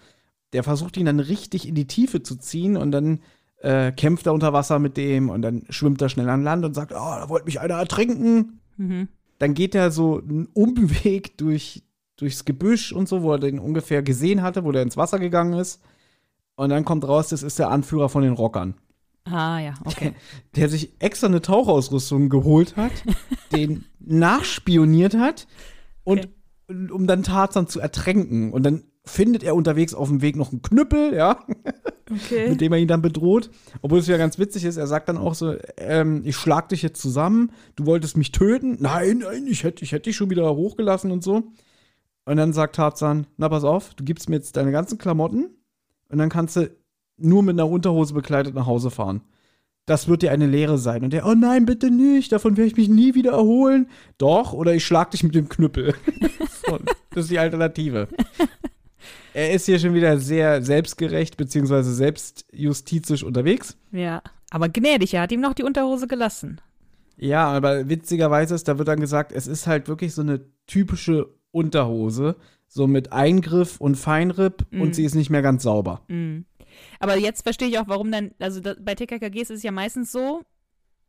[0.54, 3.20] Der versucht ihn dann richtig in die Tiefe zu ziehen und dann
[3.58, 6.74] äh, kämpft er unter Wasser mit dem und dann schwimmt er schnell an Land und
[6.74, 9.08] sagt, oh, da wollte mich einer ertrinken Mhm.
[9.38, 11.84] dann geht er so einen Umweg durch,
[12.18, 15.54] durchs Gebüsch und so, wo er den ungefähr gesehen hatte, wo der ins Wasser gegangen
[15.54, 15.80] ist.
[16.56, 18.74] Und dann kommt raus, das ist der Anführer von den Rockern,
[19.26, 20.14] Ah, ja, okay.
[20.56, 22.92] der sich extra eine Tauchausrüstung geholt hat,
[23.52, 25.48] den nachspioniert hat
[26.04, 26.28] und
[26.68, 28.52] um dann Tarzan zu ertränken.
[28.54, 31.40] Und dann findet er unterwegs auf dem Weg noch einen Knüppel, ja,
[32.12, 32.50] Okay.
[32.50, 33.50] mit dem er ihn dann bedroht.
[33.82, 36.82] Obwohl es ja ganz witzig ist, er sagt dann auch so, ähm, ich schlag dich
[36.82, 38.78] jetzt zusammen, du wolltest mich töten.
[38.80, 41.44] Nein, nein, ich hätte ich hätt dich schon wieder hochgelassen und so.
[42.26, 45.50] Und dann sagt Tarzan, na pass auf, du gibst mir jetzt deine ganzen Klamotten
[46.10, 46.70] und dann kannst du
[47.18, 49.22] nur mit einer Unterhose bekleidet nach Hause fahren.
[49.86, 51.04] das wird dir eine Lehre sein.
[51.04, 53.88] Und der, oh nein, bitte nicht, davon werde ich mich nie wieder erholen.
[54.18, 55.94] Doch, oder ich schlag dich mit dem Knüppel.
[57.12, 58.08] das ist die Alternative.
[59.34, 63.76] Er ist hier schon wieder sehr selbstgerecht beziehungsweise selbstjustizisch unterwegs.
[63.92, 64.22] Ja,
[64.52, 66.62] aber gnädig, er hat ihm noch die Unterhose gelassen.
[67.18, 71.34] Ja, aber witzigerweise ist, da wird dann gesagt, es ist halt wirklich so eine typische
[71.52, 72.36] Unterhose,
[72.68, 74.82] so mit Eingriff und Feinripp Mm.
[74.82, 76.02] und sie ist nicht mehr ganz sauber.
[76.08, 76.46] Mhm.
[77.00, 80.12] Aber jetzt verstehe ich auch, warum dann, also da, bei TKKGs ist es ja meistens
[80.12, 80.42] so,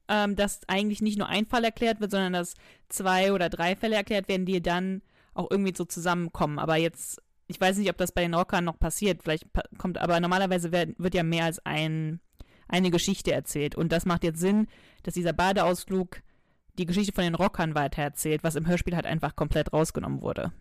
[0.09, 2.55] ähm, dass eigentlich nicht nur ein Fall erklärt wird, sondern dass
[2.89, 5.03] zwei oder drei Fälle erklärt werden, die dann
[5.35, 6.59] auch irgendwie so zusammenkommen.
[6.59, 9.47] Aber jetzt, ich weiß nicht, ob das bei den Rockern noch passiert, vielleicht
[9.79, 12.21] kommt, aber normalerweise werd, wird ja mehr als ein,
[12.69, 13.75] eine Geschichte erzählt.
[13.75, 14.67] Und das macht jetzt Sinn,
[15.03, 16.23] dass dieser Badeausflug
[16.79, 20.53] die Geschichte von den Rockern weitererzählt, was im Hörspiel halt einfach komplett rausgenommen wurde.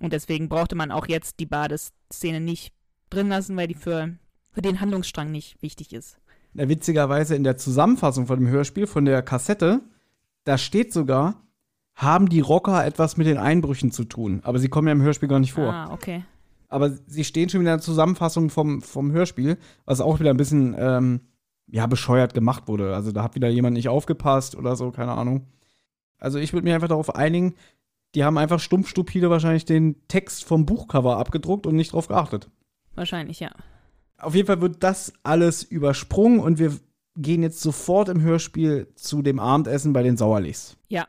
[0.00, 2.72] Und deswegen brauchte man auch jetzt die Badeszene nicht
[3.10, 4.16] drin lassen, weil die für,
[4.52, 6.18] für den Handlungsstrang nicht wichtig ist.
[6.54, 9.80] Witzigerweise in der Zusammenfassung von dem Hörspiel, von der Kassette,
[10.44, 11.42] da steht sogar,
[11.98, 14.40] haben die Rocker etwas mit den Einbrüchen zu tun.
[14.44, 15.72] Aber sie kommen ja im Hörspiel gar nicht vor.
[15.72, 16.22] Ah, okay.
[16.68, 20.36] Aber sie stehen schon wieder in der Zusammenfassung vom, vom Hörspiel, was auch wieder ein
[20.36, 21.20] bisschen, ähm,
[21.66, 22.94] ja, bescheuert gemacht wurde.
[22.94, 25.48] Also da hat wieder jemand nicht aufgepasst oder so, keine Ahnung.
[26.18, 27.56] Also ich würde mich einfach darauf einigen,
[28.14, 32.48] die haben einfach stumpf stupide wahrscheinlich den Text vom Buchcover abgedruckt und nicht drauf geachtet.
[32.94, 33.50] Wahrscheinlich, ja.
[34.18, 36.76] Auf jeden Fall wird das alles übersprungen und wir
[37.16, 40.76] gehen jetzt sofort im Hörspiel zu dem Abendessen bei den Sauerlichs.
[40.88, 41.08] Ja,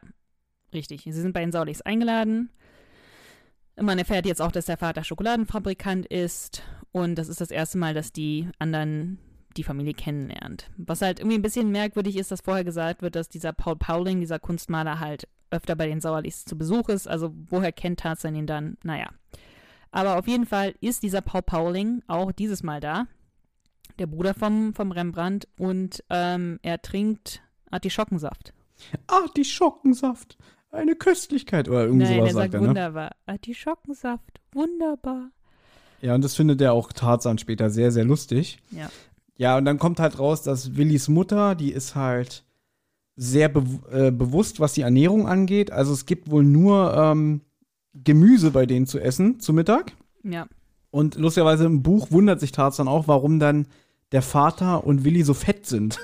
[0.74, 1.04] richtig.
[1.04, 2.50] Sie sind bei den Saulichs eingeladen.
[3.80, 6.64] Man erfährt jetzt auch, dass der Vater Schokoladenfabrikant ist.
[6.92, 9.20] Und das ist das erste Mal, dass die anderen
[9.58, 10.70] die Familie kennenlernt.
[10.78, 14.20] Was halt irgendwie ein bisschen merkwürdig ist, dass vorher gesagt wird, dass dieser Paul Pauling,
[14.20, 17.08] dieser Kunstmaler, halt öfter bei den Sauerlichs zu Besuch ist.
[17.08, 18.78] Also woher kennt Tarzan ihn dann?
[18.84, 19.10] Naja.
[19.92, 23.08] Aber auf jeden Fall ist dieser Paul Pauling auch dieses Mal da.
[23.98, 25.48] Der Bruder vom, vom Rembrandt.
[25.58, 27.42] Und ähm, er trinkt
[27.72, 28.54] Artischockensaft.
[29.08, 30.38] Ah, die Schockensaft.
[30.72, 31.68] Eine Köstlichkeit.
[31.70, 32.68] Oder irgendwie Nein, sowas er sagt sagt er, ne?
[32.70, 33.12] wunderbar.
[33.26, 35.32] Artischockensaft, wunderbar.
[36.02, 38.60] Ja, und das findet er auch Tarzan später sehr, sehr lustig.
[38.72, 38.90] Ja.
[39.38, 42.44] Ja, und dann kommt halt raus, dass Willis Mutter, die ist halt
[43.16, 45.72] sehr be äh, bewusst, was die Ernährung angeht.
[45.72, 47.42] Also es gibt wohl nur ähm,
[47.94, 49.94] Gemüse bei denen zu essen zu Mittag.
[50.24, 50.48] Ja.
[50.92, 53.68] Und lustigerweise im Buch wundert sich Tarzan auch, warum dann
[54.12, 56.00] der Vater und Willi so fett sind.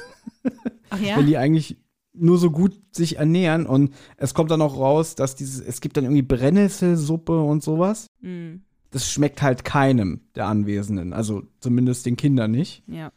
[0.89, 1.17] Ach ja?
[1.17, 1.77] wenn die eigentlich
[2.17, 3.65] nur so gut sich ernähren.
[3.65, 8.07] Und es kommt dann auch raus, dass dieses, es gibt dann irgendwie Brennnesselsuppe und sowas.
[8.21, 8.55] Mm,
[8.91, 12.83] Das schmeckt halt keinem der Anwesenden, also zumindest den Kindern nicht.
[12.87, 13.11] ja.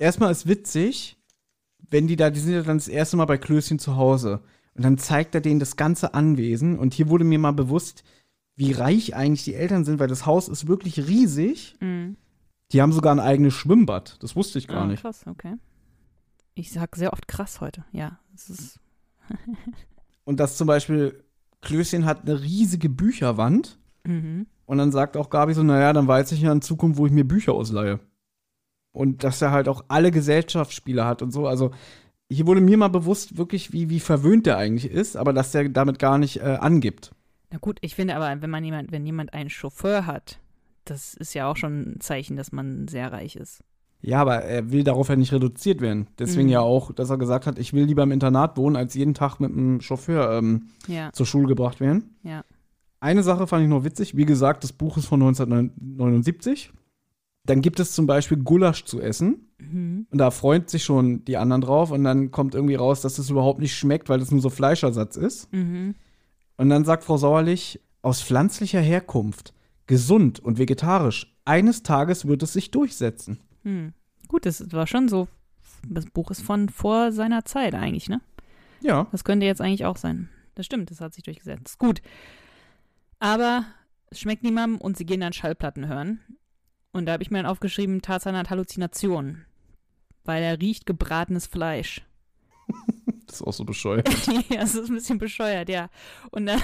[0.00, 1.16] Erstmal ist witzig,
[1.90, 4.40] wenn die da, die sind ja dann das erste Mal bei Klößchen zu Hause.
[4.74, 6.78] Und dann zeigt er denen das ganze Anwesen.
[6.78, 8.04] Und hier wurde mir mal bewusst,
[8.54, 11.74] wie reich eigentlich die Eltern sind, weil das Haus ist wirklich riesig.
[11.80, 12.12] Mm.
[12.70, 14.18] Die haben sogar ein eigenes Schwimmbad.
[14.22, 15.00] Das wusste ich gar Ah, nicht.
[15.02, 15.56] Krass, okay.
[16.54, 17.84] Ich sag sehr oft krass heute.
[17.90, 18.80] Ja, ist.
[20.24, 21.24] Und dass zum Beispiel
[21.60, 23.78] Klößchen hat eine riesige Bücherwand.
[24.04, 24.46] Mhm.
[24.66, 27.12] Und dann sagt auch Gabi so, naja, dann weiß ich ja in Zukunft, wo ich
[27.12, 28.00] mir Bücher ausleihe.
[28.92, 31.46] Und dass er halt auch alle Gesellschaftsspiele hat und so.
[31.46, 31.70] Also
[32.30, 35.68] hier wurde mir mal bewusst wirklich, wie, wie verwöhnt der eigentlich ist, aber dass der
[35.68, 37.12] damit gar nicht äh, angibt.
[37.50, 40.38] Na gut, ich finde aber, wenn man jemand, wenn jemand einen Chauffeur hat,
[40.84, 43.62] das ist ja auch schon ein Zeichen, dass man sehr reich ist.
[44.00, 46.06] Ja, aber er will darauf ja nicht reduziert werden.
[46.18, 46.52] Deswegen Mhm.
[46.52, 49.40] ja auch, dass er gesagt hat, ich will lieber im Internat wohnen, als jeden Tag
[49.40, 52.16] mit einem Chauffeur ähm, Ja, zur Schule gebracht werden.
[52.22, 52.44] ja.
[53.00, 54.16] Eine Sache fand ich noch witzig.
[54.16, 56.72] Wie gesagt, das Buch ist von 1979.
[57.44, 59.48] Dann gibt es zum Beispiel Gulasch zu essen.
[59.58, 60.06] Mhm.
[60.10, 61.90] Und da freut sich schon die anderen drauf.
[61.92, 65.16] Und dann kommt irgendwie raus, dass das überhaupt nicht schmeckt, weil das nur so Fleischersatz
[65.16, 65.52] ist.
[65.52, 65.94] Mhm.
[66.56, 69.54] Und dann sagt Frau Sauerlich, aus pflanzlicher Herkunft,
[69.86, 73.38] gesund und vegetarisch, eines Tages wird es sich durchsetzen.
[73.64, 73.92] Hm.
[74.28, 75.28] Gut, das war schon so.
[75.88, 78.20] Das Buch ist von vor seiner Zeit eigentlich, ne?
[78.80, 79.06] Ja.
[79.12, 80.28] Das könnte jetzt eigentlich auch sein.
[80.54, 81.78] Das stimmt, das hat sich durchgesetzt.
[81.78, 82.02] Gut.
[83.20, 83.64] Aber
[84.10, 86.20] es schmeckt niemandem und sie gehen dann Schallplatten hören.
[86.92, 89.44] Und da habe ich mir dann aufgeschrieben, Tarzan hat Halluzinationen.
[90.24, 92.02] Weil er riecht gebratenes Fleisch.
[93.26, 94.08] Das ist auch so bescheuert.
[94.48, 95.90] ja, das ist ein bisschen bescheuert, ja.
[96.30, 96.62] Und dann.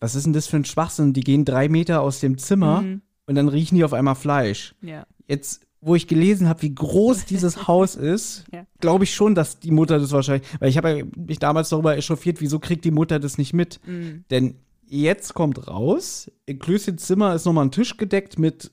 [0.00, 1.12] Was ist denn das für ein Schwachsinn?
[1.12, 3.02] Die gehen drei Meter aus dem Zimmer Mhm.
[3.28, 4.74] Und dann riechen die auf einmal Fleisch.
[4.82, 5.06] ja.
[5.28, 8.66] Jetzt, wo ich gelesen habe, wie groß dieses Haus ist, Ja.
[8.80, 10.48] glaube ich schon, dass die Mutter das wahrscheinlich.
[10.58, 13.78] Weil ich habe mich damals darüber echauffiert, wieso kriegt die Mutter das nicht mit?
[13.86, 14.24] Mhm.
[14.30, 14.56] Denn
[14.88, 18.72] jetzt kommt raus, in Klößchens Zimmer ist nochmal ein Tisch gedeckt mit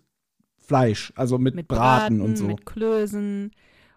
[0.58, 2.46] Fleisch, also mit, Mit Braten, Braten und so.
[2.46, 3.52] Mit Klößen.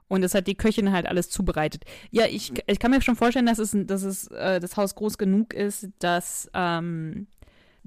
[0.08, 1.84] Und das hat die Köchin halt alles zubereitet.
[2.10, 5.16] Ja, ich, ich kann mir schon vorstellen, dass es, dass es äh, das Haus groß
[5.16, 7.26] genug ist, dass, ähm,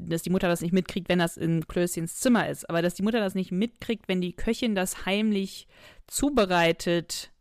[0.10, 2.70] dass die Mutter das nicht mitkriegt, wenn das in Klößchens Zimmer ist.
[2.70, 5.68] Aber dass die Mutter das nicht mitkriegt, wenn die Köchin das heimlich
[6.08, 7.32] zubereitet,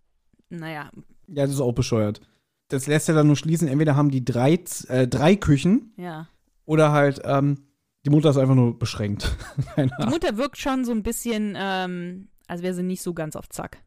[0.48, 0.90] naja,
[1.28, 2.20] Ja, das ist auch bescheuert.
[2.68, 4.58] Das lässt ja dann nur schließen, entweder haben die drei,
[4.88, 6.28] äh, drei Küchen ja.
[6.64, 7.66] oder halt ähm,
[8.06, 9.36] die Mutter ist einfach nur beschränkt.
[9.76, 10.06] Die.
[10.06, 13.78] Mutter wirkt schon so ein bisschen, ähm, als wäre sie nicht so ganz auf Zack.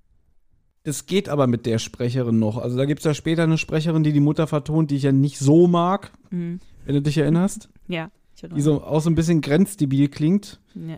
[0.84, 2.58] Das geht aber mit der Sprecherin noch.
[2.58, 5.12] Also da gibt es ja später eine Sprecherin, die die Mutter vertont, die ich ja
[5.12, 6.60] nicht so mag, Mhm.
[6.86, 7.70] wenn du dich erinnerst.
[7.88, 8.12] Ja.
[8.42, 10.60] Die so auch so ein bisschen grenzdebil klingt.
[10.76, 10.98] ja.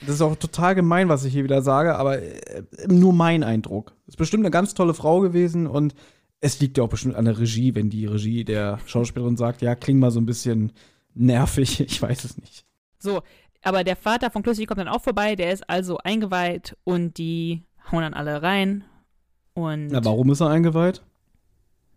[0.00, 3.94] Das ist auch total gemein, was ich hier wieder sage, aber äh, nur mein Eindruck.
[4.06, 5.94] Ist bestimmt eine ganz tolle Frau gewesen und
[6.40, 9.74] es liegt ja auch bestimmt an der Regie, wenn die Regie der Schauspielerin sagt, ja,
[9.74, 10.72] kling mal so ein bisschen
[11.14, 12.66] nervig, ich weiß es nicht.
[12.98, 13.22] So,
[13.62, 17.62] aber der Vater von Klößchen kommt dann auch vorbei, der ist also eingeweiht und die
[17.90, 18.84] hauen dann alle rein.
[19.54, 21.02] Und Na, warum ist er eingeweiht?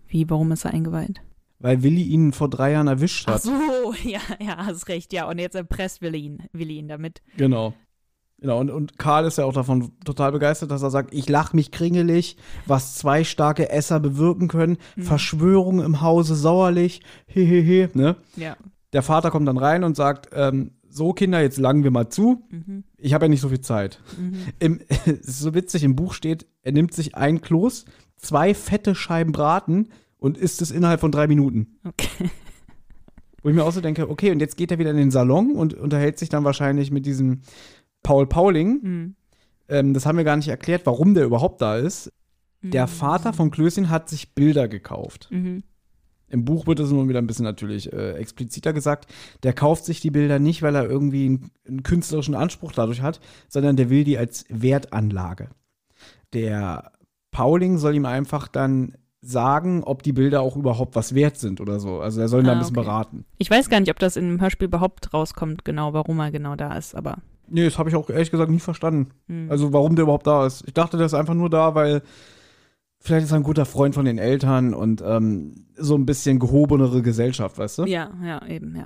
[0.07, 1.19] wie, warum ist er eingeweiht?
[1.59, 3.41] Weil Willi ihn vor drei Jahren erwischt Ach hat.
[3.43, 3.51] so,
[4.03, 5.27] ja, ja, hast recht, ja.
[5.29, 7.21] Und jetzt erpresst Willi ihn, Willi ihn damit.
[7.37, 7.73] Genau.
[8.39, 11.53] Genau, und, und Karl ist ja auch davon total begeistert, dass er sagt, ich lach
[11.53, 15.01] mich kringelig, was zwei starke Esser bewirken können, Mhm.
[15.01, 18.15] Verschwörung im Hause sauerlich, hehehe, ne?
[18.35, 18.55] Ja.
[18.93, 22.43] Der Vater kommt dann rein und sagt, ähm, so Kinder, jetzt langen wir mal zu,
[22.51, 22.83] Mhm.
[22.99, 23.99] ich habe ja nicht so viel Zeit.
[24.19, 24.35] Mhm.
[24.59, 27.85] Im, es ist so witzig, im Buch steht, er nimmt sich ein Kloß,
[28.17, 31.79] zwei fette Scheiben Braten und isst es innerhalb von drei Minuten.
[31.83, 32.29] Okay.
[33.43, 35.55] Wo ich mir auch so denke, okay, und jetzt geht er wieder in den Salon
[35.55, 37.41] und unterhält sich dann wahrscheinlich mit diesem
[38.03, 38.79] Paul Pauling.
[38.81, 39.15] Mhm.
[39.69, 42.11] Ähm, das haben wir gar nicht erklärt, warum der überhaupt da ist.
[42.63, 42.91] Der Mhm.
[42.91, 45.27] Vater von Klößchen hat sich Bilder gekauft.
[45.31, 45.63] Mhm.
[46.29, 49.09] Im Buch wird es nun wieder ein bisschen natürlich äh, expliziter gesagt.
[49.43, 53.21] Der kauft sich die Bilder nicht, weil er irgendwie einen, einen künstlerischen Anspruch dadurch hat,
[53.47, 55.49] sondern der will die als Wertanlage.
[56.33, 56.91] Der
[57.31, 61.79] Pauling soll ihm einfach dann sagen, ob die Bilder auch überhaupt was wert sind oder
[61.79, 61.99] so.
[61.99, 62.85] Also er soll ihn da Ah, ein bisschen okay.
[62.85, 63.25] beraten.
[63.37, 66.55] Ich weiß gar nicht, ob das in dem Hörspiel überhaupt rauskommt, genau, warum er genau
[66.55, 67.17] da ist, aber.
[67.49, 69.09] Nee, das habe ich auch ehrlich gesagt nie verstanden.
[69.27, 69.49] mhm.
[69.49, 70.63] Also warum der überhaupt da ist.
[70.67, 72.01] Ich dachte, der ist einfach nur da, weil
[72.99, 77.01] vielleicht ist er ein guter Freund von den Eltern und ähm, so ein bisschen gehobenere
[77.01, 77.85] Gesellschaft, weißt du?
[77.85, 78.85] ja, ja, eben, ja.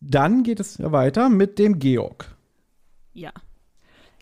[0.00, 2.34] Dann geht es ja weiter mit dem Georg.
[3.14, 3.30] Ja.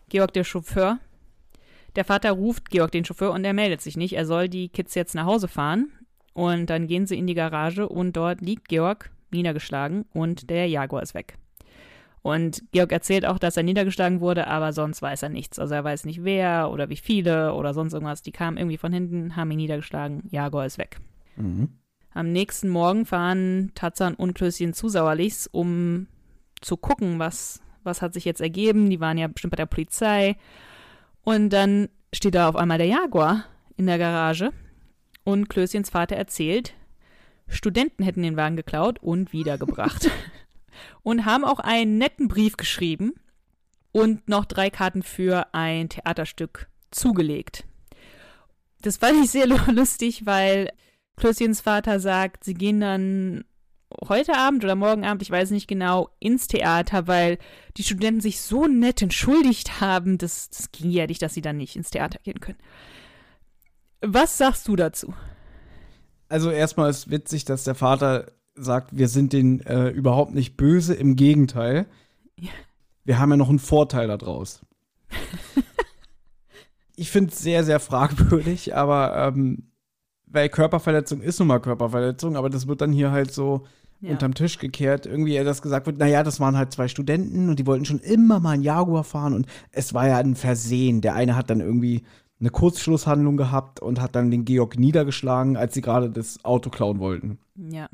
[0.09, 0.99] Georg, der Chauffeur.
[1.95, 4.13] Der Vater ruft Georg, den Chauffeur, und er meldet sich nicht.
[4.13, 5.91] Er soll die Kids jetzt nach Hause fahren.
[6.33, 11.03] Und dann gehen sie in die Garage und dort liegt Georg niedergeschlagen und der Jaguar
[11.03, 11.37] ist weg.
[12.23, 15.59] Und Georg erzählt auch, dass er niedergeschlagen wurde, aber sonst weiß er nichts.
[15.59, 18.21] Also er weiß nicht wer oder wie viele oder sonst irgendwas.
[18.21, 20.99] Die kamen irgendwie von hinten, haben ihn niedergeschlagen, Jaguar ist weg.
[22.13, 26.07] Am nächsten Morgen fahren Tarzan und Klößchen zu Sauerlichs, um
[26.61, 28.89] zu gucken, was, was hat sich jetzt ergeben.
[28.89, 30.37] Die waren ja bestimmt bei der Polizei.
[31.23, 33.45] Und dann steht da auf einmal der Jaguar
[33.75, 34.51] in der Garage.
[35.23, 36.73] Und Klößchens Vater erzählt,
[37.47, 40.09] Studenten hätten den Wagen geklaut und wiedergebracht.
[41.03, 43.13] und haben auch einen netten Brief geschrieben
[43.91, 47.63] und noch drei Karten für ein Theaterstück zugelegt.
[48.81, 50.71] Das fand ich sehr lustig, weil
[51.15, 53.45] Klößchens Vater sagt, sie gehen dann
[54.07, 57.37] heute Abend oder morgen Abend, ich weiß nicht genau, ins Theater, weil
[57.77, 60.17] die Studenten sich so nett entschuldigt haben.
[60.17, 62.59] Das, das ging ja nicht, dass sie dann nicht ins Theater gehen können.
[64.01, 65.13] Was sagst du dazu?
[66.29, 70.93] Also erstmal ist witzig, dass der Vater sagt, wir sind denen äh, überhaupt nicht böse,
[70.93, 71.87] im Gegenteil.
[72.39, 72.51] Ja.
[73.03, 74.61] Wir haben ja noch einen Vorteil daraus.
[76.95, 79.71] ich finde es sehr, sehr fragwürdig, aber ähm,
[80.25, 83.65] weil Körperverletzung ist nun mal Körperverletzung, aber das wird dann hier halt so
[84.03, 84.11] Ja.
[84.11, 85.05] unterm Tisch gekehrt.
[85.05, 88.41] Irgendwie, dass gesagt wird, naja, das waren halt zwei Studenten und die wollten schon immer
[88.41, 90.99] mal einen Jaguar fahren und es war ja ein Versehen.
[90.99, 92.03] Der eine hat dann irgendwie
[92.39, 96.99] eine Kurzschlusshandlung gehabt und hat dann den Georg niedergeschlagen, als sie gerade das Auto klauen
[96.99, 97.39] wollten.
[97.55, 97.87] Ja.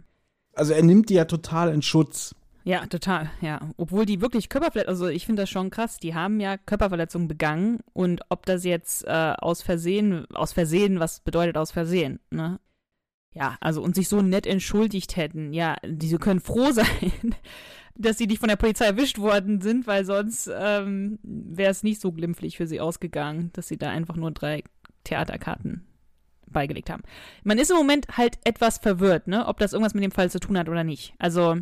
[0.56, 2.34] Also er nimmt die ja total in Schutz.
[2.64, 3.60] Ja, total, ja.
[3.78, 7.80] Obwohl die wirklich Körperverletzungen, also ich finde das schon krass, die haben ja Körperverletzungen begangen
[7.94, 12.60] und ob das jetzt äh, aus Versehen, aus Versehen, was bedeutet aus Versehen, ne?
[13.40, 17.36] Ja, also und sich so nett entschuldigt hätten, ja, diese können froh sein,
[17.96, 22.02] dass sie nicht von der Polizei erwischt worden sind, weil sonst ähm, wäre es nicht
[22.02, 24.64] so glimpflich für sie ausgegangen, dass sie da einfach nur drei
[25.06, 25.86] Theaterkarten
[26.48, 27.04] beigelegt haben.
[27.44, 30.40] Man ist im Moment halt etwas verwirrt, ne, ob das irgendwas mit dem Fall zu
[30.40, 31.14] tun hat oder nicht.
[31.18, 31.58] Also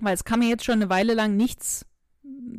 [0.00, 1.86] weil es kam mir jetzt schon eine Weile lang nichts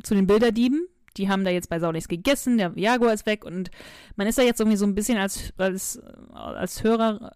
[0.02, 0.86] zu den Bilderdieben.
[1.16, 3.70] Die haben da jetzt bei Sau nichts gegessen, der Jaguar ist weg und
[4.16, 6.00] man ist da jetzt irgendwie so ein bisschen als, als,
[6.32, 7.32] als Hörer,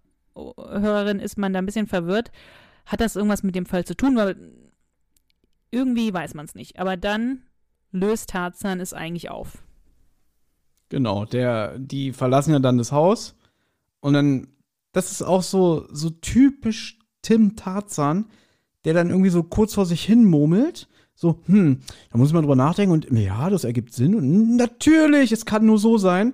[0.57, 2.31] Hörerin ist man da ein bisschen verwirrt.
[2.87, 4.17] Hat das irgendwas mit dem Fall zu tun?
[4.17, 4.37] Weil
[5.71, 6.79] irgendwie weiß man es nicht.
[6.79, 7.43] Aber dann
[7.91, 9.63] löst Tarzan es eigentlich auf.
[10.89, 13.35] Genau, der, die verlassen ja dann das Haus
[14.01, 14.49] und dann,
[14.93, 18.31] das ist auch so, so typisch Tim Tarzan,
[18.87, 22.41] der dann irgendwie so kurz vor sich hin murmelt, so, hm, da muss ich mal
[22.41, 26.33] drüber nachdenken und ja, das ergibt Sinn und natürlich, es kann nur so sein.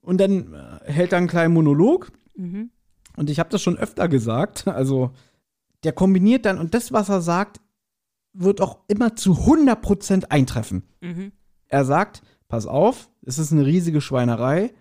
[0.00, 2.70] Und dann äh, hält dann einen kleinen Monolog Mhm.
[3.18, 4.66] Und ich habe das schon öfter gesagt.
[4.68, 5.10] Also
[5.84, 7.60] der kombiniert dann und das, was er sagt,
[8.32, 10.84] wird auch immer zu 100% eintreffen.
[11.00, 11.32] Mhm.
[11.66, 14.72] Er sagt, pass auf, es ist eine riesige Schweinerei.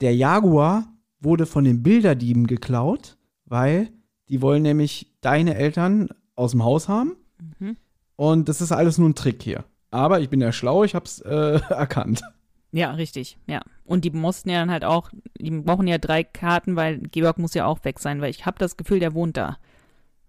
[0.00, 0.86] Der Jaguar
[1.20, 3.90] wurde von den Bilderdieben geklaut, weil
[4.28, 7.16] die wollen nämlich deine Eltern aus dem Haus haben.
[7.58, 7.76] Mhm.
[8.16, 9.64] Und das ist alles nur ein Trick hier.
[9.90, 12.22] Aber ich bin ja schlau, ich hab's äh, erkannt.
[12.76, 13.62] Ja, richtig, ja.
[13.86, 17.54] Und die mussten ja dann halt auch, die brauchen ja drei Karten, weil Georg muss
[17.54, 19.56] ja auch weg sein, weil ich habe das Gefühl, der wohnt da.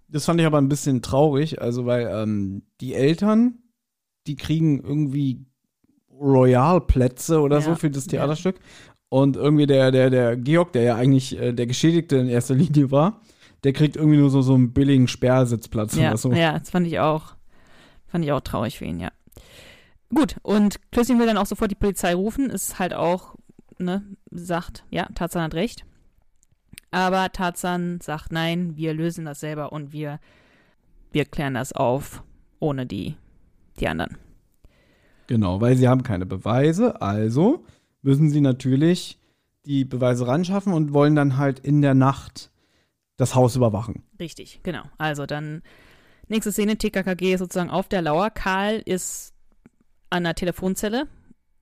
[0.07, 3.56] Das fand ich aber ein bisschen traurig, also weil ähm, die Eltern,
[4.28, 5.45] die kriegen irgendwie
[6.10, 8.11] Royalplätze oder Ja, so für das ja.
[8.11, 8.60] Theaterstück.
[9.10, 12.91] Und irgendwie der, der, der Georg, der ja eigentlich äh, der Geschädigte in erster Linie
[12.91, 13.19] war,
[13.65, 16.32] der kriegt irgendwie nur so, so einen billigen Sperrsitzplatz Ja, oder so.
[16.32, 17.36] ja, das fand ich auch,
[18.07, 19.11] fand ich auch traurig für ihn, ja.
[20.14, 23.36] Gut, und Klößchen will dann auch sofort die Polizei rufen, ist halt auch,
[23.78, 25.86] ne, sagt, ja, Tarzan hat recht.
[26.92, 30.20] Aber Tarzan sagt, nein, wir lösen das selber und wir,
[31.12, 32.24] wir klären das auf,
[32.60, 33.16] ohne die,
[33.80, 34.18] die anderen.
[35.28, 37.66] Genau, weil sie haben keine Beweise, also
[38.02, 39.20] müssen sie natürlich
[39.66, 42.52] die Beweise ranschaffen und wollen dann halt in der Nacht
[43.18, 44.04] das Haus überwachen.
[44.20, 44.84] Richtig, genau.
[44.98, 45.62] Also dann
[46.30, 48.30] nächste Szene, TKKG ist sozusagen auf der Lauer.
[48.30, 49.34] Karl ist
[50.10, 51.08] an der Telefonzelle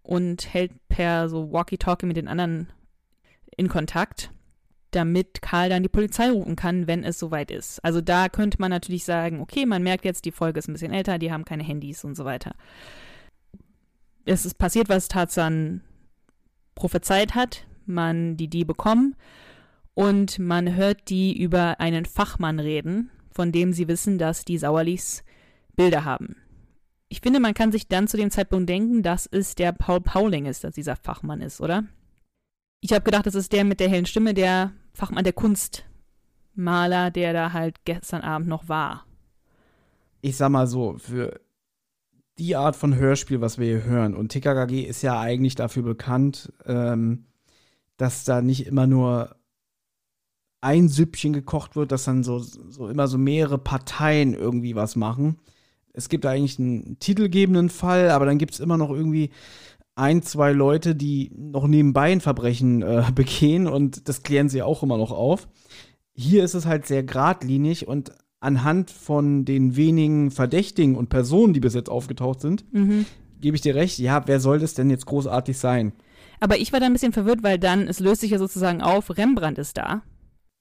[0.03, 2.69] und hält per so Walkie-Talkie mit den anderen
[3.57, 4.31] in Kontakt,
[4.91, 7.83] damit Karl dann die Polizei rufen kann, wenn es soweit ist.
[7.83, 10.93] Also da könnte man natürlich sagen, okay, man merkt jetzt, die Folge ist ein bisschen
[10.93, 12.53] älter, die haben keine Handys und so weiter.
[14.25, 15.81] Es ist passiert, was Tarzan
[16.75, 19.15] prophezeit hat, man die die bekommen
[19.93, 25.23] und man hört die über einen Fachmann reden, von dem sie wissen, dass die Sauerlichs
[25.75, 26.37] Bilder haben.
[27.07, 30.45] Ich finde, man kann sich dann zu dem Zeitpunkt denken, dass es der Paul Pauling
[30.45, 31.83] ist, dass dieser Fachmann ist, oder?
[32.81, 37.33] Ich habe gedacht, das ist der mit der hellen Stimme, der Fachmann, der Kunstmaler, der
[37.33, 39.05] da halt gestern Abend noch war.
[40.21, 41.39] ich sag mal so, für
[42.37, 46.51] die Art von Hörspiel, was wir hier hören, und TKKG ist ja eigentlich dafür bekannt,
[46.65, 47.25] ähm,
[47.97, 49.35] dass da nicht immer nur
[50.61, 55.37] ein Süppchen gekocht wird, dass dann so, so immer so mehrere Parteien irgendwie was machen.
[55.95, 59.29] Es gibt eigentlich einen titelgebenden Fall, aber dann gibt es immer noch irgendwie
[59.95, 64.83] ein, zwei Leute, die noch nebenbei ein Verbrechen äh, begehen und das klären sie auch
[64.83, 65.47] immer noch auf.
[66.13, 68.11] Hier ist es halt sehr geradlinig und
[68.41, 73.05] anhand von den wenigen Verdächtigen und Personen, die bis jetzt aufgetaucht sind, Mhm.
[73.41, 75.93] gebe ich dir recht, ja, wer soll das denn jetzt großartig sein?
[76.41, 79.17] Aber ich war da ein bisschen verwirrt, weil dann, es löst sich ja sozusagen auf,
[79.17, 80.03] Rembrandt ist da.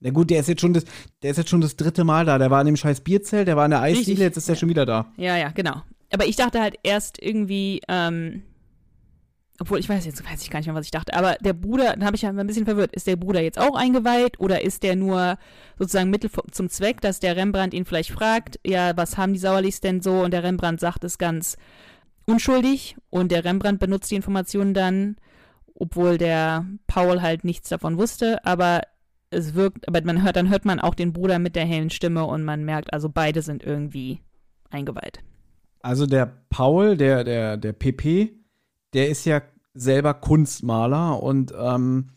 [0.05, 0.85] Na gut, der ist jetzt schon das,
[1.23, 2.37] der ist jetzt schon das dritte Mal da.
[2.37, 4.59] Der war in dem scheiß Bierzelt, der war in der Eisdiele, jetzt ist der ja.
[4.61, 5.07] schon wieder da.
[5.17, 5.83] Ja, ja, genau.
[6.13, 8.43] Aber ich dachte halt erst irgendwie, ähm,
[9.59, 11.95] obwohl ich weiß jetzt weiß ich gar nicht mehr, was ich dachte, aber der Bruder,
[11.95, 14.83] dann habe ich ja ein bisschen verwirrt, ist der Bruder jetzt auch eingeweiht oder ist
[14.83, 15.39] der nur
[15.79, 19.81] sozusagen Mittel zum Zweck, dass der Rembrandt ihn vielleicht fragt, ja, was haben die Sauerlichs
[19.81, 21.57] denn so und der Rembrandt sagt es ganz
[22.27, 25.17] unschuldig und der Rembrandt benutzt die Informationen dann,
[25.75, 28.83] obwohl der Paul halt nichts davon wusste, aber
[29.35, 32.25] es wirkt, aber man hört, dann hört man auch den Bruder mit der hellen Stimme
[32.25, 34.21] und man merkt, also beide sind irgendwie
[34.71, 35.21] eingeweiht.
[35.83, 38.33] Also der Paul, der, der, der PP,
[38.95, 39.43] der ist ja
[39.75, 42.11] selber Kunstmaler und ähm,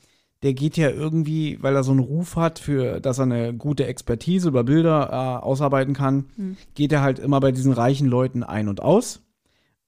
[0.44, 3.88] der geht ja irgendwie, weil er so einen Ruf hat, für, dass er eine gute
[3.88, 6.58] Expertise über Bilder äh, ausarbeiten kann, Hm.
[6.76, 9.22] geht er halt immer bei diesen reichen Leuten ein und aus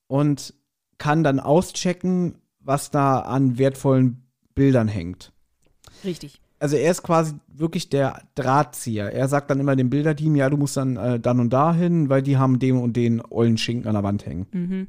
[0.07, 0.53] und
[0.97, 4.23] kann dann auschecken, was da an wertvollen
[4.55, 5.31] Bildern hängt.
[6.03, 6.41] Richtig.
[6.59, 9.11] Also er ist quasi wirklich der Drahtzieher.
[9.11, 12.09] Er sagt dann immer dem Bilderteam, ja, du musst dann äh, dann und da hin,
[12.09, 14.47] weil die haben den und den ollen Schinken an der Wand hängen.
[14.51, 14.87] Mhm.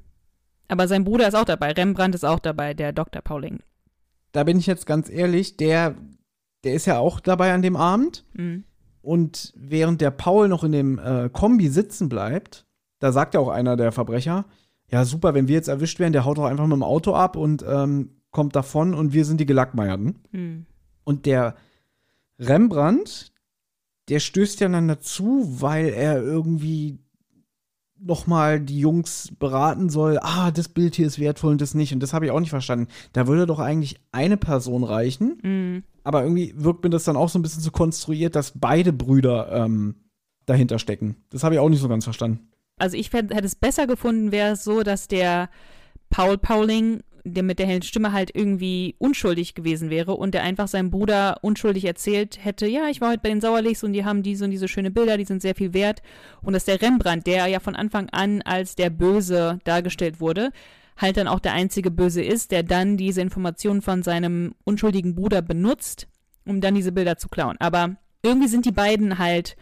[0.69, 3.23] Aber sein Bruder ist auch dabei, Rembrandt ist auch dabei, der Dr.
[3.23, 3.61] Pauling.
[4.33, 5.97] Da bin ich jetzt ganz ehrlich, der,
[6.65, 8.25] der ist ja auch dabei an dem Abend.
[8.35, 8.65] Mhm.
[9.03, 12.67] Und während der Paul noch in dem äh, Kombi sitzen bleibt,
[12.99, 14.45] da sagt ja auch einer der Verbrecher,
[14.89, 17.37] ja super, wenn wir jetzt erwischt werden, der haut doch einfach mit dem Auto ab
[17.37, 20.19] und ähm, kommt davon und wir sind die Gelackmeierten.
[20.33, 20.67] Mhm.
[21.05, 21.57] Und der
[22.39, 23.33] Rembrandt,
[24.09, 26.99] der stößt ja dann dazu, weil er irgendwie
[28.03, 31.93] nochmal die Jungs beraten soll, ah, das Bild hier ist wertvoll und das nicht.
[31.93, 32.89] Und das habe ich auch nicht verstanden.
[33.13, 35.39] Da würde doch eigentlich eine Person reichen.
[35.43, 35.83] Mhm.
[36.03, 39.53] Aber irgendwie wirkt mir das dann auch so ein bisschen so konstruiert, dass beide Brüder
[39.53, 39.97] ähm,
[40.47, 41.17] dahinter stecken.
[41.29, 42.49] Das habe ich auch nicht so ganz verstanden.
[42.79, 45.51] Also ich hätte es besser gefunden, wäre es so, dass der
[46.09, 50.69] Paul Pauling, der mit der hellen Stimme halt irgendwie unschuldig gewesen wäre und der einfach
[50.69, 54.23] seinem Bruder unschuldig erzählt hätte, ja, ich war heute bei den Sauerlichs und die haben
[54.23, 56.03] diese und diese schöne Bilder, die sind sehr viel wert.
[56.43, 60.51] Und dass der Rembrandt, der ja von Anfang an als der Böse dargestellt wurde,
[60.97, 65.43] halt dann auch der einzige Böse ist, der dann diese Informationen von seinem unschuldigen Bruder
[65.43, 66.09] benutzt,
[66.47, 67.57] um dann diese Bilder zu klauen.
[67.59, 69.57] Aber irgendwie sind die beiden halt,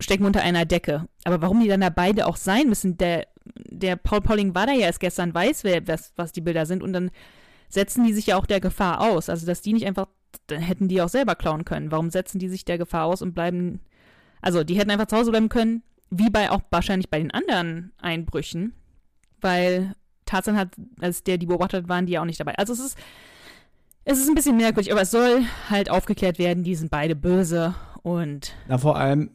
[0.00, 1.06] stecken unter einer Decke.
[1.24, 4.72] Aber warum die dann da beide auch sein müssen, der, der Paul Pauling war da
[4.72, 7.10] ja erst gestern, weiß, wer, was, was die Bilder sind und dann
[7.68, 9.28] setzen die sich ja auch der Gefahr aus.
[9.28, 10.06] Also, dass die nicht einfach,
[10.46, 11.92] dann hätten die auch selber klauen können.
[11.92, 13.80] Warum setzen die sich der Gefahr aus und bleiben,
[14.40, 17.92] also die hätten einfach zu Hause bleiben können, wie bei auch wahrscheinlich bei den anderen
[17.98, 18.72] Einbrüchen,
[19.40, 19.92] weil
[20.24, 20.68] Tarzan hat,
[21.00, 22.54] als der die beobachtet waren die ja auch nicht dabei.
[22.56, 22.98] Also es ist,
[24.04, 27.74] es ist ein bisschen merkwürdig, aber es soll halt aufgeklärt werden, die sind beide böse
[28.02, 28.54] und.
[28.68, 29.30] Na, vor allem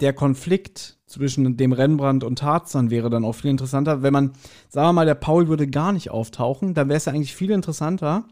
[0.00, 4.02] der Konflikt zwischen dem Rembrandt und Tarzan wäre dann auch viel interessanter.
[4.02, 4.32] Wenn man,
[4.68, 7.50] sagen wir mal, der Paul würde gar nicht auftauchen, dann wäre es ja eigentlich viel
[7.50, 8.24] interessanter.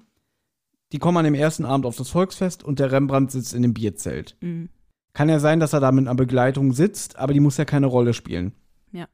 [0.92, 3.74] Die kommen an dem ersten Abend auf das Volksfest und der Rembrandt sitzt in dem
[3.74, 4.36] Bierzelt.
[4.40, 4.68] Mhm.
[5.14, 7.86] Kann ja sein, dass er da mit einer Begleitung sitzt, aber die muss ja keine
[7.86, 8.52] Rolle spielen.
[8.92, 9.06] Ja.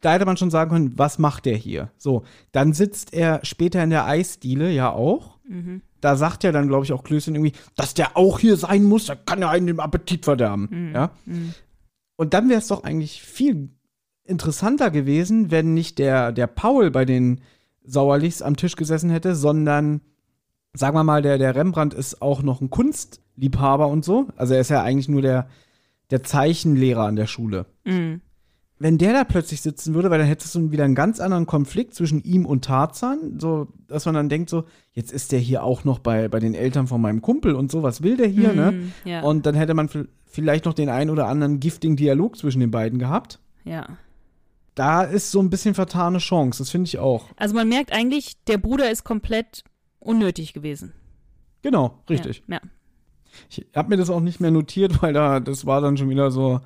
[0.00, 1.90] Da hätte man schon sagen können, was macht der hier?
[1.98, 2.22] So,
[2.52, 5.38] dann sitzt er später in der Eisdiele ja auch.
[5.48, 5.82] Mhm.
[6.00, 9.06] Da sagt ja dann, glaube ich, auch Klößchen irgendwie, dass der auch hier sein muss,
[9.06, 10.68] da kann er einen den Appetit verderben.
[10.70, 10.94] Mhm.
[10.94, 11.10] Ja?
[11.26, 11.54] Mhm.
[12.18, 13.70] Und dann wäre es doch eigentlich viel
[14.24, 17.40] interessanter gewesen, wenn nicht der, der Paul bei den
[17.84, 20.00] Sauerlichs am Tisch gesessen hätte, sondern,
[20.74, 24.26] sagen wir mal, der, der Rembrandt ist auch noch ein Kunstliebhaber und so.
[24.34, 25.48] Also er ist ja eigentlich nur der,
[26.10, 27.66] der Zeichenlehrer an der Schule.
[27.84, 28.20] Mhm.
[28.80, 31.94] Wenn der da plötzlich sitzen würde, weil dann hättest du wieder einen ganz anderen Konflikt
[31.94, 35.84] zwischen ihm und Tarzan, so, dass man dann denkt, so, jetzt ist der hier auch
[35.84, 38.72] noch bei, bei den Eltern von meinem Kumpel und so, was will der hier, ne?
[38.72, 38.92] Mhm.
[39.04, 39.22] Ja.
[39.22, 39.88] Und dann hätte man
[40.26, 43.40] vielleicht noch den einen oder anderen giftigen Dialog zwischen den beiden gehabt.
[43.64, 43.86] ja.
[44.74, 47.30] Da ist so ein bisschen vertane Chance, das finde ich auch.
[47.34, 49.64] Also man merkt eigentlich, der Bruder ist komplett
[49.98, 50.92] unnötig gewesen.
[51.62, 52.44] Genau, richtig.
[52.46, 52.54] Ja.
[52.54, 52.60] ja.
[53.50, 56.30] Ich habe mir das auch nicht mehr notiert, weil da, das war dann schon wieder
[56.30, 56.60] so.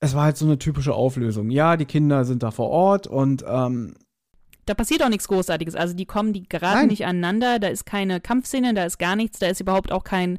[0.00, 1.50] Es war halt so eine typische Auflösung.
[1.50, 3.94] Ja, die Kinder sind da vor Ort und ähm,
[4.66, 5.74] Da passiert auch nichts Großartiges.
[5.74, 6.88] Also die kommen, die geraten Nein.
[6.88, 10.38] nicht aneinander, da ist keine Kampfszene, da ist gar nichts, da ist überhaupt auch kein,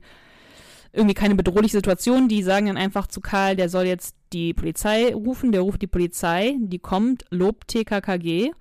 [0.93, 2.29] irgendwie keine bedrohliche Situation.
[2.29, 5.87] Die sagen dann einfach zu Karl, der soll jetzt die Polizei rufen, der ruft die
[5.87, 8.51] Polizei, die kommt, lobt TKKG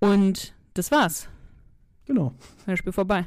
[0.00, 1.28] und das war's.
[2.04, 2.34] genau.
[2.66, 3.26] Das Spiel vorbei.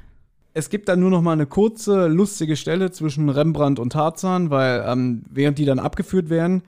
[0.53, 4.83] Es gibt dann nur noch mal eine kurze, lustige Stelle zwischen Rembrandt und Tarzan, weil
[4.85, 6.63] ähm, während die dann abgeführt werden,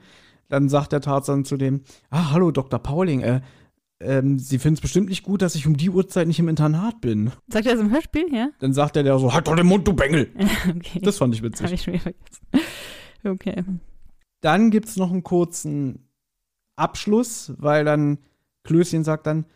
[0.52, 1.80] dann sagt der Tarzan zu dem,
[2.10, 2.78] ah, hallo, Dr.
[2.78, 3.40] Pauling, äh,
[4.00, 7.00] ähm, Sie finden es bestimmt nicht gut, dass ich um die Uhrzeit nicht im Internat
[7.00, 7.32] bin.
[7.48, 8.50] Sagt er das im Hörspiel, ja?
[8.58, 10.30] Dann sagt er der so, halt doch den Mund, du Bengel.
[10.68, 11.00] okay.
[11.00, 11.72] Das fand ich witzig.
[11.72, 12.46] ich schon wieder vergessen.
[13.24, 13.64] Okay.
[14.42, 16.08] Dann gibt es noch einen kurzen
[16.76, 18.18] Abschluss, weil dann
[18.64, 19.46] Klößchen sagt dann,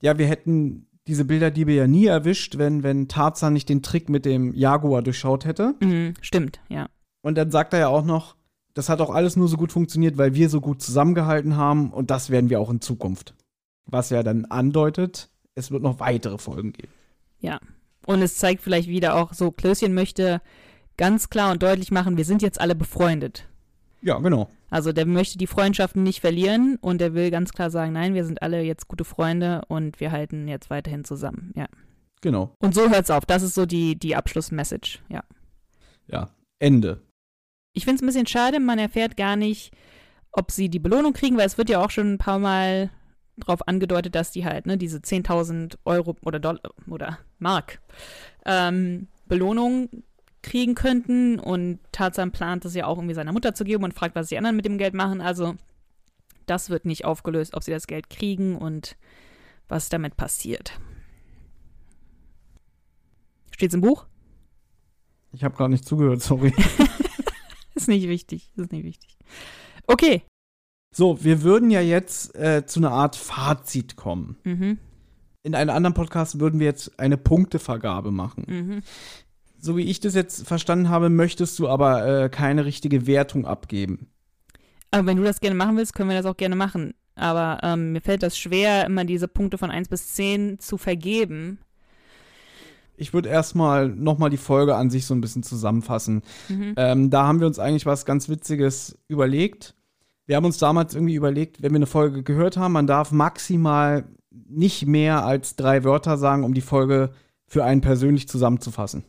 [0.00, 4.24] ja, wir hätten diese Bilderdiebe ja nie erwischt, wenn, wenn Tarzan nicht den Trick mit
[4.24, 5.74] dem Jaguar durchschaut hätte.
[5.80, 6.88] Mhm, stimmt, ja.
[7.22, 8.35] Und dann sagt er ja auch noch,
[8.76, 12.10] das hat auch alles nur so gut funktioniert, weil wir so gut zusammengehalten haben und
[12.10, 13.34] das werden wir auch in Zukunft.
[13.86, 16.92] Was ja dann andeutet, es wird noch weitere Folgen geben.
[18.04, 20.42] Und es zeigt vielleicht wieder auch so, Klößchen möchte
[20.98, 23.48] ganz klar und deutlich machen, wir sind jetzt alle befreundet.
[24.02, 24.50] Ja, genau.
[24.68, 28.26] Also der möchte die Freundschaften nicht verlieren und er will ganz klar sagen, nein, wir
[28.26, 31.52] sind alle jetzt gute Freunde und wir halten jetzt weiterhin zusammen.
[31.56, 31.66] Ja.
[32.20, 32.54] Genau.
[32.58, 33.24] Und so hört's auf.
[33.24, 34.98] Das ist so die, die Abschlussmessage.
[35.08, 35.22] Ja.
[36.08, 36.28] Ja.
[36.58, 37.00] Ende.
[37.76, 39.70] Ich finde es ein bisschen schade, man erfährt gar nicht,
[40.32, 42.88] ob sie die Belohnung kriegen, weil es wird ja auch schon ein paar Mal
[43.36, 47.82] drauf angedeutet, dass die halt, ne, diese 10.000 Euro oder Dollar oder Mark
[48.46, 49.90] ähm, Belohnung
[50.40, 54.14] kriegen könnten und Tarzan plant es ja auch irgendwie seiner Mutter zu geben und fragt,
[54.14, 55.20] was die anderen mit dem Geld machen.
[55.20, 55.56] Also
[56.46, 58.96] das wird nicht aufgelöst, ob sie das Geld kriegen und
[59.68, 60.80] was damit passiert.
[63.50, 64.06] Steht's im Buch?
[65.32, 66.54] Ich habe gerade nicht zugehört, sorry.
[67.76, 68.50] Ist nicht wichtig.
[68.56, 69.16] Ist nicht wichtig.
[69.86, 70.22] Okay.
[70.94, 74.36] So, wir würden ja jetzt äh, zu einer Art Fazit kommen.
[74.44, 74.78] Mhm.
[75.42, 78.44] In einem anderen Podcast würden wir jetzt eine Punktevergabe machen.
[78.48, 78.82] Mhm.
[79.58, 84.08] So wie ich das jetzt verstanden habe, möchtest du aber äh, keine richtige Wertung abgeben.
[84.90, 86.94] Aber wenn du das gerne machen willst, können wir das auch gerne machen.
[87.14, 91.58] Aber ähm, mir fällt das schwer, immer diese Punkte von 1 bis 10 zu vergeben.
[92.96, 96.22] Ich würde erstmal nochmal die Folge an sich so ein bisschen zusammenfassen.
[96.48, 96.74] Mhm.
[96.76, 99.74] Ähm, da haben wir uns eigentlich was ganz Witziges überlegt.
[100.26, 104.04] Wir haben uns damals irgendwie überlegt, wenn wir eine Folge gehört haben, man darf maximal
[104.30, 107.10] nicht mehr als drei Wörter sagen, um die Folge
[107.46, 109.04] für einen persönlich zusammenzufassen.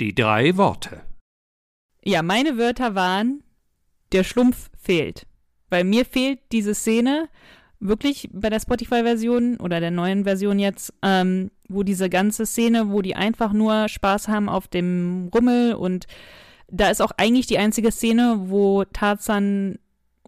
[0.00, 1.00] Die drei Worte.
[2.04, 3.42] Ja, meine Wörter waren,
[4.12, 5.26] der Schlumpf fehlt.
[5.70, 7.28] Weil mir fehlt diese Szene
[7.80, 13.02] wirklich bei der Spotify-Version oder der neuen Version jetzt, ähm, wo diese ganze Szene, wo
[13.02, 16.06] die einfach nur Spaß haben auf dem Rummel und
[16.68, 19.78] da ist auch eigentlich die einzige Szene, wo Tarzan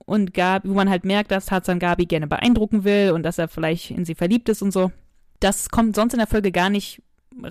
[0.05, 3.49] und Gabi, wo man halt merkt, dass Tarzan Gabi gerne beeindrucken will und dass er
[3.49, 4.93] vielleicht in sie verliebt ist und so.
[5.41, 7.03] das kommt sonst in der Folge gar nicht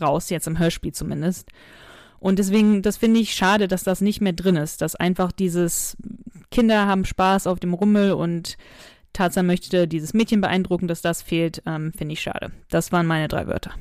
[0.02, 1.50] raus, jetzt im Hörspiel zumindest.
[2.20, 5.98] Und deswegen, das finde ich schade, dass das nicht mehr drin ist, dass einfach dieses
[6.52, 8.58] Kinder haben Spaß auf dem Rummel und
[9.14, 12.52] Tarzan möchte dieses Mädchen beeindrucken, dass das fehlt, ähm, finde ich schade.
[12.70, 13.72] Das waren meine drei Wörter.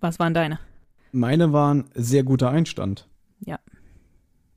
[0.00, 0.58] Was waren deine?
[1.12, 3.08] Meine waren sehr guter Einstand.
[3.44, 3.58] Ja.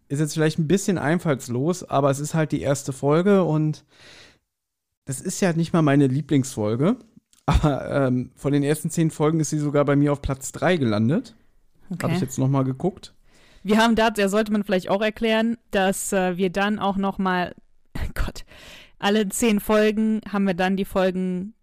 [0.07, 3.83] Ist jetzt vielleicht ein bisschen einfallslos, aber es ist halt die erste Folge und
[5.05, 6.97] das ist ja nicht mal meine Lieblingsfolge.
[7.45, 10.77] Aber ähm, von den ersten zehn Folgen ist sie sogar bei mir auf Platz drei
[10.77, 11.35] gelandet.
[11.89, 12.03] Okay.
[12.03, 13.13] Habe ich jetzt nochmal geguckt.
[13.63, 17.17] Wir haben da, der sollte man vielleicht auch erklären, dass äh, wir dann auch noch
[17.17, 17.53] mal,
[18.13, 18.45] Gott,
[19.03, 21.53] alle zehn Folgen haben wir dann die Folgen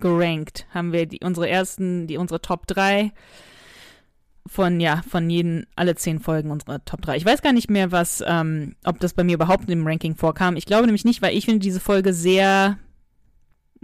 [0.00, 0.66] gerankt.
[0.70, 3.12] Haben wir die, unsere ersten, die unsere Top 3
[4.46, 7.16] von, ja, von jeden, alle zehn Folgen unsere Top 3.
[7.16, 10.56] Ich weiß gar nicht mehr, was, ähm, ob das bei mir überhaupt im Ranking vorkam.
[10.56, 12.78] Ich glaube nämlich nicht, weil ich finde diese Folge sehr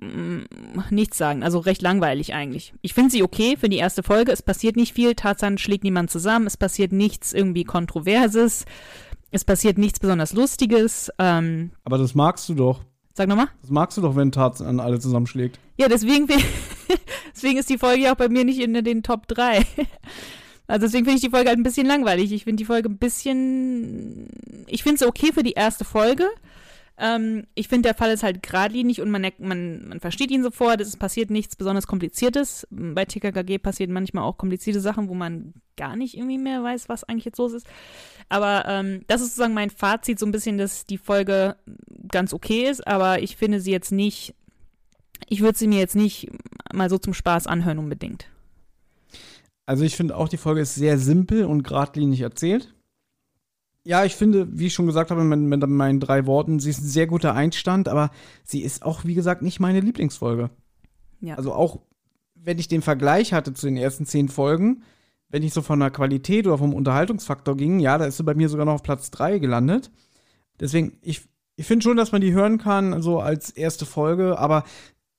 [0.01, 0.40] mm,
[0.89, 2.73] nichts sagen, also recht langweilig eigentlich.
[2.81, 4.32] Ich finde sie okay für die erste Folge.
[4.32, 5.15] Es passiert nicht viel.
[5.15, 6.47] Tarzan schlägt niemand zusammen.
[6.47, 8.65] Es passiert nichts irgendwie Kontroverses.
[9.30, 11.10] Es passiert nichts besonders Lustiges.
[11.18, 12.80] Ähm, Aber das magst du doch.
[13.14, 13.48] sag nochmal.
[13.60, 15.59] Das magst du doch, wenn Tarzan an alle zusammenschlägt.
[15.78, 16.26] Ja, deswegen,
[17.34, 19.64] deswegen ist die Folge ja auch bei mir nicht in den Top 3.
[20.70, 22.30] Also deswegen finde ich die Folge halt ein bisschen langweilig.
[22.30, 24.28] Ich finde die Folge ein bisschen.
[24.66, 26.28] Ich finde sie okay für die erste Folge.
[26.98, 30.82] Ähm, ich finde, der Fall ist halt geradlinig und man, man, man versteht ihn sofort.
[30.82, 32.66] Es passiert nichts besonders Kompliziertes.
[32.70, 37.02] Bei TKKG passieren manchmal auch komplizierte Sachen, wo man gar nicht irgendwie mehr weiß, was
[37.05, 37.66] eigentlich jetzt los ist.
[38.28, 41.56] Aber ähm, das ist sozusagen mein Fazit, so ein bisschen, dass die Folge
[42.10, 44.34] ganz okay ist, aber ich finde sie jetzt nicht.
[45.28, 46.30] Ich würde sie mir jetzt nicht
[46.72, 48.26] mal so zum Spaß anhören unbedingt.
[49.66, 52.74] Also ich finde auch, die Folge ist sehr simpel und geradlinig erzählt.
[53.84, 56.80] Ja, ich finde, wie ich schon gesagt habe mit, mit meinen drei Worten, sie ist
[56.80, 58.10] ein sehr guter Einstand, aber
[58.44, 60.50] sie ist auch, wie gesagt, nicht meine Lieblingsfolge.
[61.20, 61.36] Ja.
[61.36, 61.80] Also auch,
[62.34, 64.82] wenn ich den Vergleich hatte zu den ersten zehn Folgen,
[65.30, 68.34] wenn ich so von der Qualität oder vom Unterhaltungsfaktor ging, ja, da ist sie bei
[68.34, 69.90] mir sogar noch auf Platz drei gelandet.
[70.60, 74.64] Deswegen, ich, ich finde schon, dass man die hören kann, so als erste Folge, aber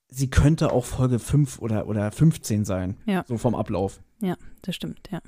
[0.08, 2.96] sie könnte auch Folge 5 oder, oder 15 sein.
[3.06, 3.24] Ja.
[3.26, 5.20] So vom Ablauf Ja, das stimmt, ja.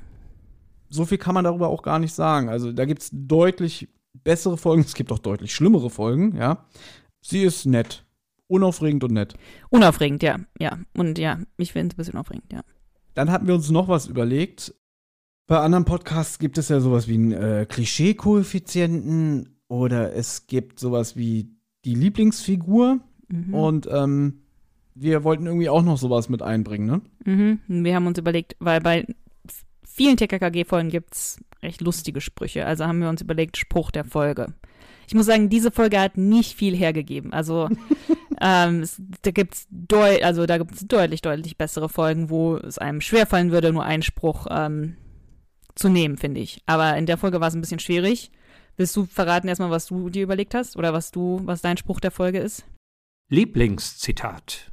[0.89, 2.49] so viel kann man darüber auch gar nicht sagen.
[2.49, 3.89] Also da gibt es deutlich
[4.25, 6.67] bessere Folgen, es gibt auch deutlich schlimmere Folgen, ja.
[7.21, 8.05] Sie ist nett.
[8.49, 9.35] Unaufregend und nett.
[9.71, 10.77] Unaufregend, ja, ja.
[10.95, 12.63] Und ja, ich finde es ein bisschen aufregend, ja.
[13.15, 14.75] Dann hatten wir uns noch was überlegt.
[15.47, 21.17] Bei anderen Podcasts gibt es ja sowas wie einen äh, Klischee-Koeffizienten oder es gibt sowas
[21.17, 21.51] wie
[21.85, 23.55] die Lieblingsfigur Mhm.
[23.55, 24.43] und ähm,
[24.95, 27.01] wir wollten irgendwie auch noch sowas mit einbringen, ne?
[27.25, 27.59] Mhm.
[27.85, 29.07] Wir haben uns überlegt, weil bei
[29.83, 32.67] vielen TKKG-Folgen gibt es recht lustige Sprüche.
[32.67, 34.53] Also haben wir uns überlegt, Spruch der Folge.
[35.09, 37.33] Ich muss sagen, diese Folge hat nicht viel hergegeben.
[37.33, 37.71] Also
[38.43, 43.01] ähm, es, da gibt's deu also da gibt's deutlich, deutlich bessere Folgen, wo es einem
[43.01, 44.97] schwerfallen würde, nur einen Spruch ähm,
[45.77, 46.61] zu nehmen, finde ich.
[46.67, 48.33] Aber in der Folge war es ein bisschen schwierig.
[48.77, 50.77] Willst du verraten erstmal, was du dir überlegt hast?
[50.77, 52.65] Oder was du, was dein Spruch der Folge ist?
[53.29, 54.73] Lieblingszitat.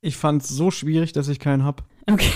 [0.00, 1.84] Ich fand es so schwierig, dass ich keinen hab.
[2.08, 2.30] Okay.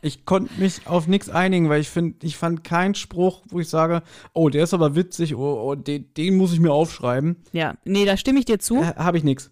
[0.00, 3.68] Ich konnte mich auf nichts einigen, weil ich finde, ich fand keinen Spruch, wo ich
[3.68, 4.02] sage,
[4.32, 7.36] oh, der ist aber witzig, oh, oh den, den muss ich mir aufschreiben.
[7.52, 8.82] Ja, nee, da stimme ich dir zu.
[8.82, 9.50] Äh, Habe ich nichts.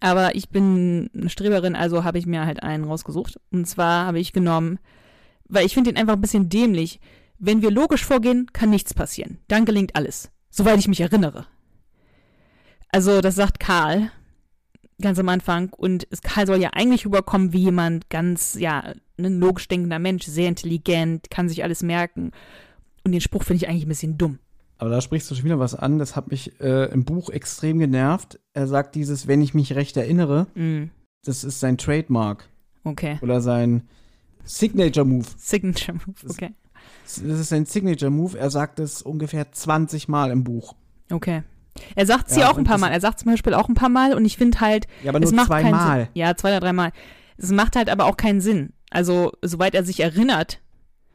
[0.00, 3.38] Aber ich bin eine Streberin, also habe ich mir halt einen rausgesucht.
[3.50, 4.78] Und zwar habe ich genommen,
[5.48, 7.00] weil ich finde ihn einfach ein bisschen dämlich.
[7.38, 9.38] Wenn wir logisch vorgehen, kann nichts passieren.
[9.48, 10.30] Dann gelingt alles.
[10.50, 11.46] Soweit ich mich erinnere.
[12.90, 14.10] Also, das sagt Karl
[15.00, 15.70] ganz am Anfang.
[15.76, 20.24] Und es, Karl soll ja eigentlich rüberkommen wie jemand ganz, ja, ein logisch denkender Mensch,
[20.26, 22.32] sehr intelligent, kann sich alles merken.
[23.04, 24.38] Und den Spruch finde ich eigentlich ein bisschen dumm.
[24.78, 27.78] Aber da sprichst du schon wieder was an, das hat mich äh, im Buch extrem
[27.78, 28.38] genervt.
[28.52, 30.90] Er sagt dieses, wenn ich mich recht erinnere, Mm,
[31.24, 32.48] das ist sein Trademark
[32.84, 33.18] okay.
[33.22, 33.88] oder sein
[34.44, 35.26] Signature Move.
[35.38, 36.50] Signature Move, Das- okay.
[37.04, 38.38] Das ist sein Signature Move.
[38.38, 40.74] Er sagt es ungefähr 20 Mal im Buch.
[41.10, 41.42] Okay.
[41.94, 42.90] Er sagt es Ja, hier auch ein paar das- Mal.
[42.92, 45.30] Er sagt zum Beispiel auch ein paar Mal und ich finde halt, Ja, aber es
[45.30, 45.98] nur macht keinen zweimal.
[46.00, 46.08] Sinn.
[46.14, 46.92] Ja, zwei oder dreimal.
[47.38, 48.72] Es macht halt aber auch keinen Sinn.
[48.90, 50.60] Also, soweit er sich erinnert,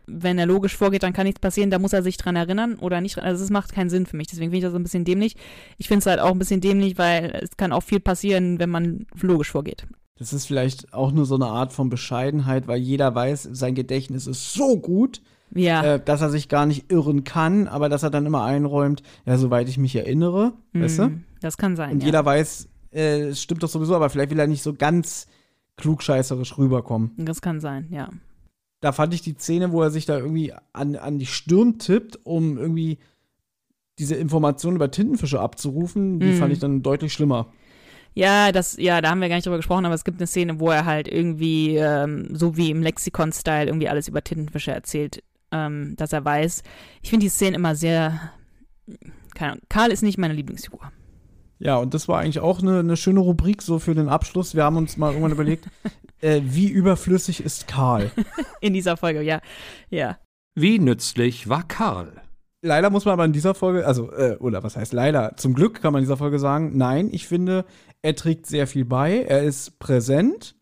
[0.08, 3.00] wenn er logisch vorgeht, dann kann nichts passieren, da muss er sich dran erinnern oder
[3.02, 3.18] nicht.
[3.20, 4.28] Also, es macht keinen Sinn für mich.
[4.28, 5.36] Deswegen finde ich das ein bisschen dämlich.
[5.78, 8.70] Ich finde es halt auch ein bisschen dämlich, weil es kann auch viel passieren, wenn
[8.70, 9.86] man logisch vorgeht.
[10.18, 14.28] Das ist vielleicht auch nur so eine Art von Bescheidenheit, weil jeder weiß, sein Gedächtnis
[14.28, 15.22] ist so gut,
[15.56, 15.96] Ja.
[15.96, 19.38] äh, dass er sich gar nicht irren kann, aber dass er dann immer einräumt, ja,
[19.38, 21.04] soweit ich mich erinnere, weißt du?
[21.10, 21.94] mm, Das kann sein.
[21.94, 22.08] Und ja.
[22.08, 25.26] jeder weiß, äh, es stimmt doch sowieso, aber vielleicht will er nicht so ganz
[25.78, 27.12] klugscheißerisch rüberkommen.
[27.18, 28.10] Das kann sein, ja.
[28.82, 32.20] Da fand ich die Szene, wo er sich da irgendwie an, an die Stirn tippt,
[32.24, 32.98] um irgendwie
[34.00, 36.34] diese Informationen über Tintenfische abzurufen, die Mhm.
[36.38, 37.52] fand ich dann deutlich schlimmer.
[38.14, 40.60] Ja, das, ja, da haben wir gar nicht drüber gesprochen, aber es gibt eine Szene,
[40.60, 45.94] wo er halt irgendwie, ähm, so wie im Lexikon-Style, irgendwie alles über Tintenfische erzählt, ähm,
[45.98, 46.64] dass er weiß.
[47.04, 48.32] Ich finde die Szene immer sehr,
[49.36, 50.92] keine Ahnung, Karl ist nicht meine Lieblingsfigur.
[51.64, 54.56] Ja, und das war eigentlich auch eine, eine schöne Rubrik so für den Abschluss.
[54.56, 55.70] Wir haben uns mal irgendwann überlegt,
[56.22, 58.12] äh, wie überflüssig ist Karl?
[58.62, 59.42] In dieser Folge, ja.
[59.92, 60.18] Ja.
[60.56, 62.14] Wie nützlich war Karl?
[62.64, 65.36] Leider muss man aber in dieser Folge, also, äh, oder was heißt leider?
[65.38, 67.66] Zum Glück kann man in dieser Folge sagen, nein, ich finde,
[68.04, 70.56] er trägt sehr viel bei, er ist präsent,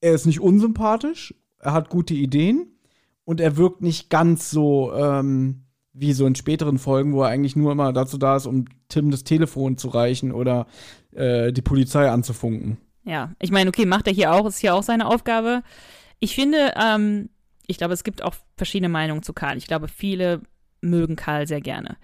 [0.00, 2.78] er ist nicht unsympathisch, er hat gute Ideen
[3.24, 5.61] und er wirkt nicht ganz so ähm,
[5.92, 9.10] wie so in späteren Folgen, wo er eigentlich nur immer dazu da ist, um Tim
[9.10, 10.66] das Telefon zu reichen oder
[11.12, 12.78] äh, die Polizei anzufunken.
[13.04, 15.62] Ja, ich meine, okay, macht er hier auch, ist hier auch seine Aufgabe.
[16.18, 17.28] Ich finde, ähm,
[17.66, 19.58] ich glaube, es gibt auch verschiedene Meinungen zu Karl.
[19.58, 20.40] Ich glaube, viele
[20.80, 21.96] mögen Karl sehr gerne.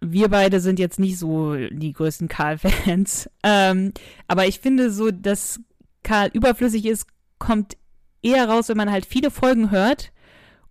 [0.00, 3.28] Wir beide sind jetzt nicht so die größten Karl-Fans.
[3.44, 3.92] Ähm,
[4.28, 5.58] aber ich finde so, dass
[6.04, 7.06] Karl überflüssig ist,
[7.40, 7.76] kommt
[8.22, 10.11] eher raus, wenn man halt viele Folgen hört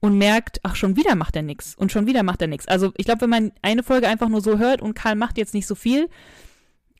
[0.01, 2.67] und merkt, ach, schon wieder macht er nichts und schon wieder macht er nichts.
[2.67, 5.53] Also ich glaube, wenn man eine Folge einfach nur so hört und Karl macht jetzt
[5.53, 6.09] nicht so viel,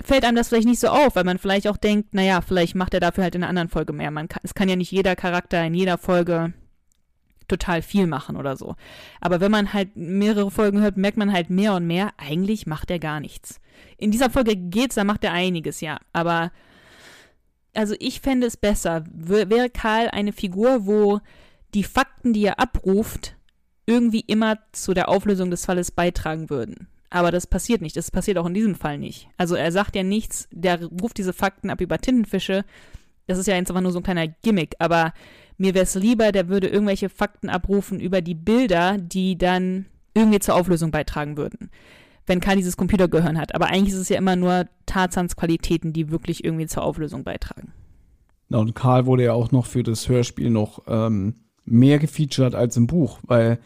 [0.01, 2.93] fällt einem das vielleicht nicht so auf, weil man vielleicht auch denkt, naja, vielleicht macht
[2.93, 4.11] er dafür halt in einer anderen Folge mehr.
[4.11, 6.53] Man kann, es kann ja nicht jeder Charakter in jeder Folge
[7.47, 8.75] total viel machen oder so.
[9.19, 12.91] Aber wenn man halt mehrere Folgen hört, merkt man halt mehr und mehr, eigentlich macht
[12.91, 13.59] er gar nichts.
[13.97, 15.97] In dieser Folge geht's, da macht er einiges, ja.
[16.13, 16.51] Aber
[17.73, 21.19] also ich fände es besser, wäre Karl eine Figur, wo
[21.73, 23.35] die Fakten, die er abruft,
[23.85, 26.87] irgendwie immer zu der Auflösung des Falles beitragen würden.
[27.09, 27.97] Aber das passiert nicht.
[27.97, 29.27] Das passiert auch in diesem Fall nicht.
[29.37, 32.63] Also er sagt ja nichts, der ruft diese Fakten ab über Tintenfische.
[33.27, 34.75] Das ist ja jetzt einfach nur so ein kleiner Gimmick.
[34.79, 35.13] Aber
[35.57, 40.39] mir wäre es lieber, der würde irgendwelche Fakten abrufen über die Bilder, die dann irgendwie
[40.39, 41.69] zur Auflösung beitragen würden.
[42.25, 43.55] Wenn Karl dieses Computergehirn hat.
[43.55, 47.73] Aber eigentlich ist es ja immer nur Tarzans Qualitäten, die wirklich irgendwie zur Auflösung beitragen.
[48.47, 51.35] Na, und Karl wurde ja auch noch für das Hörspiel noch ähm,
[51.71, 53.59] mehr gefeatured als im Buch, weil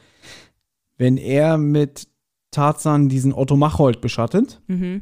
[0.98, 2.08] wenn er mit
[2.52, 5.02] Tarzan diesen Otto Machold beschattet, mhm.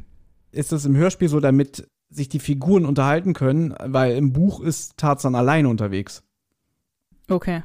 [0.52, 4.98] ist das im Hörspiel so, damit sich die Figuren unterhalten können, weil im Buch ist
[4.98, 6.24] Tarzan alleine unterwegs.
[7.30, 7.64] Okay.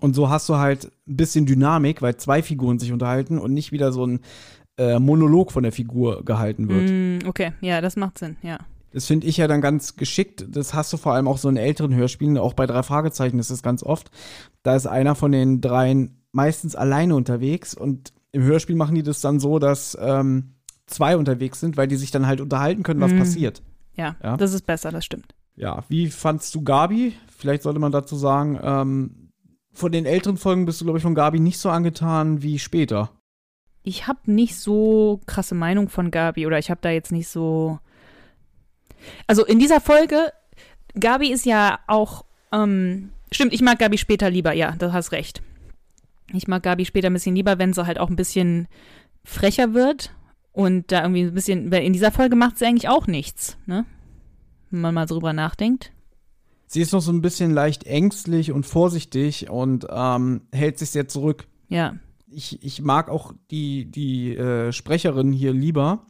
[0.00, 3.72] Und so hast du halt ein bisschen Dynamik, weil zwei Figuren sich unterhalten und nicht
[3.72, 4.20] wieder so ein
[4.78, 6.90] äh, Monolog von der Figur gehalten wird.
[7.24, 8.58] Mm, okay, ja, das macht Sinn, ja.
[8.96, 10.46] Das finde ich ja dann ganz geschickt.
[10.48, 13.50] Das hast du vor allem auch so in älteren Hörspielen, auch bei drei Fragezeichen ist
[13.50, 14.10] das ganz oft.
[14.62, 19.20] Da ist einer von den dreien meistens alleine unterwegs und im Hörspiel machen die das
[19.20, 20.54] dann so, dass ähm,
[20.86, 23.18] zwei unterwegs sind, weil die sich dann halt unterhalten können, was mm.
[23.18, 23.62] passiert.
[23.96, 25.34] Ja, ja, das ist besser, das stimmt.
[25.56, 27.12] Ja, wie fandst du Gabi?
[27.36, 29.30] Vielleicht sollte man dazu sagen, ähm,
[29.74, 33.10] von den älteren Folgen bist du, glaube ich, von Gabi nicht so angetan wie später.
[33.82, 37.78] Ich habe nicht so krasse Meinung von Gabi oder ich habe da jetzt nicht so
[39.26, 40.32] also in dieser Folge,
[40.98, 45.42] Gabi ist ja auch, ähm, stimmt, ich mag Gabi später lieber, ja, du hast recht.
[46.32, 48.66] Ich mag Gabi später ein bisschen lieber, wenn sie halt auch ein bisschen
[49.24, 50.12] frecher wird
[50.52, 53.84] und da irgendwie ein bisschen, weil in dieser Folge macht sie eigentlich auch nichts, ne?
[54.70, 55.92] Wenn man mal so drüber nachdenkt.
[56.66, 61.06] Sie ist noch so ein bisschen leicht ängstlich und vorsichtig und ähm, hält sich sehr
[61.06, 61.46] zurück.
[61.68, 61.94] Ja.
[62.28, 66.04] Ich, ich mag auch die, die äh, Sprecherin hier lieber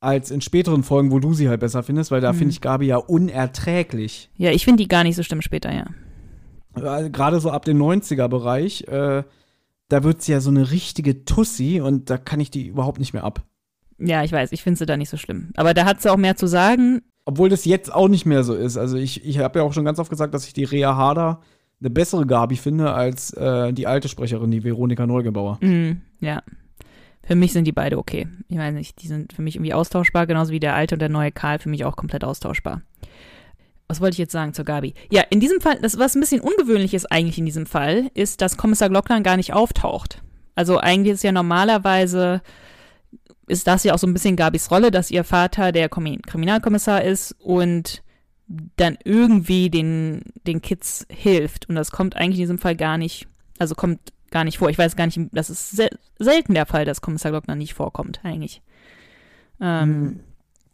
[0.00, 2.38] als in späteren Folgen, wo du sie halt besser findest, weil da mhm.
[2.38, 4.30] finde ich Gabi ja unerträglich.
[4.36, 5.86] Ja, ich finde die gar nicht so schlimm später, ja.
[6.74, 9.24] Gerade so ab dem 90er-Bereich, äh,
[9.88, 13.14] da wird sie ja so eine richtige Tussi und da kann ich die überhaupt nicht
[13.14, 13.44] mehr ab.
[13.98, 15.50] Ja, ich weiß, ich finde sie da nicht so schlimm.
[15.56, 17.02] Aber da hat sie auch mehr zu sagen.
[17.24, 18.76] Obwohl das jetzt auch nicht mehr so ist.
[18.76, 21.40] Also ich, ich habe ja auch schon ganz oft gesagt, dass ich die Rea Harder
[21.80, 25.58] eine bessere Gabi finde als äh, die alte Sprecherin, die Veronika Neugebauer.
[25.60, 26.42] Mhm, ja,
[27.26, 28.26] für mich sind die beide okay.
[28.48, 31.08] Ich weiß nicht, die sind für mich irgendwie austauschbar, genauso wie der alte und der
[31.08, 32.82] neue Karl für mich auch komplett austauschbar.
[33.86, 34.94] Was wollte ich jetzt sagen zur Gabi?
[35.10, 38.42] Ja, in diesem Fall, das was ein bisschen ungewöhnlich ist eigentlich in diesem Fall, ist,
[38.42, 40.22] dass Kommissar Glockner gar nicht auftaucht.
[40.54, 42.42] Also eigentlich ist ja normalerweise
[43.48, 47.34] ist das ja auch so ein bisschen Gabis Rolle, dass ihr Vater der Kriminalkommissar ist
[47.38, 48.02] und
[48.76, 51.68] dann irgendwie den, den Kids hilft.
[51.68, 53.26] Und das kommt eigentlich in diesem Fall gar nicht,
[53.58, 54.00] also kommt
[54.30, 54.70] gar nicht vor.
[54.70, 58.20] Ich weiß gar nicht, das ist sel selten der Fall, dass Kommissar Glockner nicht vorkommt,
[58.22, 58.62] eigentlich.
[59.60, 60.20] Ähm, hm.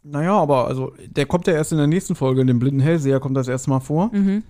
[0.03, 3.19] naja, aber also der kommt ja erst in der nächsten Folge, in dem blinden Hellseher
[3.19, 4.11] kommt das erste Mal vor.
[4.13, 4.43] Mhm.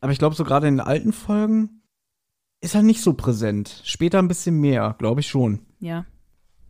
[0.00, 1.82] Aber ich glaube, so gerade in den alten Folgen
[2.60, 3.82] ist er nicht so präsent.
[3.84, 5.60] Später ein bisschen mehr, glaube ich schon.
[5.80, 6.06] Ja.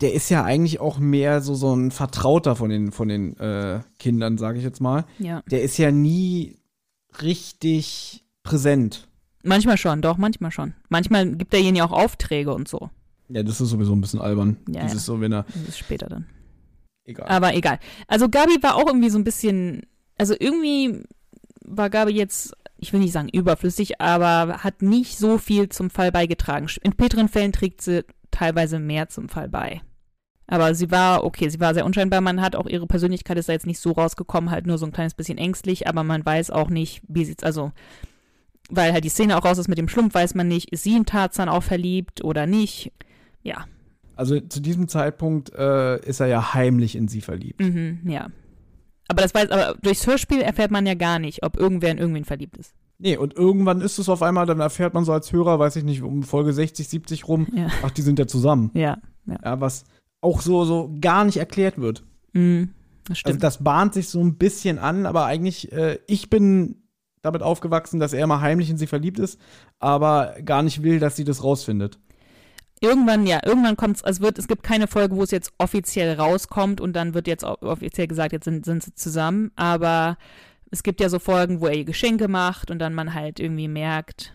[0.00, 3.80] Der ist ja eigentlich auch mehr so, so ein Vertrauter von den, von den äh,
[3.98, 5.04] Kindern, sage ich jetzt mal.
[5.18, 5.42] Ja.
[5.50, 6.58] Der ist ja nie
[7.22, 9.08] richtig präsent.
[9.44, 10.74] Manchmal schon, doch, manchmal schon.
[10.88, 12.90] Manchmal gibt derjenige auch Aufträge und so.
[13.28, 14.58] Ja, das ist sowieso ein bisschen albern.
[14.68, 15.14] Ja, Dieses ja.
[15.14, 15.44] so, wenn er.
[15.44, 16.26] Das ist später dann.
[17.04, 17.28] Egal.
[17.28, 17.78] Aber egal.
[18.08, 19.82] Also Gabi war auch irgendwie so ein bisschen
[20.16, 21.02] also irgendwie
[21.64, 26.12] war Gabi jetzt, ich will nicht sagen überflüssig, aber hat nicht so viel zum Fall
[26.12, 26.68] beigetragen.
[26.82, 29.80] In späteren Fällen trägt sie teilweise mehr zum Fall bei.
[30.46, 32.20] Aber sie war, okay, sie war sehr unscheinbar.
[32.20, 34.92] Man hat auch ihre Persönlichkeit ist da jetzt nicht so rausgekommen, halt nur so ein
[34.92, 37.72] kleines bisschen ängstlich, aber man weiß auch nicht, wie sieht's, also,
[38.70, 40.96] weil halt die Szene auch raus ist mit dem Schlumpf, weiß man nicht, ist sie
[40.96, 42.92] in Tarzan auch verliebt oder nicht.
[43.42, 43.66] Ja.
[44.16, 47.60] Also zu diesem Zeitpunkt äh, ist er ja heimlich in sie verliebt.
[47.60, 48.28] Mhm, ja.
[49.08, 52.24] Aber das weiß, aber durchs Hörspiel erfährt man ja gar nicht, ob irgendwer in irgendwen
[52.24, 52.72] verliebt ist.
[52.98, 55.84] Nee, und irgendwann ist es auf einmal, dann erfährt man so als Hörer, weiß ich
[55.84, 57.66] nicht, um Folge 60, 70 rum, Ja.
[57.82, 58.70] ach, die sind ja zusammen.
[58.72, 59.36] Ja, ja.
[59.44, 59.84] Ja, was
[60.20, 62.04] auch so, so gar nicht erklärt wird.
[62.32, 62.70] Mhm,
[63.04, 63.42] das Also stimmt.
[63.42, 66.83] das bahnt sich so ein bisschen an, aber eigentlich, äh, ich bin
[67.24, 69.40] damit aufgewachsen, dass er mal heimlich in sie verliebt ist,
[69.78, 71.98] aber gar nicht will, dass sie das rausfindet.
[72.80, 76.14] Irgendwann, ja, irgendwann kommt es, also wird, es gibt keine Folge, wo es jetzt offiziell
[76.20, 80.18] rauskommt und dann wird jetzt offiziell gesagt, jetzt sind, sind sie zusammen, aber
[80.70, 83.68] es gibt ja so Folgen, wo er ihr Geschenke macht und dann man halt irgendwie
[83.68, 84.34] merkt,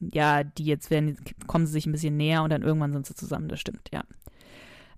[0.00, 3.14] ja, die jetzt werden, kommen sie sich ein bisschen näher und dann irgendwann sind sie
[3.14, 4.04] zusammen, das stimmt, ja.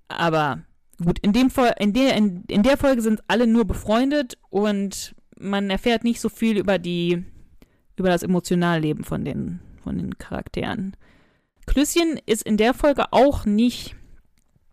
[0.08, 0.62] Aber
[1.02, 5.14] gut, in dem Fol in der, in, in der Folge sind alle nur befreundet und
[5.44, 7.24] man erfährt nicht so viel über die,
[7.96, 10.96] über das Emotionalleben von den, von den Charakteren.
[11.66, 13.96] Klüsschen ist in der Folge auch nicht,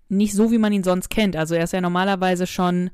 [0.09, 1.35] nicht so, wie man ihn sonst kennt.
[1.35, 2.89] Also er ist ja normalerweise schon,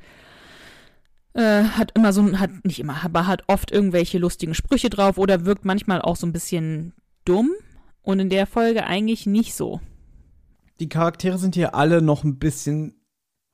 [1.34, 5.46] äh, hat immer so, hat nicht immer, aber hat oft irgendwelche lustigen Sprüche drauf oder
[5.46, 6.94] wirkt manchmal auch so ein bisschen
[7.26, 7.52] dumm.
[8.02, 9.82] Und in der Folge eigentlich nicht so.
[10.80, 13.02] Die Charaktere sind hier alle noch ein bisschen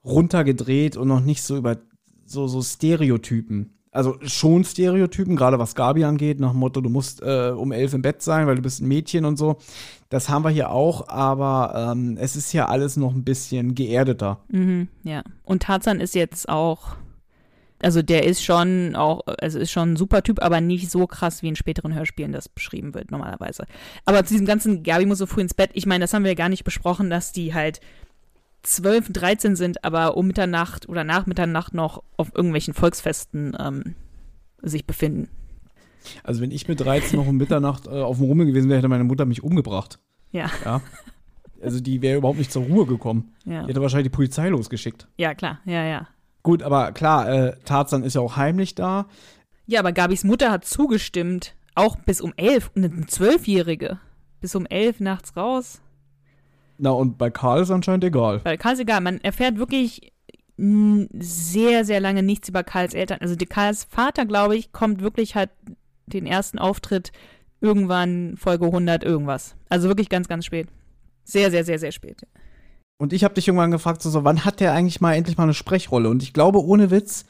[0.05, 1.81] runtergedreht und noch nicht so über
[2.25, 3.73] so, so Stereotypen.
[3.93, 7.93] Also schon Stereotypen, gerade was Gabi angeht, nach dem Motto, du musst äh, um elf
[7.93, 9.57] im Bett sein, weil du bist ein Mädchen und so.
[10.09, 14.39] Das haben wir hier auch, aber ähm, es ist hier alles noch ein bisschen geerdeter.
[14.49, 15.21] Mhm, ja.
[15.43, 16.95] Und Tarzan ist jetzt auch,
[17.83, 21.43] also der ist schon auch, also ist schon ein super Typ, aber nicht so krass
[21.43, 23.65] wie in späteren Hörspielen das beschrieben wird normalerweise.
[24.05, 26.31] Aber zu diesem ganzen Gabi muss so früh ins Bett, ich meine, das haben wir
[26.31, 27.79] ja gar nicht besprochen, dass die halt
[28.63, 33.95] 12, 13 sind, aber um Mitternacht oder nach Mitternacht noch auf irgendwelchen Volksfesten ähm,
[34.61, 35.29] sich befinden.
[36.23, 38.87] Also wenn ich mit 13 noch um Mitternacht äh, auf dem Rummel gewesen wäre, hätte
[38.89, 39.99] meine Mutter mich umgebracht.
[40.31, 40.49] Ja.
[40.65, 40.81] Ja.
[41.61, 43.33] Also die wäre überhaupt nicht zur Ruhe gekommen.
[43.45, 45.07] Ja, Die hätte wahrscheinlich die Polizei losgeschickt.
[45.17, 46.07] ja klar, ja, ja.
[46.41, 49.07] Gut, aber klar, äh, Tarzan ist ja auch heimlich da.
[49.65, 53.97] Ja, aber Gabis Mutter hat zugestimmt, auch bis um elf, eine Zwölfjährige,
[54.41, 55.81] bis um elf nachts raus.
[56.83, 58.43] Na, und bei Karl ist anscheinend egal.
[58.43, 60.11] Weil Karl ist egal, man erfährt wirklich
[60.57, 63.19] mh, sehr, sehr lange nichts über Karls Eltern.
[63.21, 65.49] Also die Karls Vater, glaube ich, kommt wirklich halt
[66.07, 67.13] den ersten Auftritt
[67.61, 69.55] irgendwann Folge 100 irgendwas.
[69.69, 70.67] Also wirklich ganz, ganz spät.
[71.23, 72.27] Sehr, sehr, sehr, sehr spät.
[72.97, 75.43] Und ich habe dich irgendwann gefragt, so, so, wann hat der eigentlich mal endlich mal
[75.43, 76.09] eine Sprechrolle?
[76.09, 77.23] Und ich glaube, ohne Witz,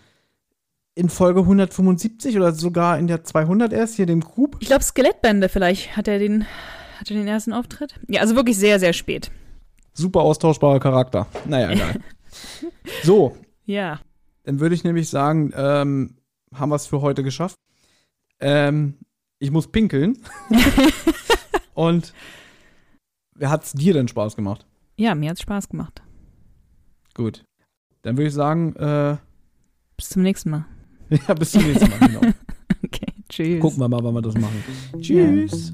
[0.95, 4.57] in Folge 175 oder sogar in der 200 erst, hier dem Grub.
[4.61, 6.45] Ich glaube, Skelettbände vielleicht hat er den,
[6.99, 7.99] hat er den ersten Auftritt.
[8.07, 9.29] Ja, also wirklich sehr, sehr spät.
[9.93, 11.27] Super austauschbarer Charakter.
[11.45, 11.99] Naja, egal.
[13.03, 13.99] so, Ja.
[14.43, 16.17] dann würde ich nämlich sagen, ähm,
[16.53, 17.55] haben wir es für heute geschafft.
[18.39, 18.95] Ähm,
[19.39, 20.17] ich muss pinkeln.
[21.73, 22.13] Und
[23.35, 24.65] wer hat es dir denn Spaß gemacht?
[24.97, 26.01] Ja, mir hat's Spaß gemacht.
[27.13, 27.43] Gut.
[28.03, 29.17] Dann würde ich sagen, äh,
[29.97, 30.65] Bis zum nächsten Mal.
[31.27, 31.99] ja, bis zum nächsten Mal.
[32.07, 32.21] Genau.
[32.83, 33.59] Okay, tschüss.
[33.61, 34.63] Gucken wir mal, wann wir das machen.
[34.99, 35.73] Tschüss.